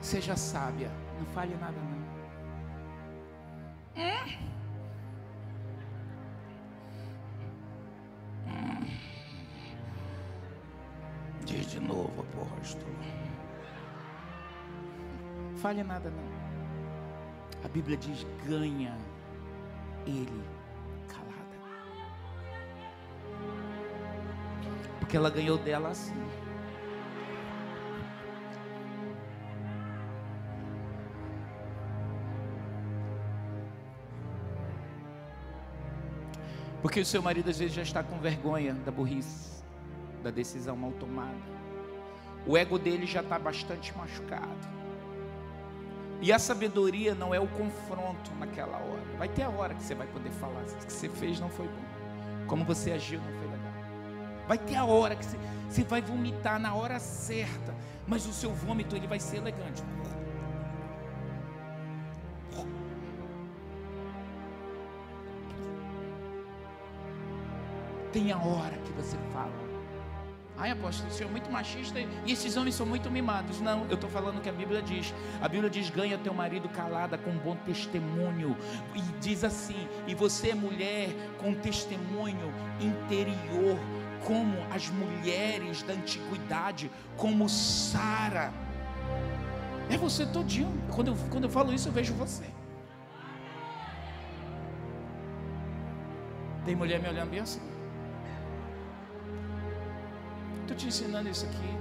Seja 0.00 0.36
sábia, 0.36 0.90
não 1.18 1.26
fale 1.26 1.54
nada 1.56 1.76
não. 1.80 2.00
Hum? 3.96 4.50
Diz 11.44 11.66
de 11.70 11.80
novo, 11.80 12.24
apóstolo. 12.43 12.95
Fale 15.57 15.82
nada 15.82 16.11
não. 16.11 17.64
A 17.64 17.68
Bíblia 17.68 17.97
diz: 17.97 18.26
ganha 18.47 18.97
ele 20.07 20.45
calada. 21.09 21.57
Porque 24.99 25.16
ela 25.16 25.30
ganhou 25.30 25.59
dela 25.59 25.91
assim. 25.91 26.14
Porque 36.82 37.01
o 37.01 37.05
seu 37.05 37.20
marido 37.20 37.51
às 37.51 37.59
vezes 37.59 37.74
já 37.74 37.82
está 37.82 38.03
com 38.03 38.18
vergonha 38.18 38.72
da 38.72 38.91
burrice, 38.91 39.62
da 40.22 40.30
decisão 40.30 40.74
mal 40.74 40.93
tomada. 40.93 41.36
O 42.47 42.57
ego 42.57 42.78
dele 42.78 43.07
já 43.07 43.20
está 43.20 43.38
bastante 43.38 43.97
machucado. 43.97 44.68
E 46.22 46.32
a 46.32 46.38
sabedoria 46.38 47.14
não 47.14 47.34
é 47.34 47.41
o 47.41 47.47
confronto 47.47 48.30
naquela 48.38 48.76
hora. 48.76 49.03
Vai 49.18 49.28
ter 49.28 49.43
a 49.43 49.49
hora 49.49 49.74
que 49.74 49.82
você 49.82 49.95
vai 49.95 50.07
poder 50.07 50.30
falar: 50.30 50.61
o 50.61 50.86
que 50.86 50.93
você 50.93 51.09
fez 51.09 51.41
não 51.41 51.49
foi 51.49 51.66
bom. 51.66 52.47
Como 52.47 52.64
você 52.64 52.93
agiu 52.93 53.20
não 53.20 53.32
foi 53.38 53.47
legal. 53.47 53.72
Vai 54.47 54.59
ter 54.59 54.76
a 54.76 54.84
hora 54.84 55.16
que 55.16 55.24
você, 55.24 55.38
você 55.68 55.84
vai 55.84 56.03
vomitar 56.03 56.59
na 56.59 56.74
hora 56.74 56.99
certa. 56.99 57.74
Mas 58.07 58.26
o 58.26 58.32
seu 58.32 58.53
vômito 58.53 58.97
ele 58.97 59.07
vai 59.07 59.20
ser 59.20 59.38
elegante. 59.38 59.82
Tem 68.12 68.32
a 68.32 68.38
hora 68.38 68.76
que 68.78 68.93
você 68.93 69.16
fala. 69.32 69.69
Ai, 70.61 70.72
apóstolo, 70.72 71.08
o 71.08 71.12
senhor 71.12 71.30
é 71.30 71.32
muito 71.32 71.50
machista 71.50 71.98
e 71.98 72.32
esses 72.32 72.54
homens 72.54 72.74
são 72.74 72.84
muito 72.84 73.11
mimados. 73.11 73.62
Não, 73.62 73.86
eu 73.86 73.94
estou 73.94 74.11
falando 74.11 74.36
o 74.36 74.40
que 74.42 74.48
a 74.50 74.52
Bíblia 74.52 74.82
diz. 74.82 75.14
A 75.40 75.48
Bíblia 75.48 75.70
diz: 75.70 75.88
ganha 75.88 76.18
teu 76.18 76.34
marido 76.34 76.68
calada 76.68 77.16
com 77.16 77.30
bom 77.38 77.56
testemunho. 77.64 78.54
E 78.94 79.00
diz 79.20 79.42
assim: 79.42 79.88
e 80.06 80.14
você, 80.14 80.52
mulher, 80.52 81.08
com 81.38 81.54
testemunho 81.54 82.52
interior, 82.78 83.78
como 84.22 84.58
as 84.70 84.90
mulheres 84.90 85.82
da 85.82 85.94
antiguidade, 85.94 86.90
como 87.16 87.48
Sara. 87.48 88.52
É 89.88 89.96
você 89.96 90.26
todinho. 90.26 90.70
Quando 90.94 91.08
eu, 91.08 91.16
quando 91.30 91.44
eu 91.44 91.50
falo 91.50 91.72
isso, 91.72 91.88
eu 91.88 91.92
vejo 91.92 92.12
você. 92.12 92.44
Tem 96.66 96.76
mulher 96.76 97.00
me 97.00 97.08
olhando 97.08 97.30
bem 97.30 97.40
assim. 97.40 97.69
Te 100.81 100.89
ensinando 100.89 101.28
isso 101.28 101.45
aqui. 101.45 101.78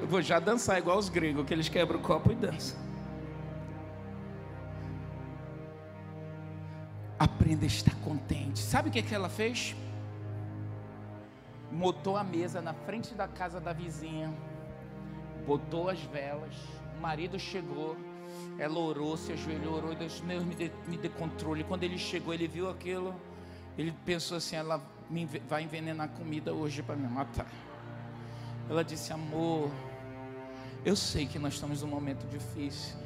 Eu 0.00 0.06
vou 0.06 0.22
já 0.22 0.38
dançar 0.38 0.78
igual 0.78 0.96
os 0.96 1.08
gregos, 1.08 1.44
que 1.44 1.52
eles 1.52 1.68
quebram 1.68 1.98
o 1.98 2.02
copo 2.02 2.30
e 2.30 2.34
dançam. 2.36 2.78
Aprenda 7.18 7.64
a 7.64 7.66
estar 7.66 7.94
contente. 7.96 8.60
Sabe 8.60 8.88
o 8.88 8.92
que, 8.92 9.02
que 9.02 9.14
ela 9.14 9.28
fez? 9.28 9.74
Motou 11.70 12.16
a 12.16 12.22
mesa 12.24 12.62
na 12.62 12.74
frente 12.74 13.14
da 13.14 13.26
casa 13.26 13.60
da 13.60 13.72
vizinha, 13.72 14.32
botou 15.46 15.88
as 15.88 16.00
velas. 16.00 16.54
O 16.96 17.00
marido 17.00 17.38
chegou, 17.38 17.96
ela 18.60 18.78
orou, 18.78 19.16
se 19.16 19.32
ajoelhou, 19.32 19.74
orou, 19.74 19.94
Deus, 19.94 20.20
meu, 20.20 20.44
me 20.44 20.54
dê, 20.54 20.70
me 20.86 20.98
dê 20.98 21.08
controle. 21.08 21.64
Quando 21.64 21.82
ele 21.82 21.96
chegou, 21.96 22.34
ele 22.34 22.46
viu 22.46 22.68
aquilo, 22.68 23.18
ele 23.78 23.90
pensou 24.04 24.36
assim: 24.36 24.54
ela 24.54 24.82
me, 25.08 25.24
vai 25.48 25.62
envenenar 25.62 26.10
comida 26.10 26.52
hoje 26.52 26.82
para 26.82 26.94
me 26.94 27.08
matar. 27.08 27.50
Ela 28.68 28.84
disse: 28.84 29.14
Amor, 29.14 29.70
eu 30.84 30.94
sei 30.94 31.26
que 31.26 31.38
nós 31.38 31.54
estamos 31.54 31.80
num 31.80 31.88
momento 31.88 32.28
difícil. 32.28 32.98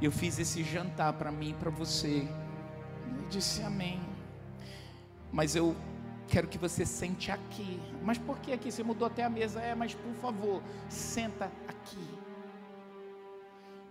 Eu 0.00 0.10
fiz 0.10 0.38
esse 0.38 0.64
jantar 0.64 1.12
para 1.12 1.30
mim 1.30 1.50
e 1.50 1.54
para 1.54 1.68
você. 1.68 2.26
Ele 3.06 3.26
disse: 3.28 3.62
Amém. 3.62 4.00
Mas 5.30 5.54
eu 5.54 5.76
quero 6.26 6.48
que 6.48 6.56
você 6.56 6.86
sente 6.86 7.30
aqui. 7.30 7.78
Mas 8.02 8.16
por 8.16 8.38
que 8.38 8.50
aqui? 8.50 8.72
Você 8.72 8.82
mudou 8.82 9.06
até 9.06 9.24
a 9.24 9.28
mesa. 9.28 9.60
É, 9.60 9.74
mas 9.74 9.92
por 9.94 10.14
favor, 10.14 10.62
senta 10.88 11.52
aqui. 11.68 12.29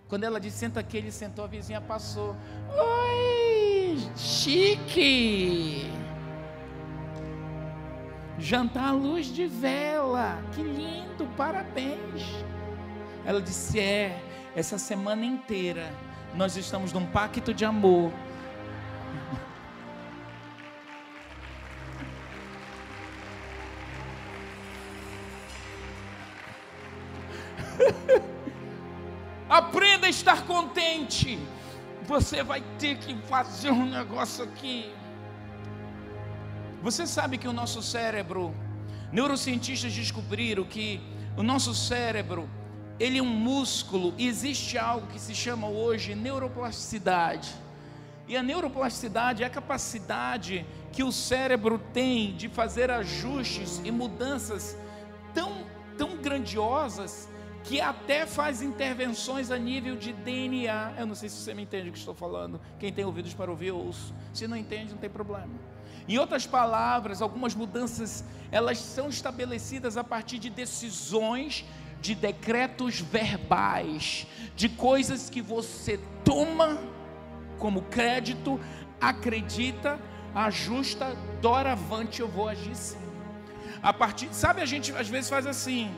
Quando 0.09 0.23
ela 0.23 0.39
disse, 0.39 0.57
senta 0.57 0.79
aqui, 0.79 0.97
ele 0.97 1.11
sentou, 1.11 1.45
a 1.45 1.47
vizinha 1.47 1.79
passou. 1.79 2.35
Oi, 2.75 3.99
chique. 4.17 5.87
jantar 8.39 8.85
à 8.85 8.91
luz 8.91 9.27
de 9.27 9.45
vela. 9.45 10.41
Que 10.53 10.63
lindo, 10.63 11.27
parabéns. 11.37 12.23
Ela 13.23 13.39
disse: 13.39 13.79
É, 13.79 14.19
essa 14.55 14.79
semana 14.79 15.23
inteira 15.23 15.93
nós 16.33 16.57
estamos 16.57 16.91
num 16.91 17.05
pacto 17.05 17.53
de 17.53 17.63
amor. 17.63 18.11
Contente. 30.79 31.37
Você 32.07 32.41
vai 32.41 32.63
ter 32.79 32.97
que 32.97 33.13
fazer 33.27 33.71
um 33.71 33.85
negócio 33.85 34.43
aqui. 34.43 34.91
Você 36.81 37.05
sabe 37.05 37.37
que 37.37 37.47
o 37.47 37.53
nosso 37.53 37.83
cérebro, 37.83 38.55
neurocientistas 39.11 39.93
descobriram 39.93 40.63
que 40.63 41.01
o 41.35 41.43
nosso 41.43 41.75
cérebro, 41.75 42.49
ele 42.97 43.19
é 43.19 43.21
um 43.21 43.25
músculo 43.25 44.13
e 44.17 44.27
existe 44.27 44.77
algo 44.77 45.07
que 45.07 45.19
se 45.19 45.35
chama 45.35 45.67
hoje 45.67 46.15
neuroplasticidade. 46.15 47.53
E 48.27 48.37
a 48.37 48.43
neuroplasticidade 48.43 49.43
é 49.43 49.45
a 49.45 49.49
capacidade 49.49 50.65
que 50.93 51.03
o 51.03 51.11
cérebro 51.11 51.79
tem 51.93 52.33
de 52.35 52.47
fazer 52.47 52.89
ajustes 52.89 53.81
e 53.83 53.91
mudanças 53.91 54.77
tão, 55.33 55.65
tão 55.97 56.15
grandiosas 56.17 57.27
que 57.63 57.81
até 57.81 58.25
faz 58.25 58.61
intervenções 58.61 59.51
a 59.51 59.57
nível 59.57 59.95
de 59.95 60.13
DNA. 60.13 60.93
Eu 60.97 61.05
não 61.05 61.15
sei 61.15 61.29
se 61.29 61.37
você 61.37 61.53
me 61.53 61.63
entende 61.63 61.89
o 61.89 61.91
que 61.91 61.99
estou 61.99 62.13
falando. 62.13 62.59
Quem 62.79 62.91
tem 62.91 63.05
ouvidos 63.05 63.33
para 63.33 63.51
ouvir, 63.51 63.71
ouço. 63.71 64.13
Se 64.33 64.47
não 64.47 64.57
entende, 64.57 64.91
não 64.91 64.99
tem 64.99 65.09
problema. 65.09 65.49
Em 66.07 66.17
outras 66.17 66.47
palavras, 66.47 67.21
algumas 67.21 67.53
mudanças, 67.53 68.23
elas 68.51 68.79
são 68.79 69.09
estabelecidas 69.09 69.95
a 69.95 70.03
partir 70.03 70.39
de 70.39 70.49
decisões, 70.49 71.65
de 72.01 72.15
decretos 72.15 72.99
verbais, 72.99 74.25
de 74.55 74.69
coisas 74.69 75.29
que 75.29 75.41
você 75.41 75.99
toma 76.23 76.79
como 77.59 77.83
crédito, 77.83 78.59
acredita, 78.99 79.99
ajusta, 80.33 81.15
doravante 81.41 82.21
eu 82.21 82.27
vou 82.27 82.47
agir 82.47 82.75
sim. 82.75 82.97
A 83.81 83.93
partir, 83.93 84.29
sabe, 84.31 84.61
a 84.61 84.65
gente 84.65 84.91
às 84.93 85.07
vezes 85.07 85.29
faz 85.29 85.45
assim, 85.45 85.91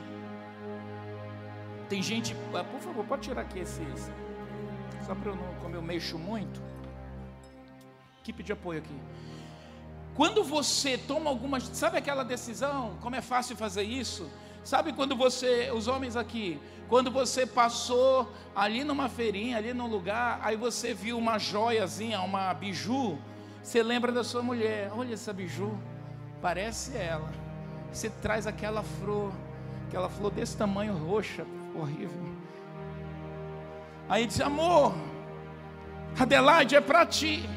tem 1.92 2.02
gente, 2.02 2.34
ah, 2.54 2.64
por 2.64 2.80
favor, 2.80 3.04
pode 3.04 3.28
tirar 3.28 3.42
aqui 3.42 3.58
esse, 3.58 3.82
só 5.04 5.14
para 5.14 5.30
eu 5.30 5.36
não, 5.36 5.54
como 5.60 5.74
eu 5.74 5.82
mexo 5.82 6.18
muito. 6.18 6.58
Equipe 8.22 8.42
de 8.42 8.50
apoio 8.50 8.78
aqui. 8.78 8.98
Quando 10.14 10.42
você 10.42 10.96
toma 10.96 11.28
algumas, 11.28 11.64
sabe 11.64 11.98
aquela 11.98 12.24
decisão? 12.24 12.96
Como 13.02 13.14
é 13.14 13.20
fácil 13.20 13.56
fazer 13.56 13.82
isso? 13.82 14.26
Sabe 14.64 14.94
quando 14.94 15.14
você, 15.14 15.70
os 15.70 15.86
homens 15.86 16.16
aqui, 16.16 16.58
quando 16.88 17.10
você 17.10 17.46
passou 17.46 18.32
ali 18.56 18.84
numa 18.84 19.10
feirinha, 19.10 19.58
ali 19.58 19.74
num 19.74 19.86
lugar, 19.86 20.40
aí 20.42 20.56
você 20.56 20.94
viu 20.94 21.18
uma 21.18 21.38
joiazinha, 21.38 22.22
uma 22.22 22.54
biju, 22.54 23.18
você 23.62 23.82
lembra 23.82 24.10
da 24.10 24.24
sua 24.24 24.42
mulher, 24.42 24.90
olha 24.96 25.12
essa 25.12 25.30
biju, 25.30 25.78
parece 26.40 26.96
ela. 26.96 27.30
Você 27.92 28.08
traz 28.08 28.46
aquela 28.46 28.82
flor, 28.82 29.30
aquela 29.88 30.08
flor 30.08 30.30
desse 30.30 30.56
tamanho 30.56 30.96
roxa, 30.96 31.44
horrível. 31.74 32.22
Aí 34.08 34.26
diz: 34.26 34.40
Amor, 34.40 34.94
Adelaide 36.18 36.76
é 36.76 36.80
para 36.80 37.06
ti. 37.06 37.48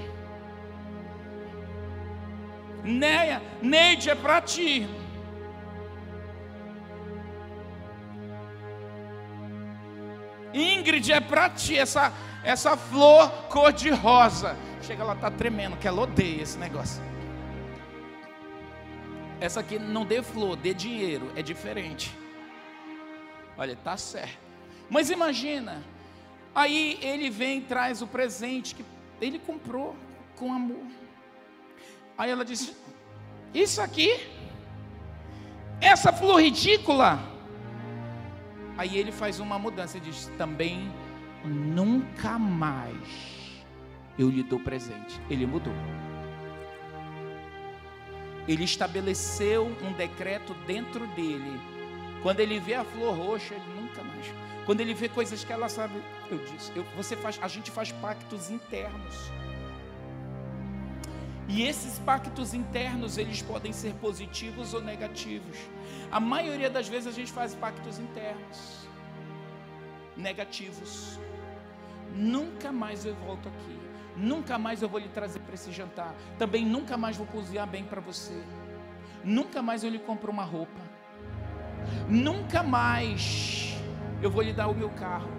Neia, 2.84 3.42
Neide 3.62 4.10
é 4.10 4.16
para 4.16 4.42
ti. 4.42 4.88
Ingrid 10.54 11.12
é 11.12 11.20
para 11.20 11.50
ti, 11.50 11.78
essa, 11.78 12.14
essa 12.44 12.78
flor 12.78 13.30
cor 13.50 13.74
de 13.74 13.90
rosa. 13.90 14.56
Chega, 14.82 15.04
ela 15.04 15.16
tá 15.16 15.30
tremendo, 15.30 15.76
que 15.76 15.88
ela 15.88 16.02
odeia 16.02 16.44
esse 16.44 16.58
negócio. 16.58 17.04
Essa 19.42 19.60
aqui 19.60 19.78
não 19.78 20.06
dê 20.06 20.24
flor, 20.24 20.56
dê 20.56 20.74
dinheiro, 20.74 21.30
é 21.36 21.42
diferente. 21.42 22.16
Olha, 23.58 23.76
tá 23.76 23.96
certo. 23.98 24.38
Mas 24.90 25.10
imagina, 25.10 25.84
aí 26.54 27.00
ele 27.02 27.30
vem 27.30 27.60
e 27.60 27.62
traz 27.62 28.02
o 28.02 28.08
presente 28.08 28.76
que 28.76 28.86
ele 29.20 29.40
comprou 29.40 29.96
com 30.36 30.54
amor. 30.54 30.86
Aí 32.18 32.30
ela 32.30 32.46
disse: 32.46 32.76
Isso 33.54 33.82
aqui, 33.82 34.20
essa 35.82 36.12
flor 36.12 36.42
ridícula. 36.42 37.20
Aí 38.78 38.98
ele 38.98 39.12
faz 39.12 39.40
uma 39.40 39.58
mudança 39.58 39.98
e 39.98 40.02
diz: 40.02 40.30
Também 40.38 40.92
nunca 41.44 42.38
mais 42.38 43.64
eu 44.18 44.30
lhe 44.30 44.44
dou 44.44 44.60
presente. 44.60 45.20
Ele 45.30 45.46
mudou. 45.46 45.74
Ele 48.48 48.64
estabeleceu 48.64 49.66
um 49.82 49.92
decreto 49.94 50.54
dentro 50.68 51.08
dele 51.08 51.60
quando 52.26 52.40
ele 52.40 52.60
vê 52.60 52.74
a 52.74 52.84
flor 52.84 53.16
roxa, 53.16 53.54
ele 53.54 53.80
nunca 53.80 54.02
mais. 54.02 54.26
Quando 54.66 54.82
ele 54.82 54.96
vê 54.96 55.08
coisas 55.08 55.44
que 55.44 55.54
ela 55.54 55.70
sabe, 55.70 56.02
eu 56.32 56.40
disse, 56.40 56.72
eu, 56.76 56.84
você 56.96 57.16
faz, 57.16 57.38
a 57.40 57.48
gente 57.48 57.70
faz 57.70 57.92
pactos 57.92 58.50
internos. 58.50 59.16
E 61.48 61.62
esses 61.62 62.00
pactos 62.00 62.56
internos, 62.56 63.20
eles 63.20 63.44
podem 63.44 63.72
ser 63.72 63.94
positivos 64.02 64.74
ou 64.74 64.82
negativos. 64.82 65.56
A 66.12 66.20
maioria 66.20 66.68
das 66.68 66.88
vezes 66.88 67.06
a 67.06 67.12
gente 67.12 67.32
faz 67.32 67.54
pactos 67.54 68.00
internos 68.00 68.88
negativos. 70.18 71.20
Nunca 72.12 72.72
mais 72.72 73.06
eu 73.06 73.14
volto 73.18 73.50
aqui. 73.50 73.80
Nunca 74.18 74.58
mais 74.58 74.82
eu 74.82 74.90
vou 74.90 75.00
lhe 75.00 75.10
trazer 75.10 75.42
para 75.42 75.54
esse 75.54 75.72
jantar. 75.72 76.16
Também 76.40 76.66
nunca 76.66 76.98
mais 76.98 77.16
vou 77.18 77.28
cozinhar 77.28 77.68
bem 77.68 77.84
para 77.84 78.02
você. 78.02 78.44
Nunca 79.24 79.62
mais 79.62 79.84
eu 79.84 79.92
lhe 79.92 80.00
compro 80.00 80.32
uma 80.32 80.44
roupa. 80.44 80.85
Nunca 82.08 82.64
mais 82.64 83.76
eu 84.22 84.30
vou 84.30 84.42
lhe 84.42 84.54
dar 84.54 84.68
o 84.68 84.76
meu 84.76 84.90
carro. 84.90 85.30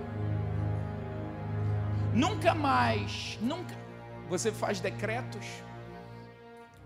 Nunca 2.13 2.55
mais, 2.55 3.39
nunca. 3.41 3.75
Você 4.29 4.51
faz 4.51 4.81
decretos. 4.81 5.47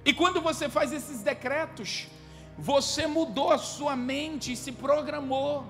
E 0.04 0.12
quando 0.12 0.40
você 0.40 0.68
faz 0.68 0.92
esses 0.92 1.22
decretos, 1.22 2.08
você 2.58 3.06
mudou 3.06 3.52
a 3.52 3.58
sua 3.58 3.94
mente 3.94 4.52
e 4.52 4.56
se 4.56 4.72
programou. 4.72 5.64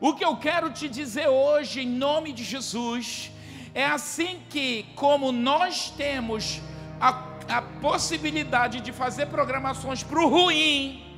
O 0.00 0.14
que 0.14 0.24
eu 0.24 0.36
quero 0.36 0.70
te 0.70 0.88
dizer 0.88 1.28
hoje, 1.28 1.80
em 1.82 1.88
nome 1.88 2.32
de 2.32 2.44
Jesus, 2.44 3.30
é 3.74 3.86
assim 3.86 4.42
que, 4.50 4.86
como 4.96 5.32
nós 5.32 5.90
temos 5.90 6.60
a, 7.00 7.10
a 7.48 7.62
possibilidade 7.80 8.80
de 8.80 8.92
fazer 8.92 9.26
programações 9.26 10.02
para 10.02 10.20
o 10.20 10.28
ruim, 10.28 11.11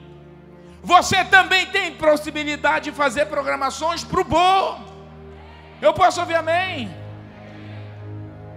você 0.84 1.24
também 1.24 1.64
tem 1.74 1.94
possibilidade 1.94 2.90
de 2.90 2.92
fazer 2.92 3.24
programações 3.26 4.04
para 4.04 4.20
o 4.20 4.24
bom. 4.24 4.84
Eu 5.80 5.94
posso 5.94 6.20
ouvir 6.20 6.34
amém? 6.34 6.94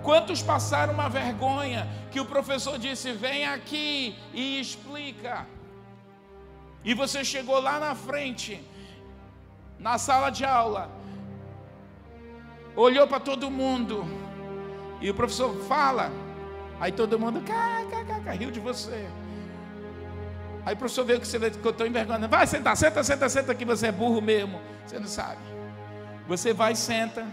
Quantos 0.03 0.41
passaram 0.41 0.93
uma 0.93 1.07
vergonha 1.07 1.88
que 2.11 2.19
o 2.19 2.25
professor 2.25 2.78
disse: 2.78 3.13
vem 3.13 3.45
aqui 3.45 4.17
e 4.34 4.59
explica. 4.59 5.47
E 6.84 6.93
você 6.93 7.23
chegou 7.23 7.59
lá 7.61 7.80
na 7.80 7.95
frente, 7.95 8.61
na 9.80 9.97
sala 9.97 10.30
de 10.30 10.43
aula, 10.43 10.89
olhou 12.75 13.07
para 13.07 13.21
todo 13.21 13.49
mundo, 13.49 14.05
e 15.01 15.09
o 15.09 15.13
professor 15.13 15.55
fala, 15.63 16.11
aí 16.80 16.91
todo 16.91 17.19
mundo 17.19 17.41
cá, 17.41 17.86
cá, 17.89 18.05
cá, 18.05 18.19
cá, 18.19 18.32
riu 18.32 18.51
de 18.51 18.59
você. 18.59 19.09
Aí 20.68 20.74
o 20.74 20.78
professor 20.78 21.05
veio 21.05 21.22
que 21.22 21.26
você 21.26 21.38
eu 21.38 21.70
estou 21.70 21.88
envergonhando. 21.88 22.28
Vai 22.28 22.45
sentar, 22.45 22.76
senta, 22.76 23.01
senta, 23.01 23.30
senta 23.30 23.55
que 23.55 23.63
você 23.63 23.88
é 23.88 23.91
burro 23.91 24.22
mesmo. 24.22 24.59
Você 24.86 24.99
não 24.99 25.07
sabe. 25.07 25.39
Você 26.28 26.51
vai 26.51 26.76
senta. 26.76 27.26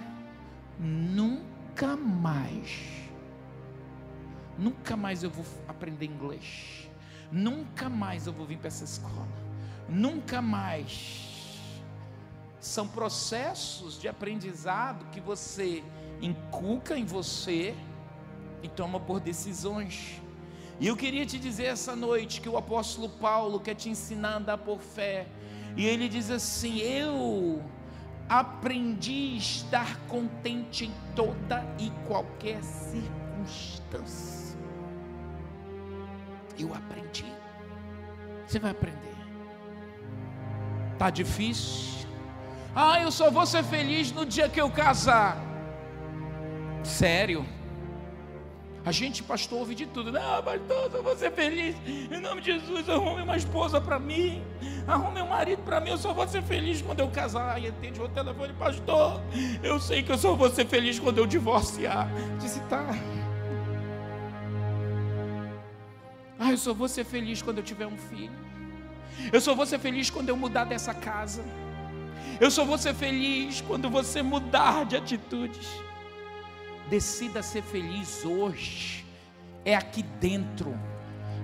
Nunca 0.78 1.96
mais. 1.96 2.78
Nunca 4.56 4.96
mais 4.96 5.24
eu 5.24 5.30
vou 5.30 5.44
aprender 5.66 6.06
inglês. 6.06 6.88
Nunca 7.32 7.88
mais 7.88 8.28
eu 8.28 8.32
vou 8.32 8.46
vir 8.46 8.56
para 8.56 8.68
essa 8.68 8.84
escola. 8.84 9.26
Nunca 9.88 10.40
mais. 10.40 11.58
São 12.60 12.86
processos 12.86 14.00
de 14.00 14.06
aprendizado 14.06 15.06
que 15.10 15.18
você 15.18 15.82
inculca 16.22 16.96
em 16.96 17.04
você 17.04 17.74
e 18.62 18.68
toma 18.68 19.00
por 19.00 19.18
decisões. 19.18 20.22
E 20.80 20.88
eu 20.88 20.96
queria 20.96 21.24
te 21.24 21.38
dizer 21.38 21.66
essa 21.66 21.94
noite 21.94 22.40
que 22.40 22.48
o 22.48 22.56
apóstolo 22.56 23.08
Paulo 23.08 23.60
quer 23.60 23.74
te 23.74 23.88
ensinar 23.88 24.30
a 24.30 24.36
andar 24.36 24.58
por 24.58 24.80
fé. 24.80 25.26
E 25.76 25.86
ele 25.86 26.08
diz 26.08 26.30
assim: 26.30 26.78
Eu 26.80 27.62
aprendi 28.28 29.34
a 29.34 29.38
estar 29.38 29.98
contente 30.08 30.86
em 30.86 30.92
toda 31.14 31.64
e 31.78 31.90
qualquer 32.06 32.62
circunstância. 32.62 34.58
Eu 36.58 36.74
aprendi. 36.74 37.26
Você 38.46 38.58
vai 38.58 38.70
aprender. 38.72 38.98
Tá 40.98 41.10
difícil? 41.10 42.08
Ah, 42.74 43.00
eu 43.00 43.10
só 43.10 43.30
vou 43.30 43.46
ser 43.46 43.62
feliz 43.62 44.10
no 44.12 44.26
dia 44.26 44.48
que 44.48 44.60
eu 44.60 44.70
casar. 44.70 45.36
Sério? 46.82 47.46
A 48.86 48.92
gente, 48.92 49.22
pastor, 49.22 49.60
ouve 49.60 49.74
de 49.74 49.86
tudo. 49.86 50.12
Não, 50.12 50.42
pastor, 50.42 50.90
eu 50.92 51.02
vou 51.02 51.16
ser 51.16 51.32
feliz. 51.32 51.74
Em 51.86 52.20
nome 52.20 52.42
de 52.42 52.52
Jesus, 52.52 52.88
arrume 52.88 53.22
uma 53.22 53.36
esposa 53.36 53.80
para 53.80 53.98
mim. 53.98 54.42
Arrume 54.86 55.22
um 55.22 55.28
marido 55.28 55.62
para 55.62 55.80
mim. 55.80 55.90
Eu 55.90 55.96
só 55.96 56.12
vou 56.12 56.28
ser 56.28 56.42
feliz 56.42 56.82
quando 56.82 57.00
eu 57.00 57.08
casar. 57.08 57.60
E 57.62 57.68
atende 57.68 58.00
o 58.00 58.08
telefone, 58.08 58.52
pastor. 58.52 59.22
Eu 59.62 59.80
sei 59.80 60.02
que 60.02 60.12
eu 60.12 60.18
só 60.18 60.34
vou 60.34 60.50
ser 60.50 60.66
feliz 60.66 60.98
quando 60.98 61.16
eu 61.16 61.26
divorciar. 61.26 62.10
Disse, 62.38 62.60
tá. 62.68 62.84
Ah, 66.38 66.50
eu 66.50 66.58
só 66.58 66.74
vou 66.74 66.88
ser 66.88 67.04
feliz 67.04 67.40
quando 67.40 67.58
eu 67.58 67.64
tiver 67.64 67.86
um 67.86 67.96
filho. 67.96 68.32
Eu 69.32 69.40
só 69.40 69.54
vou 69.54 69.64
ser 69.64 69.78
feliz 69.78 70.10
quando 70.10 70.28
eu 70.28 70.36
mudar 70.36 70.64
dessa 70.64 70.92
casa. 70.92 71.42
Eu 72.38 72.50
só 72.50 72.66
vou 72.66 72.76
ser 72.76 72.94
feliz 72.94 73.62
quando 73.62 73.88
você 73.88 74.22
mudar 74.22 74.84
de 74.84 74.96
atitudes. 74.96 75.66
Decida 76.88 77.42
ser 77.42 77.62
feliz 77.62 78.24
hoje. 78.24 79.04
É 79.64 79.74
aqui 79.74 80.02
dentro. 80.02 80.78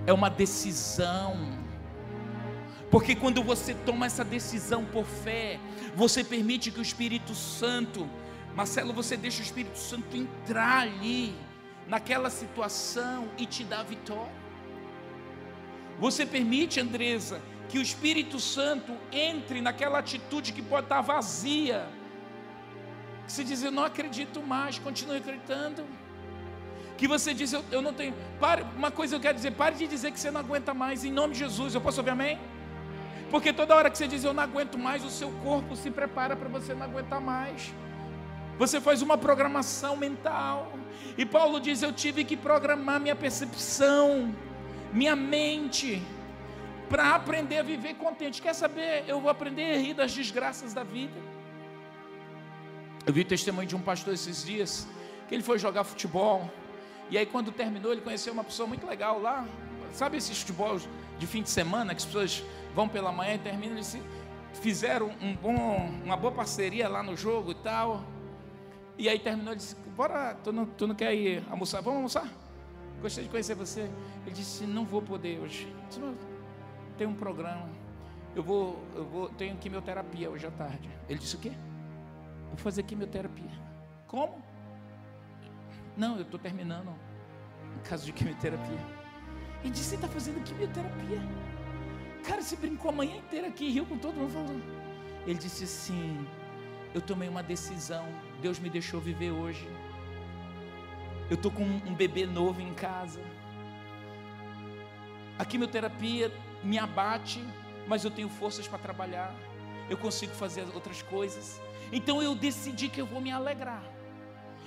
É 0.07 0.12
uma 0.12 0.28
decisão. 0.28 1.36
Porque 2.91 3.14
quando 3.14 3.43
você 3.43 3.74
toma 3.74 4.07
essa 4.07 4.24
decisão 4.24 4.84
por 4.84 5.05
fé, 5.05 5.59
você 5.95 6.24
permite 6.24 6.70
que 6.70 6.80
o 6.80 6.82
Espírito 6.82 7.34
Santo, 7.34 8.09
Marcelo, 8.55 8.93
você 8.93 9.16
deixa 9.16 9.41
o 9.41 9.45
Espírito 9.45 9.78
Santo 9.78 10.16
entrar 10.16 10.80
ali, 10.80 11.34
naquela 11.86 12.30
situação 12.30 13.28
e 13.36 13.47
te 13.47 13.64
dar 13.64 13.82
vitória. 13.84 14.32
Você 15.99 16.24
permite, 16.24 16.80
Andresa, 16.80 17.41
que 17.68 17.78
o 17.78 17.82
Espírito 17.82 18.41
Santo 18.41 18.93
entre 19.12 19.61
naquela 19.61 19.99
atitude 19.99 20.53
que 20.53 20.62
pode 20.62 20.86
estar 20.86 21.01
vazia 21.01 21.86
que 23.31 23.37
você 23.37 23.45
diz, 23.45 23.62
eu 23.62 23.70
não 23.70 23.85
acredito 23.85 24.43
mais, 24.43 24.78
continue 24.78 25.18
acreditando. 25.18 25.87
Que 26.99 27.07
você 27.07 27.33
diz, 27.33 27.53
eu, 27.53 27.64
eu 27.70 27.81
não 27.81 27.95
tenho. 27.95 28.12
Pare, 28.41 28.66
uma 28.76 28.91
coisa 28.91 29.14
eu 29.14 29.20
quero 29.20 29.37
dizer, 29.37 29.53
pare 29.53 29.76
de 29.76 29.87
dizer 29.87 30.11
que 30.11 30.18
você 30.18 30.31
não 30.31 30.41
aguenta 30.41 30.74
mais, 30.74 31.05
em 31.05 31.12
nome 31.12 31.35
de 31.35 31.39
Jesus. 31.39 31.74
Eu 31.74 31.81
posso 31.81 32.01
ouvir 32.01 32.11
amém? 32.11 32.39
Porque 33.31 33.53
toda 33.53 33.76
hora 33.76 33.89
que 33.89 33.97
você 33.97 34.09
diz 34.09 34.24
eu 34.24 34.35
não 34.35 34.43
aguento 34.43 34.76
mais, 34.76 35.05
o 35.05 35.11
seu 35.11 35.31
corpo 35.45 35.76
se 35.76 35.91
prepara 35.91 36.35
para 36.35 36.49
você 36.49 36.74
não 36.74 36.83
aguentar 36.83 37.20
mais. 37.20 37.72
Você 38.59 38.81
faz 38.81 39.01
uma 39.01 39.16
programação 39.16 39.97
mental. 39.97 40.72
E 41.16 41.24
Paulo 41.24 41.61
diz: 41.61 41.83
Eu 41.83 41.93
tive 41.93 42.24
que 42.24 42.37
programar 42.37 43.01
minha 43.01 43.14
percepção, 43.14 44.35
minha 44.93 45.14
mente, 45.14 46.03
para 46.89 47.14
aprender 47.14 47.59
a 47.59 47.62
viver 47.62 47.95
contente. 47.95 48.43
Quer 48.43 48.55
saber? 48.55 49.05
Eu 49.07 49.20
vou 49.20 49.31
aprender 49.31 49.72
a 49.72 49.78
rir 49.78 49.95
das 49.95 50.12
desgraças 50.12 50.74
da 50.74 50.83
vida. 50.83 51.30
Eu 53.07 53.12
vi 53.12 53.22
o 53.22 53.24
testemunho 53.24 53.66
de 53.66 53.74
um 53.74 53.80
pastor 53.80 54.14
esses 54.14 54.44
dias, 54.44 54.86
que 55.28 55.34
ele 55.34 55.42
foi 55.42 55.59
jogar 55.59 55.84
futebol, 55.84 56.51
e 57.11 57.16
aí 57.16 57.26
quando 57.26 57.51
terminou, 57.51 57.92
ele 57.92 58.01
conheceu 58.01 58.32
uma 58.32 58.44
pessoa 58.44 58.66
muito 58.66 58.86
legal 58.86 59.20
lá. 59.20 59.46
Sabe 59.92 60.16
esses 60.16 60.38
futebol 60.38 60.78
de 61.18 61.26
fim 61.26 61.42
de 61.42 61.51
semana, 61.51 61.94
que 61.94 61.98
as 61.98 62.05
pessoas 62.05 62.44
vão 62.74 62.88
pela 62.88 63.11
manhã 63.11 63.34
e 63.34 63.38
terminam, 63.38 63.74
eles 63.74 63.96
fizeram 64.55 65.11
um 65.20 65.34
bom, 65.34 65.90
uma 66.05 66.16
boa 66.16 66.32
parceria 66.32 66.88
lá 66.88 67.03
no 67.03 67.16
jogo 67.16 67.53
e 67.53 67.55
tal. 67.57 68.05
E 68.96 69.09
aí 69.09 69.18
terminou, 69.18 69.53
ele 69.53 69.57
disse, 69.57 69.74
bora, 69.96 70.34
tu 70.44 70.53
não, 70.53 70.66
tu 70.66 70.86
não 70.86 70.94
quer 70.94 71.14
ir 71.14 71.42
almoçar? 71.51 71.80
Vamos 71.80 71.96
almoçar? 71.96 72.28
Gostei 73.01 73.24
de 73.24 73.30
conhecer 73.30 73.55
você. 73.55 73.90
Ele 74.26 74.34
disse, 74.34 74.64
não 74.64 74.84
vou 74.84 75.01
poder 75.01 75.40
hoje. 75.40 75.74
Disse, 75.88 76.01
tem 76.98 77.07
um 77.07 77.14
programa. 77.14 77.68
Eu 78.36 78.42
vou, 78.42 78.78
eu 78.94 79.05
vou, 79.05 79.28
tenho 79.30 79.57
quimioterapia 79.57 80.30
hoje 80.30 80.46
à 80.46 80.51
tarde. 80.51 80.88
Ele 81.09 81.18
disse 81.18 81.34
o 81.34 81.38
quê? 81.38 81.53
Vou 82.51 82.59
fazer 82.59 82.82
quimioterapia. 82.82 83.51
Como? 84.07 84.42
Não, 85.96 86.16
eu 86.16 86.22
estou 86.22 86.38
terminando 86.38 86.88
um 86.88 87.82
caso 87.82 88.05
de 88.05 88.12
quimioterapia. 88.12 88.78
E 89.64 89.70
disse: 89.70 89.94
está 89.94 90.09
fazendo 90.09 90.42
quimioterapia? 90.44 91.20
Cara, 92.24 92.42
você 92.42 92.57
brincou 92.57 92.90
a 92.90 92.94
manhã 92.94 93.16
inteira 93.16 93.48
aqui 93.48 93.70
riu 93.70 93.86
com 93.86 93.98
todo 93.98 94.14
mundo 94.14 94.32
falando. 94.32 94.62
Ele 95.26 95.38
disse 95.38 95.64
assim: 95.64 96.26
Eu 96.94 97.01
tomei 97.01 97.28
uma 97.28 97.42
decisão. 97.42 98.07
Deus 98.40 98.59
me 98.59 98.70
deixou 98.70 99.01
viver 99.01 99.30
hoje. 99.30 99.68
Eu 101.28 101.34
estou 101.34 101.51
com 101.51 101.62
um 101.62 101.94
bebê 101.94 102.26
novo 102.26 102.61
em 102.61 102.74
casa. 102.74 103.20
A 105.38 105.44
quimioterapia 105.44 106.32
me 106.62 106.78
abate, 106.78 107.42
mas 107.86 108.05
eu 108.05 108.11
tenho 108.11 108.28
forças 108.28 108.66
para 108.66 108.78
trabalhar. 108.78 109.34
Eu 109.88 109.96
consigo 109.96 110.32
fazer 110.34 110.66
outras 110.74 111.03
coisas. 111.03 111.61
Então 111.93 112.22
eu 112.22 112.34
decidi 112.34 112.88
que 112.88 113.01
eu 113.01 113.07
vou 113.07 113.20
me 113.20 113.30
alegrar. 113.30 113.82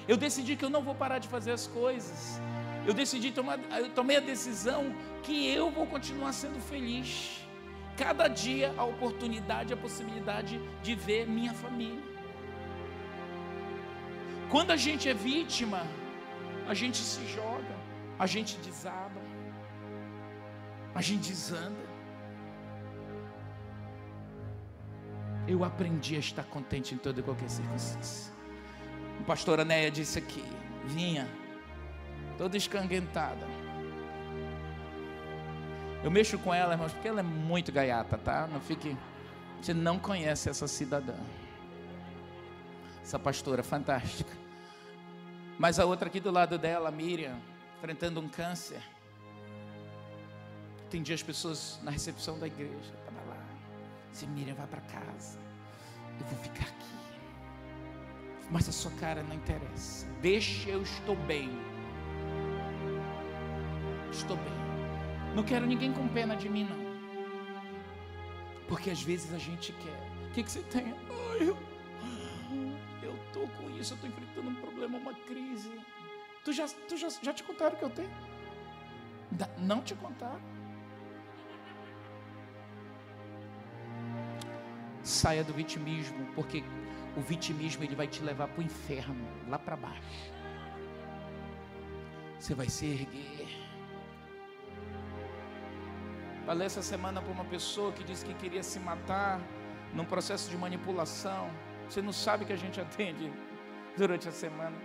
Eu 0.08 0.18
decidi 0.18 0.56
que 0.56 0.66
eu 0.66 0.70
não 0.70 0.82
vou 0.82 0.96
parar 0.96 1.20
de 1.20 1.28
fazer 1.28 1.52
as 1.52 1.68
coisas. 1.68 2.42
Eu 2.86 2.94
decidi 2.94 3.32
tomar, 3.32 3.58
eu 3.80 3.90
tomei 3.90 4.18
a 4.18 4.20
decisão 4.20 4.94
que 5.22 5.48
eu 5.48 5.72
vou 5.72 5.86
continuar 5.88 6.34
sendo 6.34 6.60
feliz. 6.60 7.40
Cada 7.96 8.28
dia 8.28 8.74
a 8.78 8.84
oportunidade, 8.84 9.72
a 9.72 9.78
possibilidade 9.78 10.60
de 10.82 10.96
ver 10.96 11.28
minha 11.28 11.54
família. 11.54 12.04
Quando 14.50 14.72
a 14.72 14.76
gente 14.76 15.08
é 15.08 15.14
vítima, 15.14 15.88
a 16.68 16.74
gente 16.74 16.98
se 16.98 17.26
joga, 17.28 17.76
a 18.20 18.26
gente 18.26 18.58
desaba, 18.58 19.22
a 20.94 21.02
gente 21.02 21.30
desanda. 21.30 21.93
Eu 25.48 25.64
aprendi 25.64 26.16
a 26.16 26.20
estar 26.20 26.44
contente 26.44 26.96
em 26.96 26.98
toda 26.98 27.20
e 27.20 27.24
qualquer 27.24 27.50
circunstância. 27.50 28.34
O 29.20 29.24
pastor 29.24 29.60
Anéia 29.60 29.92
disse 29.92 30.18
aqui, 30.18 30.44
vinha, 30.86 31.28
toda 32.38 32.58
escanguentada. 32.58 33.46
Eu 36.04 36.12
mexo 36.12 36.38
com 36.38 36.54
ela, 36.54 36.74
irmãos, 36.74 36.92
porque 36.92 37.08
ela 37.08 37.22
é 37.22 37.24
muito 37.24 37.72
gaiata, 37.72 38.18
tá? 38.18 38.48
Não 38.48 38.60
fique. 38.60 38.98
Você 39.62 39.74
não 39.74 39.98
conhece 39.98 40.50
essa 40.50 40.68
cidadã. 40.68 41.16
Essa 43.02 43.18
pastora 43.18 43.64
fantástica. 43.64 44.32
Mas 45.58 45.80
a 45.80 45.86
outra 45.86 46.08
aqui 46.08 46.20
do 46.20 46.32
lado 46.32 46.58
dela, 46.58 46.92
Miriam, 46.92 47.38
enfrentando 47.78 48.20
um 48.20 48.28
câncer. 48.28 48.82
Atendi 50.88 51.14
as 51.14 51.24
pessoas 51.24 51.80
na 51.84 51.92
recepção 51.92 52.38
da 52.38 52.48
igreja. 52.48 53.03
Disse, 54.14 54.28
Miriam, 54.28 54.54
vai 54.54 54.68
para 54.68 54.82
casa. 54.82 55.40
Eu 56.20 56.26
vou 56.28 56.38
ficar 56.38 56.66
aqui. 56.66 56.94
Mas 58.52 58.70
a 58.70 58.72
sua 58.72 58.92
cara 58.92 59.24
não 59.24 59.36
interessa. 59.36 60.06
Deixa, 60.22 60.70
eu 60.70 60.84
estou 60.84 61.16
bem. 61.16 61.50
Estou 64.12 64.38
bem. 64.38 64.54
Não 65.36 65.42
quero 65.42 65.66
ninguém 65.66 65.92
com 65.92 66.08
pena 66.10 66.36
de 66.36 66.48
mim, 66.48 66.66
não. 66.66 66.84
Porque 68.68 68.92
às 68.92 69.02
vezes 69.02 69.34
a 69.34 69.40
gente 69.40 69.74
quer. 69.74 70.28
O 70.30 70.32
que, 70.32 70.44
que 70.44 70.52
você 70.52 70.62
tem? 70.62 70.94
Eu 73.02 73.16
estou 73.26 73.48
com 73.48 73.68
isso, 73.72 73.94
eu 73.94 73.96
estou 73.96 74.08
enfrentando 74.08 74.48
um 74.48 74.56
problema, 74.56 75.00
uma 75.00 75.16
crise. 75.16 75.72
Tu 76.46 76.54
já, 76.54 76.68
tu 76.88 76.96
já, 76.96 77.10
já 77.10 77.34
te 77.34 77.44
contaram 77.44 77.76
o 77.76 77.80
que 77.80 77.86
eu 77.86 77.90
tenho? 77.90 78.12
Não 79.58 79.82
te 79.82 79.96
contaram? 79.96 80.40
Saia 85.04 85.44
do 85.44 85.54
vitimismo, 85.54 86.26
porque 86.34 86.64
o 87.16 87.22
vitimismo 87.22 87.84
ele 87.84 87.96
vai 87.96 88.08
te 88.08 88.24
levar 88.24 88.48
para 88.48 88.62
o 88.62 88.64
inferno, 88.64 89.28
lá 89.48 89.60
para 89.60 89.76
baixo. 89.76 90.34
Você 92.40 92.56
vai 92.56 92.70
se 92.70 92.86
erguer. 92.86 93.48
Falei 96.46 96.66
essa 96.66 96.82
semana 96.82 97.22
para 97.22 97.32
uma 97.32 97.46
pessoa 97.46 97.92
que 97.92 98.04
disse 98.04 98.26
que 98.26 98.34
queria 98.34 98.64
se 98.64 98.80
matar 98.80 99.40
num 99.94 100.04
processo 100.04 100.50
de 100.50 100.58
manipulação. 100.58 101.50
Você 101.88 102.02
não 102.02 102.12
sabe 102.12 102.46
que 102.46 102.52
a 102.52 102.58
gente 102.58 102.82
atende 102.82 103.32
durante 103.96 104.28
a 104.28 104.32
semana. 104.32 104.76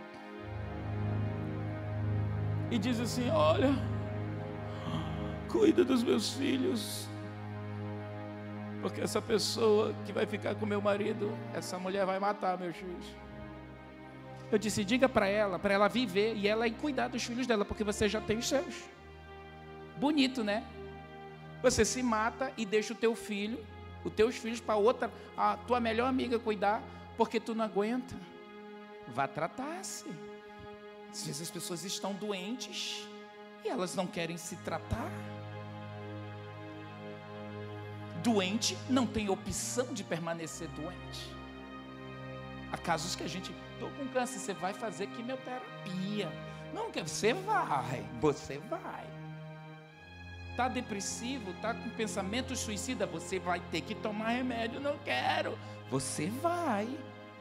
E 2.70 2.78
diz 2.78 3.00
assim: 3.00 3.30
Olha, 3.30 3.70
cuida 5.48 5.84
dos 5.84 6.02
meus 6.02 6.34
filhos. 6.34 7.08
Porque 8.80 9.00
essa 9.00 9.20
pessoa 9.20 9.94
que 10.06 10.12
vai 10.12 10.26
ficar 10.26 10.54
com 10.54 10.64
meu 10.64 10.80
marido, 10.80 11.36
essa 11.52 11.78
mulher 11.78 12.06
vai 12.06 12.18
matar 12.18 12.58
meus 12.58 12.76
filhos. 12.76 13.06
Eu 14.50 14.58
disse: 14.58 14.84
diga 14.84 15.08
para 15.08 15.26
ela, 15.26 15.58
para 15.58 15.74
ela 15.74 15.88
viver 15.88 16.34
e 16.36 16.46
ela 16.46 16.66
ir 16.66 16.74
cuidar 16.74 17.08
dos 17.08 17.22
filhos 17.24 17.46
dela, 17.46 17.64
porque 17.64 17.84
você 17.84 18.08
já 18.08 18.20
tem 18.20 18.38
os 18.38 18.48
seus. 18.48 18.84
Bonito, 19.98 20.44
né? 20.44 20.64
Você 21.62 21.84
se 21.84 22.02
mata 22.02 22.52
e 22.56 22.64
deixa 22.64 22.92
o 22.92 22.96
teu 22.96 23.14
filho, 23.16 23.58
os 24.04 24.12
teus 24.12 24.36
filhos 24.36 24.60
para 24.60 24.76
outra, 24.76 25.10
a 25.36 25.56
tua 25.56 25.80
melhor 25.80 26.08
amiga 26.08 26.38
cuidar, 26.38 26.82
porque 27.16 27.40
tu 27.40 27.54
não 27.54 27.64
aguenta. 27.64 28.14
Vá 29.08 29.26
tratar-se. 29.26 30.06
Às 31.10 31.26
vezes 31.26 31.42
as 31.42 31.50
pessoas 31.50 31.84
estão 31.84 32.12
doentes 32.12 33.08
e 33.64 33.68
elas 33.68 33.94
não 33.94 34.06
querem 34.06 34.36
se 34.36 34.56
tratar. 34.56 35.10
Doente 38.22 38.76
não 38.88 39.06
tem 39.06 39.28
opção 39.28 39.92
de 39.92 40.02
permanecer 40.02 40.68
doente. 40.68 41.32
Há 42.72 42.76
casos 42.76 43.16
que 43.16 43.22
a 43.22 43.28
gente, 43.28 43.54
estou 43.74 43.90
com 43.90 44.06
câncer, 44.08 44.38
você 44.38 44.52
vai 44.52 44.74
fazer 44.74 45.06
quimioterapia. 45.08 46.30
Não, 46.74 46.90
você 46.90 47.32
vai, 47.32 48.04
você 48.20 48.58
vai. 48.58 49.06
Está 50.50 50.68
depressivo, 50.68 51.52
está 51.52 51.72
com 51.72 51.88
pensamento 51.90 52.54
suicida, 52.56 53.06
você 53.06 53.38
vai 53.38 53.60
ter 53.70 53.80
que 53.80 53.94
tomar 53.94 54.30
remédio, 54.30 54.80
não 54.80 54.98
quero. 54.98 55.56
Você 55.90 56.26
vai. 56.26 56.88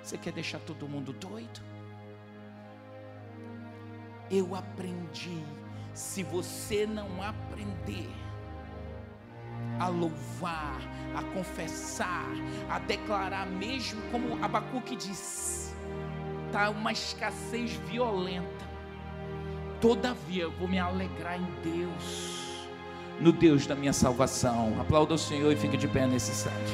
Você 0.03 0.17
quer 0.17 0.31
deixar 0.31 0.59
todo 0.59 0.87
mundo 0.87 1.11
doido? 1.11 1.59
Eu 4.29 4.55
aprendi. 4.55 5.43
Se 5.93 6.21
você 6.21 6.85
não 6.85 7.23
aprender, 7.23 8.07
a 9.79 9.87
louvar, 9.87 10.79
a 11.15 11.23
confessar, 11.33 12.29
a 12.69 12.79
declarar, 12.79 13.45
mesmo 13.47 14.01
como 14.11 14.43
Abacuque 14.43 14.95
diz, 14.95 15.75
está 16.45 16.69
uma 16.69 16.91
escassez 16.91 17.71
violenta. 17.89 18.67
Todavia 19.79 20.43
eu 20.43 20.51
vou 20.51 20.67
me 20.67 20.79
alegrar 20.79 21.39
em 21.39 21.47
Deus, 21.63 22.67
no 23.19 23.31
Deus 23.31 23.67
da 23.67 23.75
minha 23.75 23.93
salvação. 23.93 24.75
Aplauda 24.79 25.13
o 25.13 25.17
Senhor 25.17 25.51
e 25.51 25.55
fique 25.55 25.77
de 25.77 25.87
pé 25.87 26.07
nesse 26.07 26.31
instante. 26.31 26.73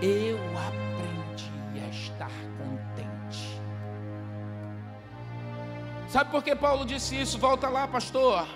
Eu 0.00 0.38
aprendi 0.58 0.87
Sabe 6.08 6.30
por 6.30 6.42
que 6.42 6.56
Paulo 6.56 6.86
disse 6.86 7.20
isso? 7.20 7.38
Volta 7.38 7.68
lá, 7.68 7.86
pastor. 7.86 8.46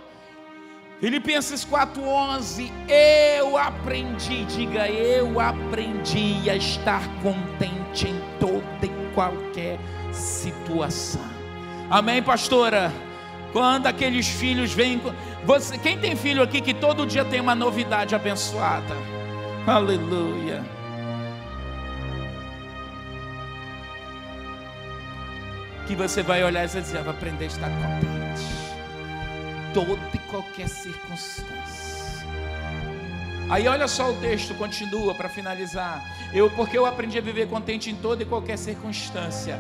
Filipenses 1.00 1.64
4:11, 1.64 2.72
eu 2.88 3.59
aprendi, 3.59 4.44
diga 4.44 4.88
eu 4.88 5.38
aprendi 5.40 6.48
a 6.48 6.57
estar 6.57 7.03
contente 7.22 8.09
em 8.09 8.20
toda 8.38 8.86
e 8.86 9.12
qualquer 9.12 9.78
situação. 10.12 11.20
Amém, 11.90 12.22
pastora? 12.22 12.92
Quando 13.53 13.86
aqueles 13.86 14.28
filhos 14.28 14.72
vêm, 14.72 14.98
você, 15.44 15.76
quem 15.76 15.98
tem 15.98 16.16
filho 16.16 16.42
aqui 16.42 16.61
que 16.61 16.72
todo 16.72 17.05
dia 17.05 17.24
tem 17.24 17.40
uma 17.40 17.55
novidade 17.55 18.14
abençoada? 18.14 18.94
Aleluia. 19.66 20.64
Que 25.87 25.95
você 25.95 26.22
vai 26.22 26.43
olhar 26.45 26.64
e 26.64 26.66
vai 26.68 26.83
dizer, 26.83 27.03
vai 27.03 27.14
aprender 27.14 27.45
a 27.45 27.49
estar 27.49 27.68
contente. 27.68 28.43
Toda 29.74 30.01
e 30.14 30.18
qualquer 30.30 30.68
circunstância. 30.68 31.93
Aí 33.51 33.68
olha 33.68 33.87
só 33.87 34.11
o 34.11 34.16
texto, 34.16 34.55
continua 34.55 35.14
para 35.14 35.28
finalizar. 35.28 36.03
Eu, 36.33 36.51
porque 36.51 36.78
eu 36.78 36.87
aprendi 36.87 37.18
a 37.18 37.20
viver 37.20 37.49
contente 37.49 37.91
em 37.91 37.95
toda 37.95 38.22
e 38.22 38.26
qualquer 38.26 38.57
circunstância. 38.57 39.59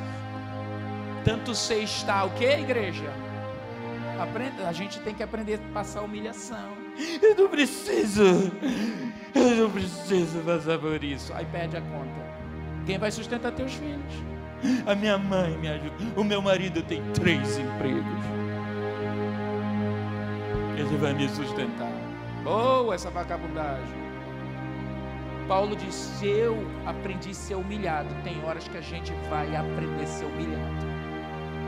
Tanto 1.24 1.54
sei 1.54 1.84
estar, 1.84 2.24
o 2.24 2.30
que, 2.30 2.44
igreja? 2.44 3.12
Aprenda, 4.18 4.68
a 4.68 4.72
gente 4.72 5.00
tem 5.00 5.14
que 5.14 5.22
aprender 5.22 5.54
a 5.54 5.72
passar 5.74 6.02
humilhação. 6.02 6.72
Eu 7.20 7.34
não 7.34 7.48
preciso, 7.48 8.52
eu 9.34 9.56
não 9.56 9.70
preciso 9.70 10.38
passar 10.40 10.78
por 10.78 11.02
isso. 11.02 11.32
Aí 11.34 11.44
perde 11.46 11.76
a 11.76 11.80
conta. 11.80 12.32
Quem 12.86 12.98
vai 12.98 13.10
sustentar 13.10 13.52
teus 13.52 13.74
filhos? 13.74 14.31
A 14.86 14.94
minha 14.94 15.18
mãe 15.18 15.56
me 15.58 15.68
ajuda. 15.68 15.94
O 16.16 16.24
meu 16.24 16.40
marido 16.40 16.82
tem 16.82 17.02
três 17.12 17.58
empregos. 17.58 18.22
Ele 20.76 20.96
vai 20.96 21.12
me 21.14 21.28
sustentar. 21.28 21.92
Oh, 22.44 22.92
essa 22.92 23.10
vagabundagem. 23.10 24.02
Paulo 25.48 25.76
diz: 25.76 26.22
Eu 26.22 26.64
aprendi 26.86 27.30
a 27.30 27.34
ser 27.34 27.54
humilhado. 27.56 28.08
Tem 28.22 28.42
horas 28.44 28.66
que 28.68 28.78
a 28.78 28.80
gente 28.80 29.12
vai 29.28 29.54
aprender 29.54 30.04
a 30.04 30.06
ser 30.06 30.24
humilhado. 30.26 30.86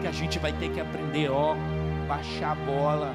Que 0.00 0.06
a 0.06 0.12
gente 0.12 0.38
vai 0.38 0.52
ter 0.52 0.70
que 0.70 0.80
aprender, 0.80 1.30
ó, 1.30 1.56
baixar 2.06 2.52
a 2.52 2.54
bola. 2.54 3.14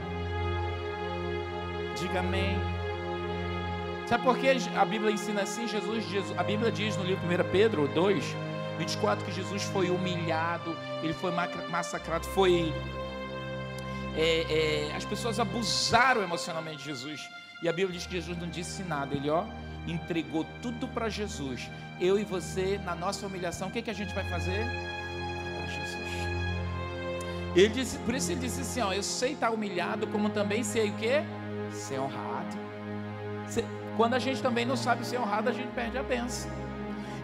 Diga 1.99 2.19
amém. 2.19 2.57
Sabe 4.05 4.23
por 4.23 4.37
que 4.37 4.49
a 4.75 4.85
Bíblia 4.85 5.11
ensina 5.11 5.43
assim? 5.43 5.67
Jesus, 5.67 6.03
Jesus 6.09 6.37
a 6.37 6.43
Bíblia 6.43 6.71
diz 6.71 6.97
no 6.97 7.03
livro 7.03 7.23
1 7.27 7.51
Pedro 7.51 7.87
2 7.89 8.48
24 8.79 9.25
que 9.25 9.31
Jesus 9.31 9.63
foi 9.63 9.89
humilhado, 9.89 10.75
ele 11.03 11.13
foi 11.13 11.31
massacrado, 11.69 12.25
foi. 12.27 12.73
É, 14.15 14.87
é, 14.89 14.95
as 14.95 15.05
pessoas 15.05 15.39
abusaram 15.39 16.23
emocionalmente 16.23 16.77
de 16.77 16.85
Jesus. 16.85 17.29
E 17.61 17.67
a 17.67 17.73
Bíblia 17.73 17.97
diz 17.97 18.07
que 18.07 18.13
Jesus 18.13 18.37
não 18.37 18.47
disse 18.47 18.83
nada, 18.83 19.13
ele 19.13 19.29
ó, 19.29 19.43
entregou 19.85 20.45
tudo 20.61 20.87
para 20.87 21.09
Jesus. 21.09 21.69
Eu 21.99 22.17
e 22.17 22.23
você, 22.23 22.79
na 22.85 22.95
nossa 22.95 23.27
humilhação, 23.27 23.67
o 23.67 23.71
que, 23.71 23.81
que 23.81 23.89
a 23.89 23.93
gente 23.93 24.15
vai 24.15 24.23
fazer? 24.29 24.65
Para 25.57 25.67
Jesus. 25.67 25.99
Ele 27.55 27.69
disse, 27.69 27.97
por 27.99 28.15
isso 28.15 28.31
ele 28.31 28.39
disse 28.39 28.61
assim: 28.61 28.81
ó, 28.81 28.93
eu 28.93 29.03
sei 29.03 29.33
estar 29.33 29.51
humilhado, 29.51 30.07
como 30.07 30.29
também 30.29 30.63
sei 30.63 30.89
o 30.89 30.93
que? 30.93 31.21
Ser 31.73 31.99
honrado. 31.99 32.57
Quando 33.97 34.13
a 34.13 34.19
gente 34.19 34.41
também 34.41 34.65
não 34.65 34.77
sabe 34.77 35.05
ser 35.05 35.19
honrado, 35.19 35.49
a 35.49 35.53
gente 35.53 35.69
perde 35.73 35.97
a 35.97 36.03
benção. 36.03 36.68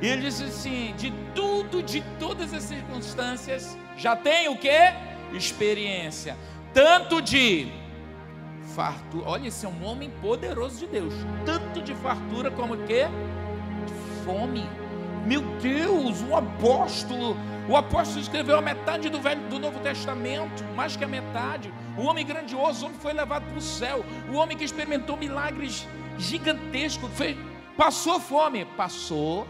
E 0.02 0.08
ele 0.08 0.22
disse 0.22 0.44
assim: 0.44 0.94
de 0.98 1.12
tudo, 1.34 1.82
de 1.82 2.02
todas 2.20 2.54
as 2.54 2.64
circunstâncias, 2.64 3.78
já 3.98 4.16
tem 4.16 4.50
o 4.50 4.58
que? 4.58 4.94
Experiência. 5.34 6.38
Tanto 6.74 7.22
de 7.22 7.72
fartura. 8.76 9.30
Olha, 9.30 9.48
esse 9.48 9.66
é 9.66 9.70
um 9.70 9.86
homem 9.86 10.10
poderoso 10.22 10.80
de 10.80 10.88
Deus. 10.88 11.14
Tanto 11.46 11.82
de 11.82 11.96
fartura 11.96 12.52
como 12.52 12.78
que? 12.78 13.06
Fome. 14.26 14.66
Meu 15.26 15.42
Deus, 15.60 16.22
um 16.22 16.36
apóstolo. 16.36 17.36
O 17.68 17.76
apóstolo 17.76 18.20
escreveu 18.20 18.58
a 18.58 18.62
metade 18.62 19.10
do, 19.10 19.20
Velho, 19.20 19.42
do 19.50 19.58
Novo 19.58 19.80
Testamento, 19.80 20.64
mais 20.76 20.96
que 20.96 21.04
a 21.04 21.08
metade. 21.08 21.74
O 21.98 22.04
homem 22.04 22.26
grandioso, 22.26 22.84
o 22.84 22.88
homem 22.88 23.00
foi 23.00 23.14
levado 23.14 23.44
para 23.44 23.58
o 23.58 23.62
céu. 23.62 24.06
O 24.32 24.36
homem 24.36 24.56
que 24.56 24.64
experimentou 24.64 25.18
milagres 25.18 25.88
gigantescos. 26.18 27.10
Fez, 27.14 27.36
passou 27.76 28.20
fome? 28.20 28.66
Passou 28.78 29.48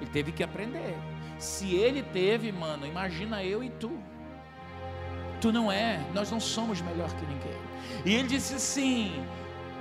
ele 0.00 0.10
teve 0.10 0.32
que 0.32 0.42
aprender. 0.42 0.96
Se 1.38 1.74
ele 1.74 2.02
teve, 2.02 2.50
mano, 2.50 2.86
imagina 2.86 3.42
eu 3.42 3.62
e 3.62 3.70
tu. 3.70 3.92
Tu 5.40 5.52
não 5.52 5.70
é, 5.70 6.00
nós 6.12 6.30
não 6.30 6.40
somos 6.40 6.80
melhor 6.80 7.10
que 7.14 7.24
ninguém. 7.26 7.58
E 8.04 8.14
ele 8.14 8.28
disse 8.28 8.54
assim: 8.54 9.24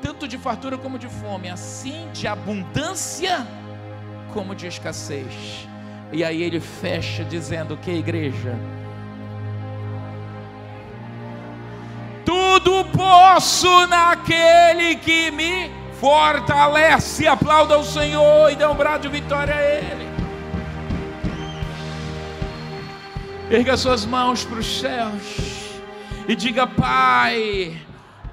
tanto 0.02 0.28
de 0.28 0.38
fartura 0.38 0.78
como 0.78 1.00
de 1.00 1.08
fome, 1.08 1.50
assim 1.50 2.10
de 2.14 2.28
abundância 2.28 3.46
como 4.34 4.54
de 4.54 4.68
escassez. 4.68 5.68
E 6.12 6.24
aí 6.24 6.42
ele 6.42 6.60
fecha 6.60 7.24
dizendo 7.24 7.76
que 7.76 7.92
igreja, 7.92 8.58
tudo 12.24 12.86
posso 12.96 13.88
naquele 13.88 14.96
que 14.96 15.32
me 15.32 15.70
fortalece. 16.00 17.28
Aplauda 17.28 17.78
o 17.78 17.84
Senhor 17.84 18.52
e 18.52 18.56
dê 18.56 18.66
um 18.66 18.76
brado 18.76 19.04
de 19.04 19.10
vitória 19.10 19.54
a 19.56 19.62
Ele. 19.62 20.08
Erga 23.50 23.78
suas 23.78 24.06
mãos 24.06 24.44
para 24.44 24.60
os 24.60 24.80
céus 24.80 25.82
e 26.28 26.36
diga: 26.36 26.68
Pai, 26.68 27.78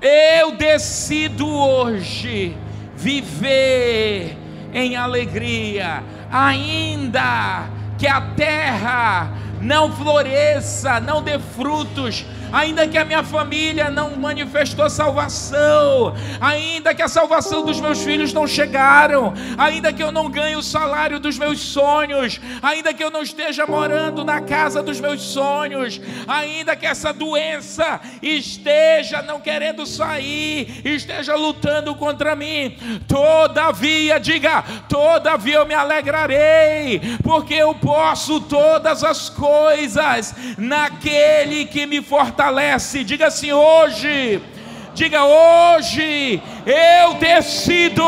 eu 0.00 0.56
decido 0.56 1.48
hoje 1.48 2.56
viver 2.96 4.36
em 4.72 4.96
alegria, 4.96 6.02
ainda 6.30 7.68
que 7.96 8.06
a 8.08 8.20
terra 8.20 9.32
não 9.60 9.90
floresça, 9.92 10.98
não 11.00 11.22
dê 11.22 11.38
frutos, 11.38 12.26
ainda 12.54 12.86
que 12.86 12.96
a 12.96 13.04
minha 13.04 13.24
família 13.24 13.90
não 13.90 14.14
manifestou 14.16 14.88
salvação, 14.88 16.14
ainda 16.40 16.94
que 16.94 17.02
a 17.02 17.08
salvação 17.08 17.64
dos 17.64 17.80
meus 17.80 18.00
filhos 18.02 18.32
não 18.32 18.46
chegaram, 18.46 19.34
ainda 19.58 19.92
que 19.92 20.02
eu 20.02 20.12
não 20.12 20.30
ganhe 20.30 20.54
o 20.54 20.62
salário 20.62 21.18
dos 21.18 21.36
meus 21.36 21.58
sonhos, 21.58 22.40
ainda 22.62 22.94
que 22.94 23.02
eu 23.02 23.10
não 23.10 23.22
esteja 23.22 23.66
morando 23.66 24.24
na 24.24 24.40
casa 24.40 24.84
dos 24.84 25.00
meus 25.00 25.20
sonhos, 25.20 26.00
ainda 26.28 26.76
que 26.76 26.86
essa 26.86 27.12
doença 27.12 28.00
esteja 28.22 29.20
não 29.20 29.40
querendo 29.40 29.84
sair, 29.84 30.80
esteja 30.84 31.34
lutando 31.34 31.92
contra 31.96 32.36
mim, 32.36 32.76
todavia, 33.08 34.20
diga, 34.20 34.62
todavia 34.88 35.56
eu 35.56 35.66
me 35.66 35.74
alegrarei, 35.74 37.00
porque 37.24 37.54
eu 37.54 37.74
posso 37.74 38.40
todas 38.42 39.02
as 39.02 39.28
coisas 39.28 40.36
naquele 40.56 41.64
que 41.66 41.84
me 41.84 42.00
fortalece 42.00 42.43
fortalece. 42.44 43.04
Diga 43.04 43.28
assim: 43.28 43.52
hoje. 43.52 44.40
Diga 44.94 45.24
hoje, 45.24 46.40
eu 46.64 47.14
decido. 47.14 48.04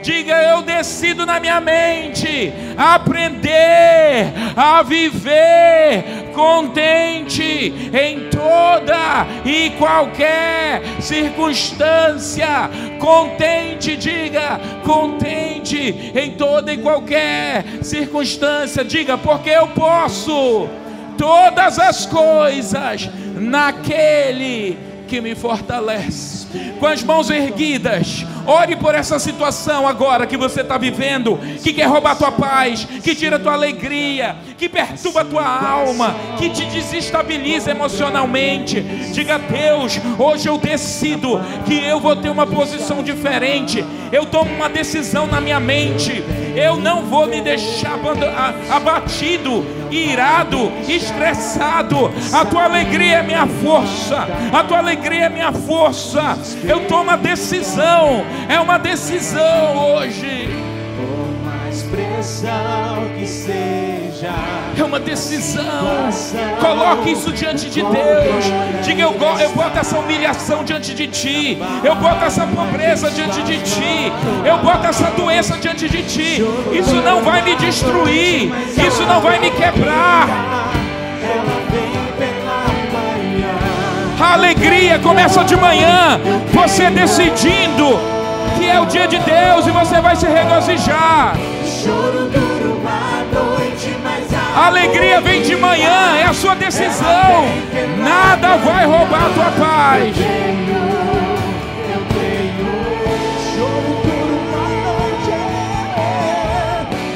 Diga 0.00 0.40
eu 0.44 0.62
decido 0.62 1.26
na 1.26 1.40
minha 1.40 1.60
mente 1.60 2.52
aprender 2.76 4.32
a 4.56 4.80
viver 4.84 6.30
contente 6.32 7.90
em 7.92 8.30
toda 8.30 9.26
e 9.44 9.70
qualquer 9.70 10.82
circunstância. 11.00 12.70
Contente, 13.00 13.96
diga, 13.96 14.60
contente 14.84 16.12
em 16.14 16.30
toda 16.36 16.72
e 16.72 16.78
qualquer 16.78 17.64
circunstância. 17.82 18.84
Diga, 18.84 19.18
porque 19.18 19.50
eu 19.50 19.66
posso 19.68 20.68
todas 21.18 21.78
as 21.80 22.06
coisas 22.06 23.10
naquele 23.40 24.76
que 25.08 25.20
me 25.20 25.34
fortalece. 25.34 26.47
Com 26.78 26.86
as 26.86 27.02
mãos 27.02 27.30
erguidas, 27.30 28.24
ore 28.46 28.76
por 28.76 28.94
essa 28.94 29.18
situação 29.18 29.86
agora 29.86 30.26
que 30.26 30.36
você 30.36 30.62
está 30.62 30.78
vivendo, 30.78 31.38
que 31.62 31.72
quer 31.72 31.86
roubar 31.86 32.16
tua 32.16 32.32
paz, 32.32 32.84
que 32.84 33.14
tira 33.14 33.38
tua 33.38 33.52
alegria, 33.52 34.36
que 34.56 34.68
perturba 34.68 35.24
tua 35.24 35.44
alma, 35.44 36.14
que 36.38 36.48
te 36.50 36.64
desestabiliza 36.66 37.70
emocionalmente. 37.70 38.80
Diga 39.12 39.38
Deus, 39.38 40.00
hoje 40.18 40.48
eu 40.48 40.58
decido 40.58 41.40
que 41.66 41.84
eu 41.84 42.00
vou 42.00 42.16
ter 42.16 42.30
uma 42.30 42.46
posição 42.46 43.02
diferente. 43.02 43.84
Eu 44.10 44.24
tomo 44.26 44.50
uma 44.54 44.68
decisão 44.68 45.26
na 45.26 45.40
minha 45.40 45.60
mente. 45.60 46.24
Eu 46.56 46.76
não 46.76 47.04
vou 47.04 47.26
me 47.26 47.40
deixar 47.40 47.98
abatido, 48.70 49.64
irado, 49.90 50.72
estressado. 50.88 52.10
A 52.32 52.44
tua 52.44 52.64
alegria 52.64 53.18
é 53.18 53.22
minha 53.22 53.46
força. 53.46 54.26
A 54.52 54.64
tua 54.64 54.78
alegria 54.78 55.26
é 55.26 55.28
minha 55.28 55.52
força. 55.52 56.37
Eu 56.64 56.86
tomo 56.86 57.10
a 57.10 57.16
decisão. 57.16 58.24
É 58.48 58.58
uma 58.60 58.78
decisão 58.78 59.94
hoje. 59.94 60.48
Por 60.96 61.44
mais 61.44 61.82
pressão 61.82 63.08
que 63.16 63.26
seja. 63.26 64.34
É 64.76 64.84
uma 64.84 64.98
decisão. 64.98 66.08
Coloque 66.60 67.12
isso 67.12 67.32
diante 67.32 67.68
de 67.70 67.82
Deus. 67.82 68.44
Diga 68.82 69.02
eu, 69.02 69.16
eu 69.40 69.50
boto 69.50 69.78
essa 69.78 69.98
humilhação 69.98 70.64
diante 70.64 70.94
de 70.94 71.06
ti. 71.08 71.58
Eu 71.84 71.94
boto 71.96 72.24
essa 72.24 72.46
pobreza 72.46 73.10
diante 73.10 73.42
de 73.42 73.58
ti. 73.58 74.12
Eu 74.44 74.58
boto 74.58 74.86
essa 74.86 75.10
doença 75.10 75.56
diante 75.58 75.88
de 75.88 76.02
ti. 76.02 76.44
Isso 76.72 76.94
não 76.96 77.22
vai 77.22 77.42
me 77.42 77.54
destruir. 77.56 78.52
Isso 78.86 79.02
não 79.02 79.20
vai 79.20 79.38
me 79.38 79.50
quebrar. 79.50 80.68
Alegria 84.38 85.00
começa 85.00 85.42
de 85.42 85.56
manhã. 85.56 86.20
Você 86.52 86.88
decidindo 86.90 87.98
que 88.56 88.70
é 88.70 88.78
o 88.78 88.86
dia 88.86 89.08
de 89.08 89.18
Deus 89.18 89.66
e 89.66 89.70
você 89.72 90.00
vai 90.00 90.14
se 90.14 90.26
regozijar. 90.28 91.36
A 94.54 94.66
alegria 94.68 95.20
vem 95.20 95.42
de 95.42 95.56
manhã, 95.56 96.16
é 96.18 96.22
a 96.22 96.32
sua 96.32 96.54
decisão. 96.54 97.48
Nada 97.98 98.56
vai 98.58 98.86
roubar 98.86 99.26
a 99.26 99.30
tua 99.30 99.66
paz. 99.66 100.16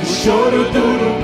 Choro 0.05 0.65
duro 0.73 1.22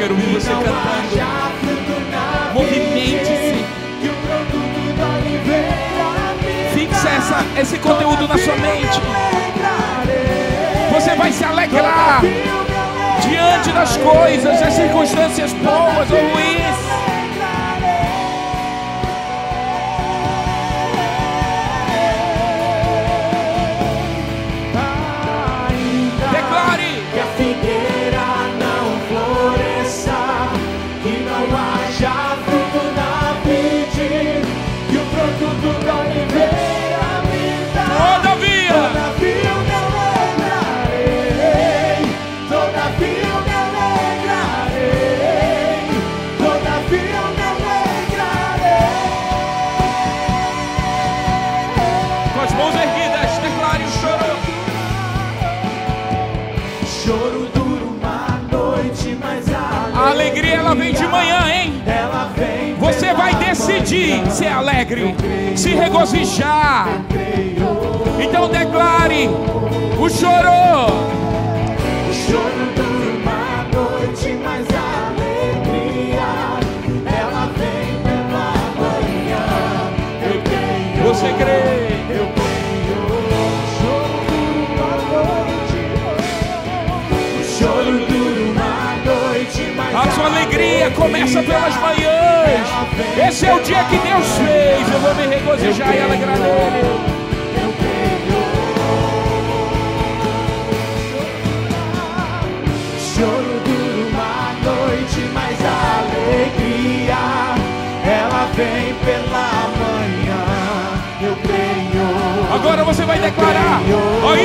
quero 0.00 0.14
ouvir 0.14 0.32
você 0.32 0.48
não 0.48 0.62
cantando. 0.62 0.80
Movimente-se. 2.54 3.64
Fixa 6.72 7.08
essa, 7.10 7.60
esse 7.60 7.78
conteúdo 7.78 8.26
na 8.26 8.38
sua 8.38 8.56
mente. 8.56 8.98
Você 10.94 11.14
vai 11.16 11.30
se 11.30 11.44
alegrar 11.44 12.22
diante 13.20 13.70
das 13.72 13.96
coisas, 13.98 14.58
das 14.58 14.72
circunstâncias 14.72 15.52
boas 15.52 16.10
ou 16.10 16.18
ruins. 16.18 16.89
Ela 60.70 60.74
vem 60.76 60.92
de 60.92 61.06
manhã, 61.08 61.52
hein? 61.52 61.82
Você 62.78 63.12
vai 63.12 63.34
decidir 63.34 64.24
ser 64.30 64.46
alegre, 64.46 65.16
se 65.56 65.70
regozijar. 65.70 66.88
Então 68.20 68.48
declare 68.48 69.28
o 69.98 70.08
choro. 70.08 71.10
Noite, 73.72 74.38
mas 74.42 74.66
alegria 74.76 76.28
ela 77.06 77.46
vem 77.56 77.96
pela 78.02 78.52
manhã. 78.78 79.44
Eu 80.24 80.42
creio. 80.42 81.08
Você 81.08 81.32
crê? 81.34 81.89
Alegria 90.80 90.90
começa 90.92 91.42
pelas 91.42 91.76
manhãs. 91.76 93.28
Esse 93.28 93.46
é 93.46 93.54
o 93.54 93.60
dia 93.60 93.84
que 93.84 93.98
Deus 93.98 94.26
fez. 94.38 94.92
Eu 94.92 95.00
vou 95.00 95.14
me 95.14 95.26
regozijar 95.26 95.94
e 95.94 96.00
alegrar 96.00 96.38
nele. 96.38 97.00
Choro 102.98 103.60
dura 103.64 104.08
uma 104.08 104.54
noite, 104.64 105.20
mas 105.34 105.58
a 105.64 106.00
alegria 106.00 107.20
ela 108.06 108.48
vem 108.54 108.94
pela 109.04 109.68
manhã. 109.78 110.44
Eu 111.20 111.36
creio. 111.36 112.54
Agora 112.54 112.84
você 112.84 113.04
vai 113.04 113.18
declarar 113.18 113.78
ainda. 113.78 114.39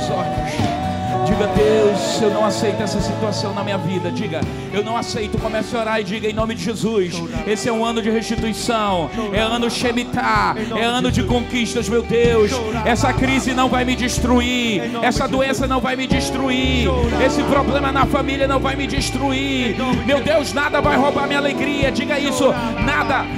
Seus 0.00 0.10
olhos. 0.10 0.84
Diga, 1.26 1.46
Deus, 1.48 2.20
eu 2.20 2.30
não 2.30 2.44
aceito 2.44 2.82
essa 2.82 3.00
situação 3.00 3.54
na 3.54 3.64
minha 3.64 3.78
vida. 3.78 4.10
Diga, 4.10 4.40
eu 4.72 4.84
não 4.84 4.94
aceito. 4.96 5.38
Comece 5.38 5.74
a 5.74 5.80
orar 5.80 6.00
e 6.00 6.04
diga 6.04 6.28
em 6.28 6.34
nome 6.34 6.54
de 6.54 6.62
Jesus. 6.62 7.14
Esse 7.46 7.68
é 7.68 7.72
um 7.72 7.84
ano 7.84 8.02
de 8.02 8.10
restituição. 8.10 9.10
É 9.32 9.40
ano 9.40 9.70
Shemitah. 9.70 10.54
É 10.76 10.84
ano 10.84 11.10
de 11.10 11.22
conquistas, 11.22 11.88
meu 11.88 12.02
Deus. 12.02 12.50
Essa 12.84 13.12
crise 13.12 13.54
não 13.54 13.68
vai 13.70 13.84
me 13.86 13.96
destruir. 13.96 14.82
Essa 15.02 15.26
doença 15.26 15.66
não 15.66 15.80
vai 15.80 15.96
me 15.96 16.06
destruir. 16.06 16.88
Esse 17.24 17.42
problema 17.44 17.90
na 17.90 18.04
família 18.04 18.46
não 18.46 18.60
vai 18.60 18.76
me 18.76 18.86
destruir. 18.86 19.76
Meu 20.06 20.20
Deus, 20.20 20.52
nada 20.52 20.80
vai 20.82 20.96
roubar 20.96 21.26
minha 21.26 21.38
alegria. 21.38 21.90
Diga 21.90 22.18
isso. 22.18 22.52
Nada, 22.84 22.93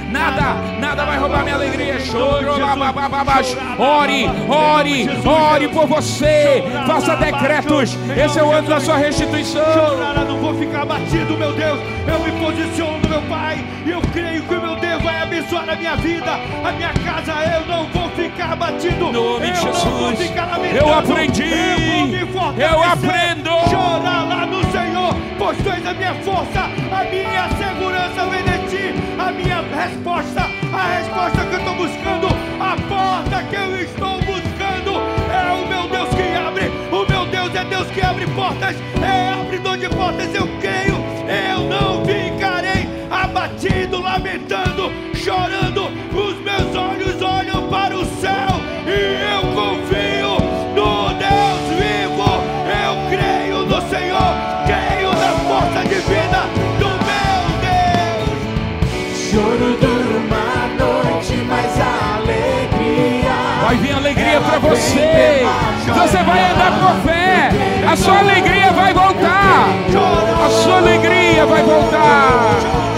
nada, 0.09 0.53
nada 0.79 1.05
vai 1.05 1.17
roubar 1.17 1.43
minha 1.43 1.55
alegria. 1.55 1.99
Choro, 1.99 2.47
ore, 3.77 4.29
ore, 4.47 5.09
ore 5.25 5.67
por 5.69 5.87
você. 5.87 6.63
Faça 6.85 7.15
decretos. 7.15 7.97
Esse 8.15 8.39
é 8.39 8.43
o 8.43 8.51
ano 8.51 8.67
da 8.67 8.79
sua 8.79 8.97
restituição. 8.97 9.63
Chorar, 9.73 10.25
não 10.25 10.37
vou 10.39 10.53
ficar 10.55 10.85
batido, 10.85 11.37
meu 11.37 11.53
Deus. 11.53 11.79
Eu 12.07 12.19
me 12.19 12.31
posiciono, 12.39 13.09
meu 13.09 13.21
Pai, 13.23 13.63
e 13.85 13.91
eu 13.91 14.01
creio 14.13 14.41
que 14.43 14.55
o 14.55 14.61
meu 14.61 14.75
Deus 14.77 15.03
vai 15.03 15.21
abençoar 15.21 15.69
a 15.69 15.75
minha 15.75 15.95
vida, 15.97 16.39
a 16.63 16.71
minha 16.71 16.93
casa. 16.93 17.33
Eu 17.33 17.65
não 17.65 17.85
vou 17.89 18.09
ficar 18.11 18.55
batido. 18.55 19.11
Nome 19.11 19.51
de 19.51 19.61
Jesus. 19.61 20.31
Eu 20.73 20.93
aprendi. 20.93 21.43
Eu 22.57 22.83
aprendo. 22.83 23.49
Chorar 23.69 24.23
lá 24.27 24.45
no 24.45 24.63
Senhor, 24.71 25.15
pois 25.37 25.57
tu 25.57 25.69
és 25.69 25.85
a 25.85 25.93
minha 25.93 26.13
força, 26.15 26.61
a 26.91 27.03
minha 27.03 27.49
segurança 27.57 28.21
a 28.21 28.56
minha 29.37 29.61
resposta, 29.61 30.41
a 30.73 30.97
resposta 30.97 31.45
que 31.45 31.53
eu 31.53 31.59
estou 31.59 31.75
buscando, 31.75 32.27
a 32.59 32.75
porta 32.89 33.43
que 33.43 33.55
eu 33.55 33.81
estou 33.81 34.17
buscando 34.21 34.97
é 35.31 35.53
o 35.53 35.67
meu 35.67 35.87
Deus 35.87 36.09
que 36.09 36.35
abre. 36.35 36.67
O 36.91 37.09
meu 37.09 37.25
Deus 37.27 37.55
é 37.55 37.63
Deus 37.65 37.87
que 37.91 38.01
abre 38.01 38.25
portas, 38.27 38.75
é 39.01 39.33
abridor 39.33 39.77
de 39.77 39.89
portas. 39.89 40.33
Eu 40.33 40.47
creio, 40.59 40.97
eu 41.29 41.59
não 41.69 42.03
ficarei 42.03 42.87
abatido, 43.11 44.01
lamentando, 44.01 44.91
chorando. 45.15 45.76
Alegria 64.37 64.41
para 64.41 64.59
você. 64.59 65.45
Você 65.85 66.23
vai 66.23 66.51
andar 66.51 66.79
por 66.79 66.95
fé. 67.09 67.49
A 67.91 67.95
sua 67.95 68.19
alegria 68.19 68.71
vai 68.71 68.93
voltar. 68.93 69.69
A 70.45 70.49
sua 70.49 70.77
alegria 70.77 71.45
vai 71.45 71.63
voltar. 71.63 72.96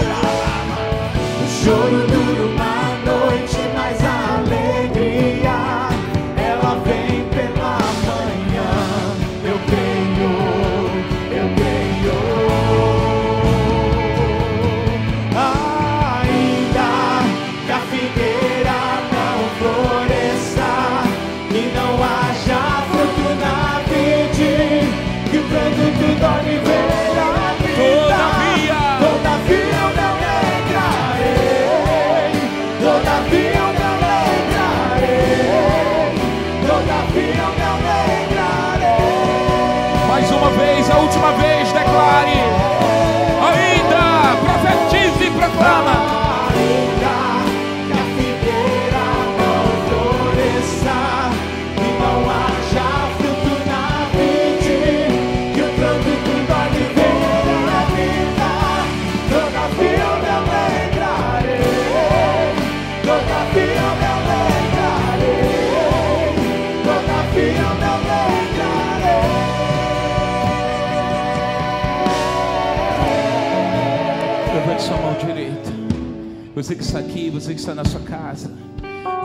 Você 76.70 76.76
que 76.76 76.84
está 76.84 76.98
aqui, 77.00 77.30
você 77.30 77.52
que 77.52 77.58
está 77.58 77.74
na 77.74 77.84
sua 77.84 77.98
casa. 77.98 78.48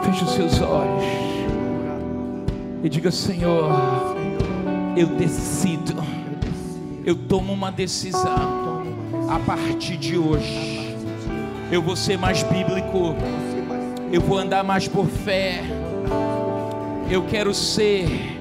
Feche 0.04 0.24
os 0.24 0.32
seus 0.32 0.62
olhos. 0.62 1.04
E 2.84 2.90
diga, 2.90 3.12
Senhor, 3.12 3.72
eu 4.98 5.06
decido. 5.10 5.94
Eu 7.06 7.16
tomo 7.16 7.54
uma 7.54 7.72
decisão. 7.72 8.84
A 9.30 9.38
partir 9.46 9.96
de 9.96 10.18
hoje, 10.18 10.98
eu 11.72 11.84
vou 11.84 11.96
ser 11.96 12.18
mais 12.18 12.42
bíblico. 12.42 13.16
Eu 14.12 14.22
vou 14.22 14.40
andar 14.40 14.64
mais 14.64 14.88
por 14.88 15.06
fé. 15.06 15.62
Eu 17.12 17.28
quero 17.28 17.54
ser 17.54 18.40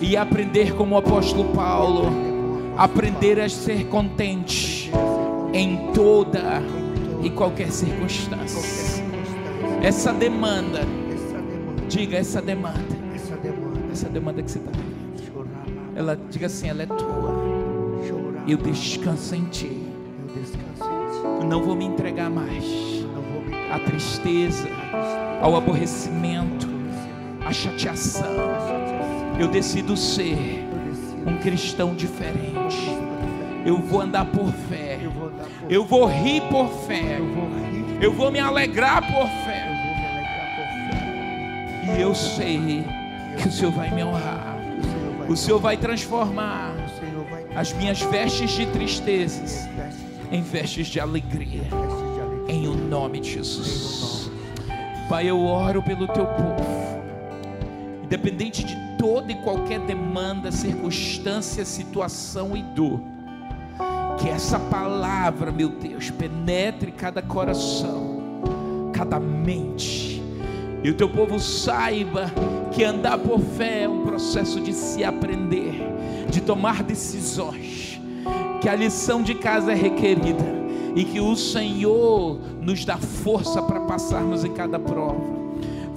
e 0.00 0.16
aprender 0.16 0.74
como 0.74 0.96
o 0.96 0.98
apóstolo 0.98 1.44
Paulo, 1.54 2.06
aprender 2.76 3.38
a 3.38 3.48
ser 3.48 3.86
contente 3.86 4.90
em 5.54 5.92
toda 5.92 6.79
e 7.22 7.30
qualquer 7.30 7.70
circunstância. 7.70 9.04
Essa 9.82 10.12
demanda, 10.12 10.80
diga 11.88 12.16
essa 12.16 12.40
demanda, 12.40 12.78
Essa 13.92 14.08
demanda, 14.08 14.42
que 14.42 14.50
você 14.50 14.58
está 14.58 14.70
vivendo. 14.70 15.00
Ela 15.96 16.18
diga 16.30 16.46
assim, 16.46 16.68
ela 16.68 16.82
é 16.82 16.86
tua. 16.86 17.34
Eu 18.46 18.56
descanso 18.56 19.34
em 19.34 19.44
ti. 19.44 19.66
Em 21.42 21.46
não 21.46 21.62
vou 21.62 21.74
me 21.74 21.84
entregar 21.84 22.30
mais 22.30 22.64
à 23.70 23.78
tristeza, 23.78 24.68
ao 25.42 25.56
aborrecimento, 25.56 26.68
à 27.44 27.52
chateação. 27.52 28.26
Eu 29.38 29.48
decido 29.48 29.96
ser 29.96 30.36
um 31.26 31.36
cristão 31.38 31.94
diferente. 31.94 32.78
Eu 33.64 33.78
vou 33.78 34.00
andar 34.00 34.24
por 34.26 34.50
fé. 34.68 35.09
Eu 35.70 35.84
vou 35.84 36.04
rir 36.04 36.42
por 36.50 36.68
fé. 36.84 37.18
Eu 37.18 37.32
vou 37.32 37.48
rir. 37.48 38.02
Eu 38.02 38.12
vou 38.12 38.28
me 38.32 38.40
alegrar 38.40 39.00
por 39.02 39.28
fé. 39.44 39.68
E 41.96 42.00
eu 42.00 42.12
sei 42.12 42.84
que 43.40 43.46
o 43.46 43.52
Senhor 43.52 43.70
vai 43.70 43.88
me 43.94 44.02
honrar. 44.02 44.56
O 45.28 45.36
Senhor 45.36 45.60
vai 45.60 45.76
transformar 45.76 46.74
as 47.54 47.72
minhas 47.72 48.00
vestes 48.00 48.50
de 48.50 48.66
tristezas 48.66 49.68
em 50.32 50.42
vestes 50.42 50.88
de 50.88 50.98
alegria. 50.98 51.62
Em 52.48 52.66
o 52.66 52.74
nome 52.74 53.20
de 53.20 53.34
Jesus. 53.34 54.28
Pai, 55.08 55.30
eu 55.30 55.40
oro 55.40 55.80
pelo 55.84 56.08
teu 56.08 56.26
povo. 56.26 57.00
Independente 58.02 58.64
de 58.64 58.76
toda 58.98 59.30
e 59.30 59.36
qualquer 59.36 59.78
demanda, 59.78 60.50
circunstância, 60.50 61.64
situação 61.64 62.56
e 62.56 62.62
dor. 62.62 63.00
Que 64.20 64.28
essa 64.28 64.58
palavra, 64.58 65.50
meu 65.50 65.68
Deus, 65.68 66.10
penetre 66.10 66.92
cada 66.92 67.22
coração, 67.22 68.20
cada 68.92 69.18
mente. 69.18 70.22
E 70.82 70.90
o 70.90 70.94
teu 70.94 71.08
povo 71.08 71.38
saiba 71.38 72.30
que 72.70 72.84
andar 72.84 73.18
por 73.18 73.40
fé 73.40 73.84
é 73.84 73.88
um 73.88 74.04
processo 74.04 74.60
de 74.60 74.72
se 74.72 75.02
aprender, 75.02 75.74
de 76.28 76.40
tomar 76.40 76.82
decisões. 76.82 78.00
Que 78.60 78.68
a 78.68 78.74
lição 78.74 79.22
de 79.22 79.34
casa 79.34 79.72
é 79.72 79.74
requerida 79.74 80.60
e 80.94 81.04
que 81.04 81.20
o 81.20 81.34
Senhor 81.36 82.38
nos 82.60 82.84
dá 82.84 82.98
força 82.98 83.62
para 83.62 83.80
passarmos 83.80 84.44
em 84.44 84.52
cada 84.52 84.78
prova. 84.78 85.39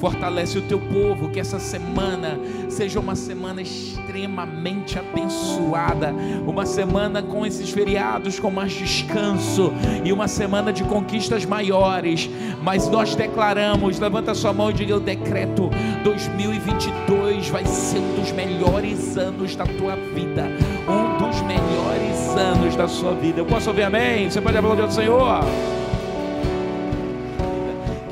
Fortalece 0.04 0.58
o 0.58 0.62
teu 0.64 0.82
povo, 0.82 1.30
que 1.30 1.40
essa 1.40 1.58
semana 1.60 2.38
seja 2.68 3.00
uma 3.00 3.16
semana 3.16 3.62
extremamente 3.62 5.00
abençoada, 5.00 6.14
uma 6.46 6.66
semana 6.66 7.24
com 7.24 7.46
esses 7.46 7.70
feriados 7.70 8.38
com 8.38 8.52
mais 8.52 8.74
descanso 8.74 9.72
e 10.04 10.12
uma 10.12 10.28
semana 10.28 10.74
de 10.74 10.84
conquistas 10.84 11.46
maiores. 11.46 12.30
Mas 12.62 12.90
nós 12.90 13.16
declaramos, 13.16 13.98
levanta 13.98 14.36
sua 14.36 14.52
mão 14.52 14.72
e 14.72 14.74
diga: 14.74 14.92
Eu 14.92 15.00
decreto 15.00 15.70
2022 16.04 17.48
vai 17.48 17.66
ser 17.66 18.00
um 18.00 18.16
dos 18.20 18.34
melhores 18.34 19.18
anos 19.18 19.56
da 19.56 19.66
tua 19.66 19.96
vida 19.96 20.52
anos 22.38 22.76
da 22.76 22.88
sua 22.88 23.14
vida. 23.14 23.40
Eu 23.40 23.46
posso 23.46 23.70
ouvir 23.70 23.84
amém? 23.84 24.30
Você 24.30 24.42
pode 24.42 24.58
aplaudir 24.58 24.82
ao 24.82 24.92
Senhor? 24.92 25.83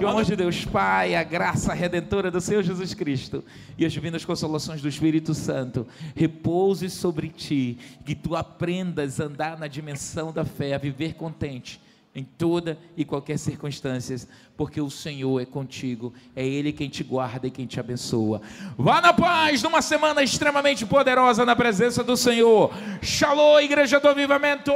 Que 0.02 0.06
o 0.06 0.10
amor 0.10 0.26
de 0.26 0.36
Deus 0.36 0.66
Pai, 0.66 1.14
a 1.14 1.22
graça 1.22 1.76
redentora 1.76 2.32
do 2.32 2.42
Senhor 2.42 2.64
Jesus 2.64 2.92
Cristo 2.96 3.46
e 3.78 3.86
as 3.86 3.94
divinas 3.94 4.26
consolações 4.26 4.82
do 4.82 4.88
Espírito 4.88 5.36
Santo 5.36 5.86
repouse 6.16 6.90
sobre 6.90 7.30
ti, 7.30 7.78
que 8.04 8.16
tu 8.16 8.36
aprendas 8.36 9.22
a 9.22 9.26
andar 9.26 9.60
na 9.60 9.68
dimensão 9.68 10.34
da 10.34 10.44
fé, 10.44 10.74
a 10.74 10.80
viver 10.80 11.14
contente 11.14 11.80
em 12.16 12.24
toda 12.24 12.80
e 12.98 13.06
qualquer 13.06 13.38
circunstância, 13.38 14.18
porque 14.58 14.82
o 14.82 14.90
Senhor 14.90 15.40
é 15.40 15.46
contigo, 15.46 16.14
é 16.36 16.46
Ele 16.46 16.74
quem 16.74 16.90
te 16.90 17.04
guarda 17.04 17.48
e 17.48 17.52
quem 17.52 17.66
te 17.66 17.80
abençoa. 17.80 18.42
Vá 18.78 19.02
na 19.02 19.14
paz, 19.14 19.64
numa 19.64 19.82
semana 19.82 20.22
extremamente 20.22 20.86
poderosa 20.86 21.46
na 21.46 21.56
presença 21.56 22.04
do 22.04 22.18
Senhor. 22.18 22.74
Shalom, 23.02 23.60
Igreja 23.60 24.00
do 24.00 24.10
Avivamento. 24.10 24.72